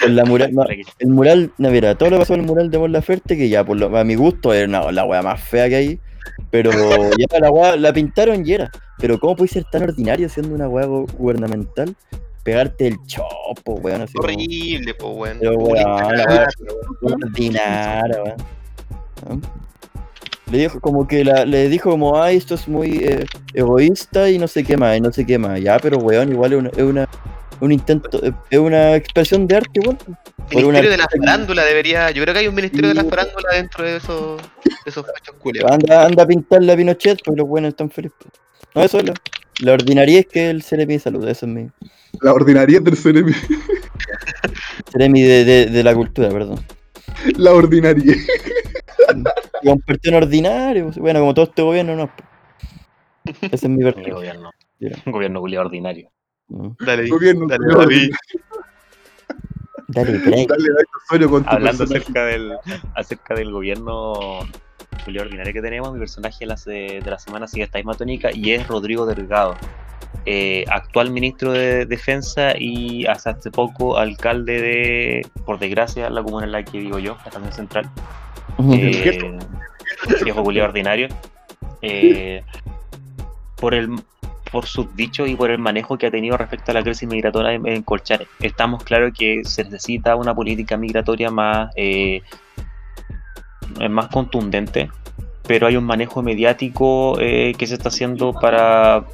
[0.00, 0.52] con la mural.
[0.52, 0.64] no,
[0.98, 3.48] el mural, no, mira, todo lo que pasó en el mural de Mon Laferte, que
[3.48, 6.00] ya por lo, a mi gusto era una- la wea más fea que hay.
[6.50, 6.70] Pero
[7.18, 8.70] ya la weá la pintaron y era.
[8.98, 11.94] Pero ¿cómo puede ser tan ordinario siendo una weá gu- gubernamental?
[12.44, 14.02] Pegarte el chopo, weón.
[14.02, 15.38] Así Horrible, pues, weón.
[15.40, 16.48] Pero weón, la weá
[17.00, 18.36] ordinaria, weón.
[19.28, 19.36] ¿Ah?
[20.50, 23.24] Le dijo como que la, le dijo como, ay, esto es muy eh,
[23.54, 25.58] egoísta y no sé qué más, y no sé qué más.
[25.60, 27.08] Ya, pero weón, igual es una, es una
[27.64, 29.96] un intento, eh, es una expresión de arte igual.
[30.06, 32.10] Una Ministerio de la farándula debería.
[32.10, 35.36] Yo creo que hay un ministerio de la farándula dentro de esos, de esos fachos
[35.38, 35.70] culiados.
[35.72, 38.18] Anda, anda a pintarle a Pinochet, pues los buenos están felices.
[38.74, 39.14] No, eso es la,
[39.60, 41.68] la ordinaria es que el Ceremi de salud, eso es mi
[42.20, 43.32] La ordinaria del Ceremi.
[44.90, 46.60] Ceremi de, de, de la cultura, perdón.
[47.36, 48.14] La ordinaria.
[49.64, 52.10] Convirtió en ordinario, pues, bueno, como todo este gobierno, no.
[53.24, 53.36] pues.
[53.52, 54.10] Ese es mi Mi versión.
[54.10, 54.50] gobierno.
[55.06, 56.10] Un gobierno culiado ordinario.
[56.52, 56.70] Mm.
[56.84, 57.82] Dale, Gobierno, dale, gobierno.
[57.82, 58.14] David.
[59.88, 60.18] Dale.
[60.18, 60.46] Dale,
[61.04, 62.02] Osorio con tu Hablando personaje.
[62.02, 62.52] acerca del,
[62.94, 64.12] acerca del gobierno
[65.18, 68.30] ordinario que tenemos, mi personaje de la, se- de la semana sigue esta misma tónica
[68.32, 69.56] y es Rodrigo Delgado,
[70.26, 76.44] eh, actual ministro de Defensa y hasta hace poco alcalde de, por desgracia, la comuna
[76.46, 77.90] en la que vivo yo, la también central.
[78.72, 79.38] Eh,
[80.22, 81.08] viejo culiao ordinario.
[81.80, 82.44] Eh,
[83.56, 83.88] por el
[84.52, 87.52] por sus dichos y por el manejo que ha tenido respecto a la crisis migratoria
[87.54, 88.26] en, en Colchane.
[88.40, 92.22] Estamos claros que se necesita una política migratoria más, eh,
[93.88, 94.90] más contundente,
[95.46, 99.04] pero hay un manejo mediático eh, que se está haciendo para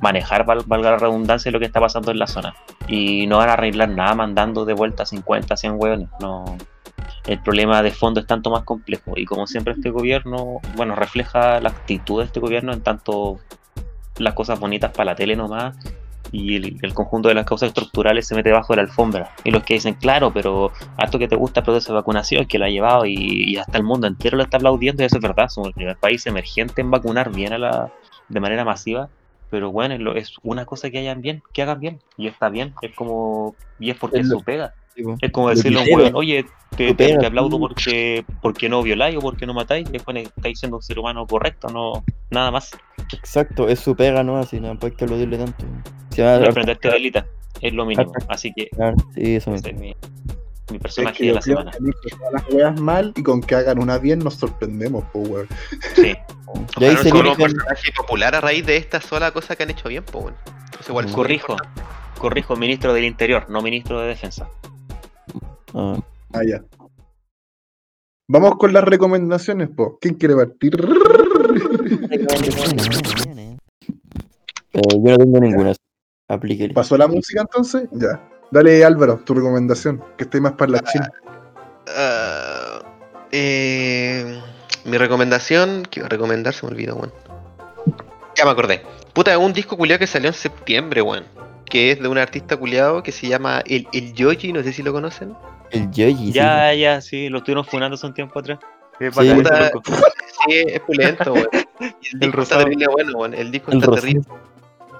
[0.00, 2.54] manejar, val- valga la redundancia, lo que está pasando en la zona.
[2.86, 6.08] Y no van a arreglar nada mandando de vuelta 50, 100 hueones.
[6.20, 6.44] No,
[7.26, 11.58] el problema de fondo es tanto más complejo y como siempre este gobierno, bueno, refleja
[11.60, 13.40] la actitud de este gobierno en tanto
[14.18, 15.76] las cosas bonitas para la tele nomás
[16.32, 19.34] y el, el conjunto de las causas estructurales se mete bajo de la alfombra.
[19.44, 22.46] Y los que dicen, claro, pero a esto que te gusta el proceso de vacunación,
[22.46, 25.16] que lo ha llevado y, y hasta el mundo entero lo está aplaudiendo, y eso
[25.16, 27.92] es verdad, somos el primer país emergente en vacunar bien a la,
[28.28, 29.08] de manera masiva.
[29.50, 32.92] Pero bueno, es, una cosa que hagan bien, que hagan bien, y está bien, es
[32.96, 34.74] como, y es porque Es su pega.
[35.02, 35.16] Po.
[35.20, 36.44] Es como Lo decirle a un weón, oye,
[36.76, 39.88] te, te- te aplaudo porque, porque no violáis o porque no matáis.
[39.92, 42.70] Es bueno, estáis siendo un ser humano correcto, no nada más.
[43.12, 44.36] Exacto, es su pega, ¿no?
[44.38, 45.64] Así, no hay que aplaudirle tanto.
[46.10, 47.26] Se va a aprenderte delita,
[47.60, 48.12] es lo mínimo.
[48.28, 49.94] Así que Claro, sí, eso es mi,
[50.70, 51.70] mi Es personaje que de la semana.
[51.72, 55.48] todas las weas mal y con que hagan una bien nos sorprendemos, po, weón.
[55.96, 56.14] Sí.
[56.78, 59.64] Y ahí Ojalá se no un personaje popular a raíz de esta sola cosa que
[59.64, 60.36] han hecho bien, pues, bueno.
[60.66, 61.56] Entonces, igual es súper Corrijo,
[62.16, 64.48] corrijo, ministro del Interior, no ministro de Defensa.
[65.74, 65.98] Ah,
[66.32, 66.64] Ah, ya.
[68.28, 69.98] Vamos con las recomendaciones, po.
[70.00, 70.74] ¿Quién quiere partir?
[74.72, 75.74] Eh, yo no tengo ninguna.
[76.28, 76.74] Aplíquele.
[76.74, 77.88] ¿Pasó la música entonces?
[77.92, 78.28] Ya.
[78.50, 81.10] Dale, Álvaro, tu recomendación, que esté más para la china.
[81.96, 82.82] Ah,
[83.30, 84.40] eh,
[84.84, 87.12] mi recomendación, que iba a recomendar, se me olvidó, weón.
[88.36, 88.82] Ya me acordé.
[89.12, 91.24] Puta, un disco culiado que salió en septiembre, weón.
[91.66, 94.82] Que es de un artista culiado que se llama El, el Yoji, no sé si
[94.82, 95.34] lo conocen.
[95.70, 96.26] El Yoji.
[96.26, 96.32] sí.
[96.32, 98.58] Ya, ya, sí, lo estuvieron funando hace un tiempo atrás.
[98.98, 99.04] Sí.
[99.34, 99.82] loco.
[100.46, 101.48] Sí, es pulento, weón.
[101.80, 103.34] Y El disco está terrible bueno, weón.
[103.34, 104.06] El disco El está rosado.
[104.06, 104.28] terrible.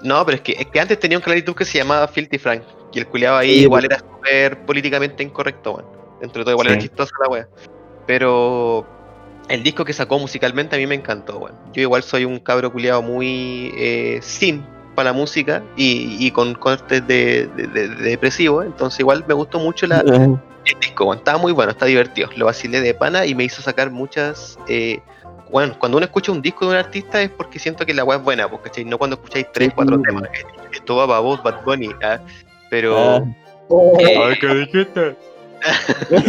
[0.01, 2.07] No, pero es que, es que antes tenía un canal de YouTube que se llamaba
[2.07, 2.63] Filthy Frank.
[2.93, 5.85] Y el culiado ahí Sí, igual era súper políticamente incorrecto, weón.
[6.19, 6.87] Dentro de todo igual era Sí.
[6.87, 7.47] chistosa la wea.
[8.07, 8.85] Pero
[9.49, 11.55] el disco que sacó musicalmente a mí me encantó, weón.
[11.73, 14.63] Yo igual soy un cabro culiado muy eh, sim
[14.95, 18.63] para la música y, y con cortes de, de- de- de depresivo.
[18.63, 20.35] Entonces igual me gustó mucho la, Eh,
[20.65, 21.13] el disco.
[21.13, 22.29] Estaba muy bueno, está divertido.
[22.35, 24.57] Lo vacilé de pana y me hizo sacar muchas.
[24.67, 24.99] Eh,
[25.51, 28.17] bueno, cuando uno escucha un disco de un artista es porque siento que la weá
[28.17, 28.85] es buena, ¿cachai?
[28.85, 30.23] No cuando escucháis tres, cuatro temas.
[30.25, 30.43] eh,
[30.73, 31.89] Esto va para vos, Bad Bunny.
[32.03, 32.19] ¿ah?
[32.69, 32.97] Pero.
[32.97, 33.23] Ah.
[33.99, 35.15] eh, ¿qué dijiste?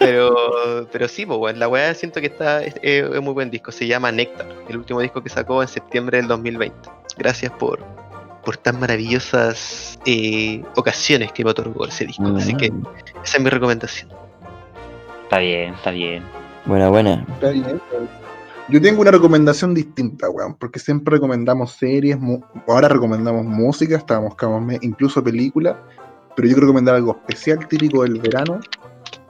[0.00, 3.70] pero, pero sí, pues, la weá siento que está es, es- es muy buen disco.
[3.72, 6.76] Se llama Nectar, el último disco que sacó en septiembre del 2020.
[7.16, 7.80] Gracias por,
[8.44, 12.26] por tan maravillosas eh, ocasiones que me otorgó ese disco.
[12.36, 12.72] Así que
[13.24, 14.10] esa es mi recomendación.
[15.24, 16.22] Está bien, está bien.
[16.64, 17.24] Buena, buena.
[17.34, 17.80] Está bien.
[18.68, 22.18] Yo tengo una recomendación distinta, weón, porque siempre recomendamos series,
[22.66, 24.34] ahora recomendamos música, estábamos
[24.82, 25.76] incluso películas,
[26.36, 28.60] pero yo quiero recomendar algo especial, típico del verano,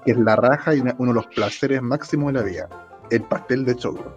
[0.05, 2.68] que es la raja y una- uno de los placeres máximos de la vida,
[3.10, 4.12] el pastel de choclo.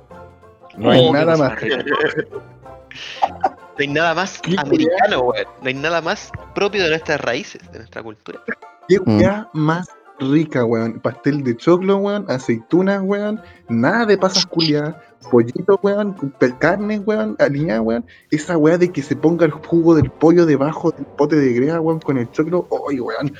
[0.77, 1.53] No hay Oh, nada más.
[3.77, 5.45] No hay nada más ¿Qué americano, weón.
[5.61, 8.39] No hay nada más propio de nuestras raíces, de nuestra cultura.
[8.87, 9.17] Qué Mm.
[9.19, 9.87] weá más
[10.19, 10.99] rica, weón.
[10.99, 12.25] Pastel de choclo, weón.
[12.29, 13.41] Aceitunas, weón.
[13.69, 14.95] Nada de pasas culiadas.
[15.31, 16.15] Pollito, weón.
[16.59, 17.35] Carne, weón.
[17.39, 18.05] Aliñada, weón.
[18.29, 21.79] Esa weá de que se ponga el jugo del pollo debajo del pote de greda,
[21.79, 22.67] weón, con el choclo.
[22.89, 23.33] ¡Ay, weón!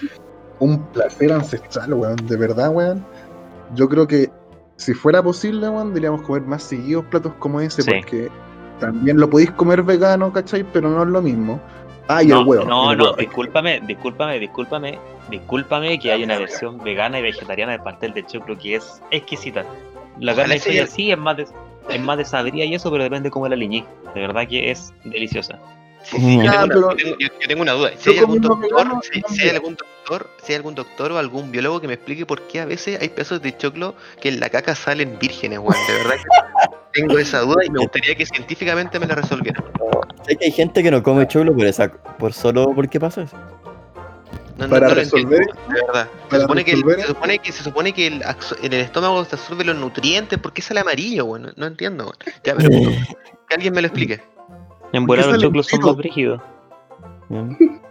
[0.59, 2.15] Un placer ancestral, weón.
[2.27, 3.05] De verdad, weón.
[3.75, 4.31] Yo creo que
[4.77, 7.91] si fuera posible, weón, deberíamos comer más seguidos platos como ese, Sí.
[7.91, 8.29] porque
[8.81, 10.63] también lo podéis comer vegano, ¿cachai?
[10.73, 11.61] Pero no es lo mismo.
[12.09, 12.65] Ah, y no, el huevo.
[12.65, 13.15] no, el no, huevo.
[13.17, 14.99] discúlpame, discúlpame, discúlpame,
[15.29, 19.63] discúlpame que hay una versión vegana y vegetariana del pastel de choclo que es exquisita.
[20.19, 21.47] La carne de soya sea- sí es más de,
[21.89, 23.85] es más de sabría y eso, pero depende cómo la liñí.
[24.13, 25.57] De verdad que es deliciosa.
[26.03, 27.91] Sí, sí, yo, Ah, tengo, pero- yo tengo- yo- yo tengo una duda.
[27.97, 28.99] Si hay, algún doctor, vegano,
[29.29, 32.41] si, hay algún doctor, si hay algún doctor o algún biólogo que me explique por
[32.47, 35.75] qué a veces hay pedazos de choclo que en la caca salen vírgenes, weón.
[35.87, 39.63] De verdad que tengo esa duda y me gustaría que científicamente me la resolvieran.
[40.27, 43.37] Sé que hay gente que no come choclo por esa, por solo porque pasa eso.
[44.57, 46.07] No, no- Para no lo resolver entiendo, de verdad.
[46.29, 48.21] Se supone, que el, se supone que se supone que el,
[48.61, 51.53] en el estómago se absorbe los nutrientes, ¿por qué sale amarillo, weón?
[51.55, 52.17] No, entiendo, weón.
[52.43, 52.69] Ya, pero
[53.49, 54.21] que alguien me lo explique.
[54.93, 56.41] En qué volar los choclos son más brígidos.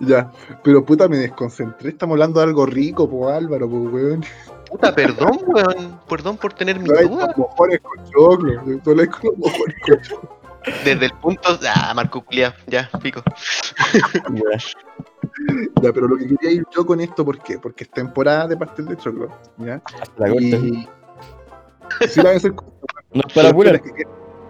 [0.00, 0.30] Ya,
[0.62, 1.88] pero puta, me desconcentré.
[1.90, 4.24] Estamos hablando de algo rico, po Álvaro, po weón.
[4.72, 6.00] Puta, perdón, weón.
[6.08, 7.32] Perdón por tener mi duda.
[7.34, 8.62] con mojones con choclo.
[8.62, 10.38] No hay con mojones con choclo.
[10.84, 11.58] Desde el punto.
[11.74, 13.22] Ah, Marco Culia, ya, pico.
[14.32, 14.58] Ya.
[15.92, 17.58] Pero lo que quería ir yo con esto, ¿por qué?
[17.58, 19.28] Porque es temporada de pastel de choclo.
[19.58, 19.82] ¿ya?
[20.16, 20.28] La.
[20.34, 20.88] Y.
[22.08, 22.68] Sí, la voy a hacer con-
[23.12, 23.80] No es para apurar.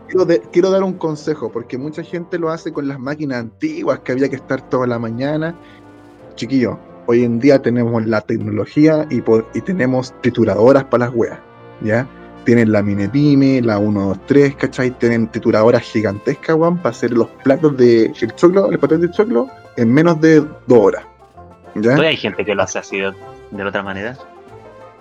[0.07, 4.01] Quiero, de- quiero dar un consejo, porque mucha gente lo hace con las máquinas antiguas,
[4.01, 5.55] que había que estar toda la mañana.
[6.35, 9.23] Chiquillo, hoy en día tenemos la tecnología y,
[9.63, 11.39] tenemos trituradoras para las weas,
[11.81, 12.07] ¿ya?
[12.45, 14.91] Tienen la Minepime, la 123, ¿cachai?
[14.93, 19.49] Tienen trituradoras gigantescas, weón, para hacer los platos de el choclo, el pastel de choclo,
[19.77, 21.05] en menos de dos horas,
[21.75, 21.83] ¿ya?
[21.83, 23.13] Todavía hay gente que lo hace así de,
[23.51, 24.17] de la otra manera.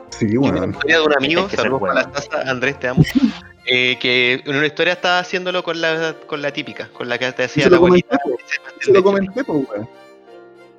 [0.10, 0.57] Sí, Yo tengo weón.
[0.57, 2.14] una historia de un amigo, saludos para la bueno.
[2.14, 3.03] taza, Andrés, te amo.
[3.65, 7.32] eh, que en una historia estaba haciéndolo con la, con la típica, con la que
[7.32, 8.19] te hacía la abuelita.
[8.80, 10.01] se lo comenté, pues, weón.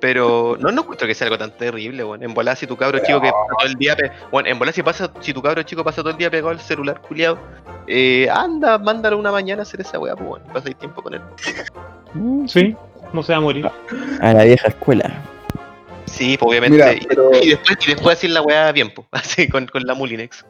[0.03, 2.25] Pero no, no encuentro que sea algo tan terrible, bueno.
[2.25, 3.95] En volar si tu cabro chico que pasa todo el día,
[4.33, 6.59] bueno, en volar si pasa, si tu cabro chico pasa todo el día pegado al
[6.59, 7.37] celular culiado,
[7.87, 11.21] eh, anda, mándalo una mañana a hacer esa weá, pues bueno, pasáis tiempo con él.
[12.47, 12.75] Sí,
[13.13, 13.71] no se va a morir.
[14.19, 15.09] A la vieja escuela.
[16.03, 16.75] Sí, pues obviamente.
[16.75, 19.83] Mira, y, pero- y después, y después hacer la weá bien, pues, así con, con
[19.83, 20.45] la Mulinex.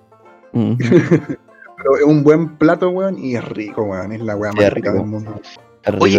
[0.54, 0.74] Mm.
[1.78, 4.14] Pero es un buen plato, weón, y es rico, weón.
[4.14, 5.40] Es la weá más rica del mundo.
[6.00, 6.18] Oye.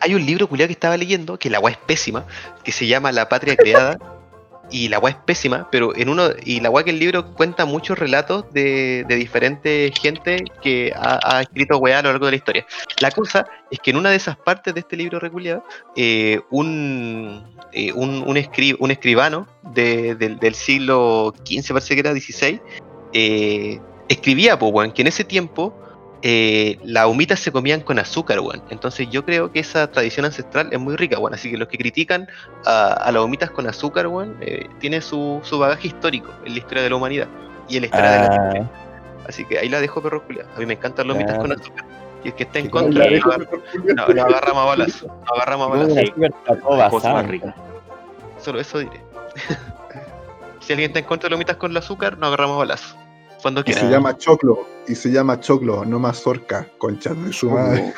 [0.00, 2.24] Hay un libro culiado que estaba leyendo, que la weá es pésima,
[2.64, 3.98] que se llama La Patria Creada.
[4.68, 6.28] Y la weá es pésima, pero en uno.
[6.44, 11.20] Y la weá que el libro cuenta muchos relatos de, de diferente gente que ha,
[11.22, 12.66] ha escrito weá a lo largo de la historia.
[13.00, 15.62] La cosa es que en una de esas partes de este libro reculiado,
[15.94, 22.00] eh, un, eh, un, un, escri- un escribano de- del- del siglo XV, parece que
[22.00, 22.60] era XVI,
[23.12, 23.78] eh,
[24.08, 25.80] escribía, pues, weón, que en ese tiempo
[26.22, 28.62] eh, las humitas se comían con azúcar, weón.
[28.70, 31.34] Entonces yo creo que esa tradición ancestral es muy rica, weón.
[31.34, 32.28] Así que los que critican
[32.64, 36.58] a, a las humitas con azúcar, weón, eh, tiene su, su bagaje histórico en la
[36.58, 37.28] historia de la humanidad
[37.68, 38.70] y en la historia de la Ah, ciencia.
[39.28, 40.48] Así que ahí la dejo, perro culiado.
[40.56, 41.84] A mí me encantan las humitas con azúcar.
[42.24, 43.18] Y el que está en Sí, contra, no,
[43.94, 45.02] no, no agarramos a balas.
[45.02, 46.10] No agarramos a balas.
[46.62, 47.14] cosas basado.
[47.14, 47.54] más ricas.
[48.40, 49.00] Solo eso diré.
[50.60, 52.96] si alguien está en contra de las humitas con el azúcar, no agarramos a balas.
[53.46, 53.80] Cuando Y quiera.
[53.82, 54.66] se llama choclo.
[54.88, 57.92] Y se llama choclo, no mazorca, conchas de su madre.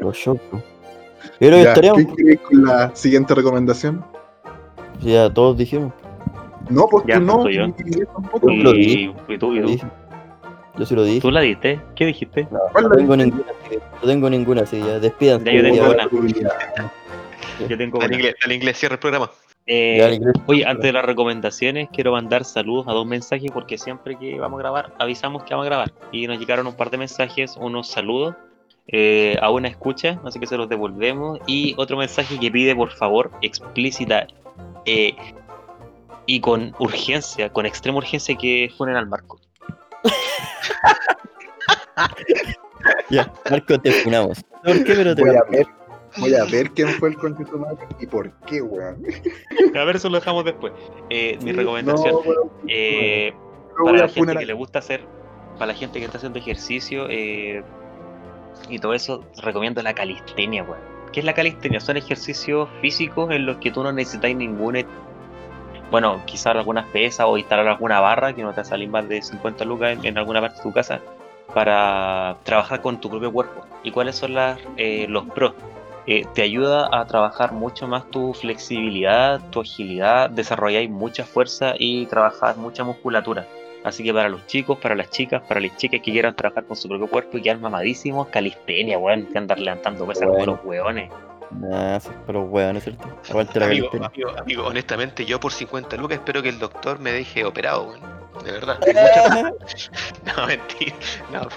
[0.00, 0.62] Los choclos.
[1.40, 2.04] Yo creo que Ya, estaríamos.
[2.04, 4.04] ¿Qué queréis con la siguiente recomendación?
[5.00, 5.92] Ya todos dijimos.
[6.70, 7.32] No, pues Ya, tú no.
[7.32, 7.64] falto yo.
[7.84, 8.48] y yo tampoco.
[8.48, 9.14] Yo lo Y, dije.
[9.26, 9.86] y tú, y tú.
[10.78, 11.20] Yo sí lo dije.
[11.20, 11.80] ¿Tú la diste?
[11.96, 12.46] ¿Qué dijiste?
[12.52, 15.46] No, ¿Cuál no la tengo ninguna, así que- no tengo ninguna, así ya despídanse.
[15.46, 16.92] Ya, yo tengo Ya, una.
[17.68, 18.16] Yo tengo Al una.
[18.16, 19.28] inglés, al inglés, cierra el programa.
[19.70, 20.18] Eh.
[20.46, 24.58] Oye, antes de las recomendaciones, quiero mandar saludos a dos mensajes porque siempre que vamos
[24.58, 25.92] a grabar, avisamos que vamos a grabar.
[26.10, 28.34] Y nos llegaron un par de mensajes, unos saludos
[28.86, 31.38] eh, a una escucha, así que se los devolvemos.
[31.46, 34.26] Y otro mensaje que pide, por favor, explícita
[34.86, 35.14] eh,
[36.24, 39.38] y con urgencia, con extrema urgencia, que funen al Marco.
[43.10, 44.44] Ya, Marco, te funamos.
[44.62, 44.94] ¿Por qué?
[44.94, 45.66] Pero te Voy a ver.
[46.16, 47.60] Voy a ver quién fue el conchito
[48.00, 49.04] y por qué, weón.
[49.74, 50.72] A ver, eso lo dejamos después.
[51.10, 52.12] Eh, mi recomendación.
[52.14, 52.20] No,
[52.66, 53.32] eh,
[53.78, 55.04] no para la gente que le gusta hacer,
[55.58, 57.62] para la gente que está haciendo ejercicio eh,
[58.68, 60.80] y todo eso, recomiendo la calistenia, weón.
[61.12, 61.80] ¿Qué es la calistenia?
[61.80, 64.76] Son ejercicios físicos en los que tú no necesitas ningún.
[64.76, 64.86] e-
[65.90, 69.64] Bueno, quizás algunas pesas o instalar alguna barra que no te salir más de 50
[69.64, 71.00] lucas en, en alguna parte de tu casa
[71.54, 73.64] para trabajar con tu propio cuerpo.
[73.82, 75.54] ¿Y cuáles son las, eh, los pros?
[76.10, 82.06] Eh, te ayuda a trabajar mucho más tu flexibilidad, tu agilidad, desarrolláis mucha fuerza y
[82.06, 83.46] trabajar mucha musculatura.
[83.84, 86.78] Así que para los chicos, para las chicas, para las chicas que quieran trabajar con
[86.78, 90.52] su propio cuerpo y quedar mamadísimos, calistenia, weón, que andar levantando pesas como Bueno.
[90.52, 91.10] los weones.
[91.60, 93.06] Nah, pero weón, ¿no es cierto?
[93.28, 97.12] Aguante la Amigo, amigo, amigo, honestamente, yo por 50 lucas espero que el doctor me
[97.12, 98.00] deje operado, weón.
[98.44, 98.78] De verdad.
[98.86, 99.52] Hay mucha-
[100.36, 100.94] No, mentira.
[101.32, 101.48] No,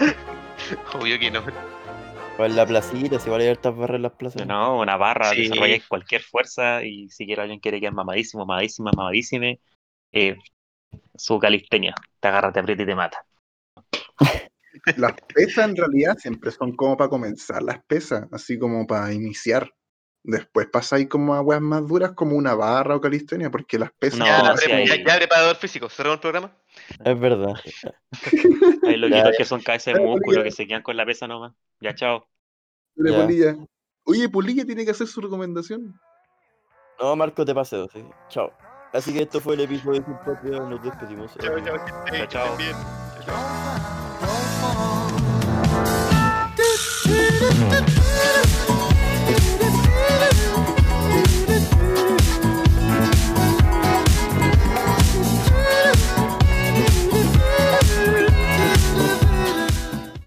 [1.00, 1.42] obvio que no.
[2.42, 4.48] O en la placita, si vale hartas barras en las plazas.
[4.48, 5.44] No, una barra, Sí.
[5.44, 9.60] desarrolláis cualquier fuerza y si quiere alguien quiere quedar mamadísimo, mamadísima, mamadísime,
[10.12, 10.38] eh,
[11.16, 13.24] su calistenia, te agarra, te aprieta y te mata.
[14.98, 19.70] Las pesas en realidad siempre son como para comenzar las pesas, así como para iniciar.
[20.24, 24.20] Después pasáis como a weas más duras como una barra o calistenia, porque las pesas
[24.20, 26.52] No, ya, sí, hay- ya, ya, preparador físico, cerramos el programa.
[27.06, 27.54] Es verdad.
[28.88, 31.54] Hay loquitos que son cabezas de músculo que se quedan con la pesa nomás.
[31.80, 32.31] Ya, chao.
[33.04, 33.22] De Ya.
[33.22, 33.56] Polilla.
[34.06, 35.94] Oye, Polilla tiene que hacer su recomendación.
[37.00, 38.04] No, Marco, te paseo, sí.
[38.30, 38.52] Chao.
[38.94, 41.32] Así que esto fue el episodio de Sin Patria, nos despedimos.
[41.38, 42.58] Chao, chao, gente, Chao, chao.
[42.58, 42.76] que estén bien.
[43.16, 43.61] Chao, chao.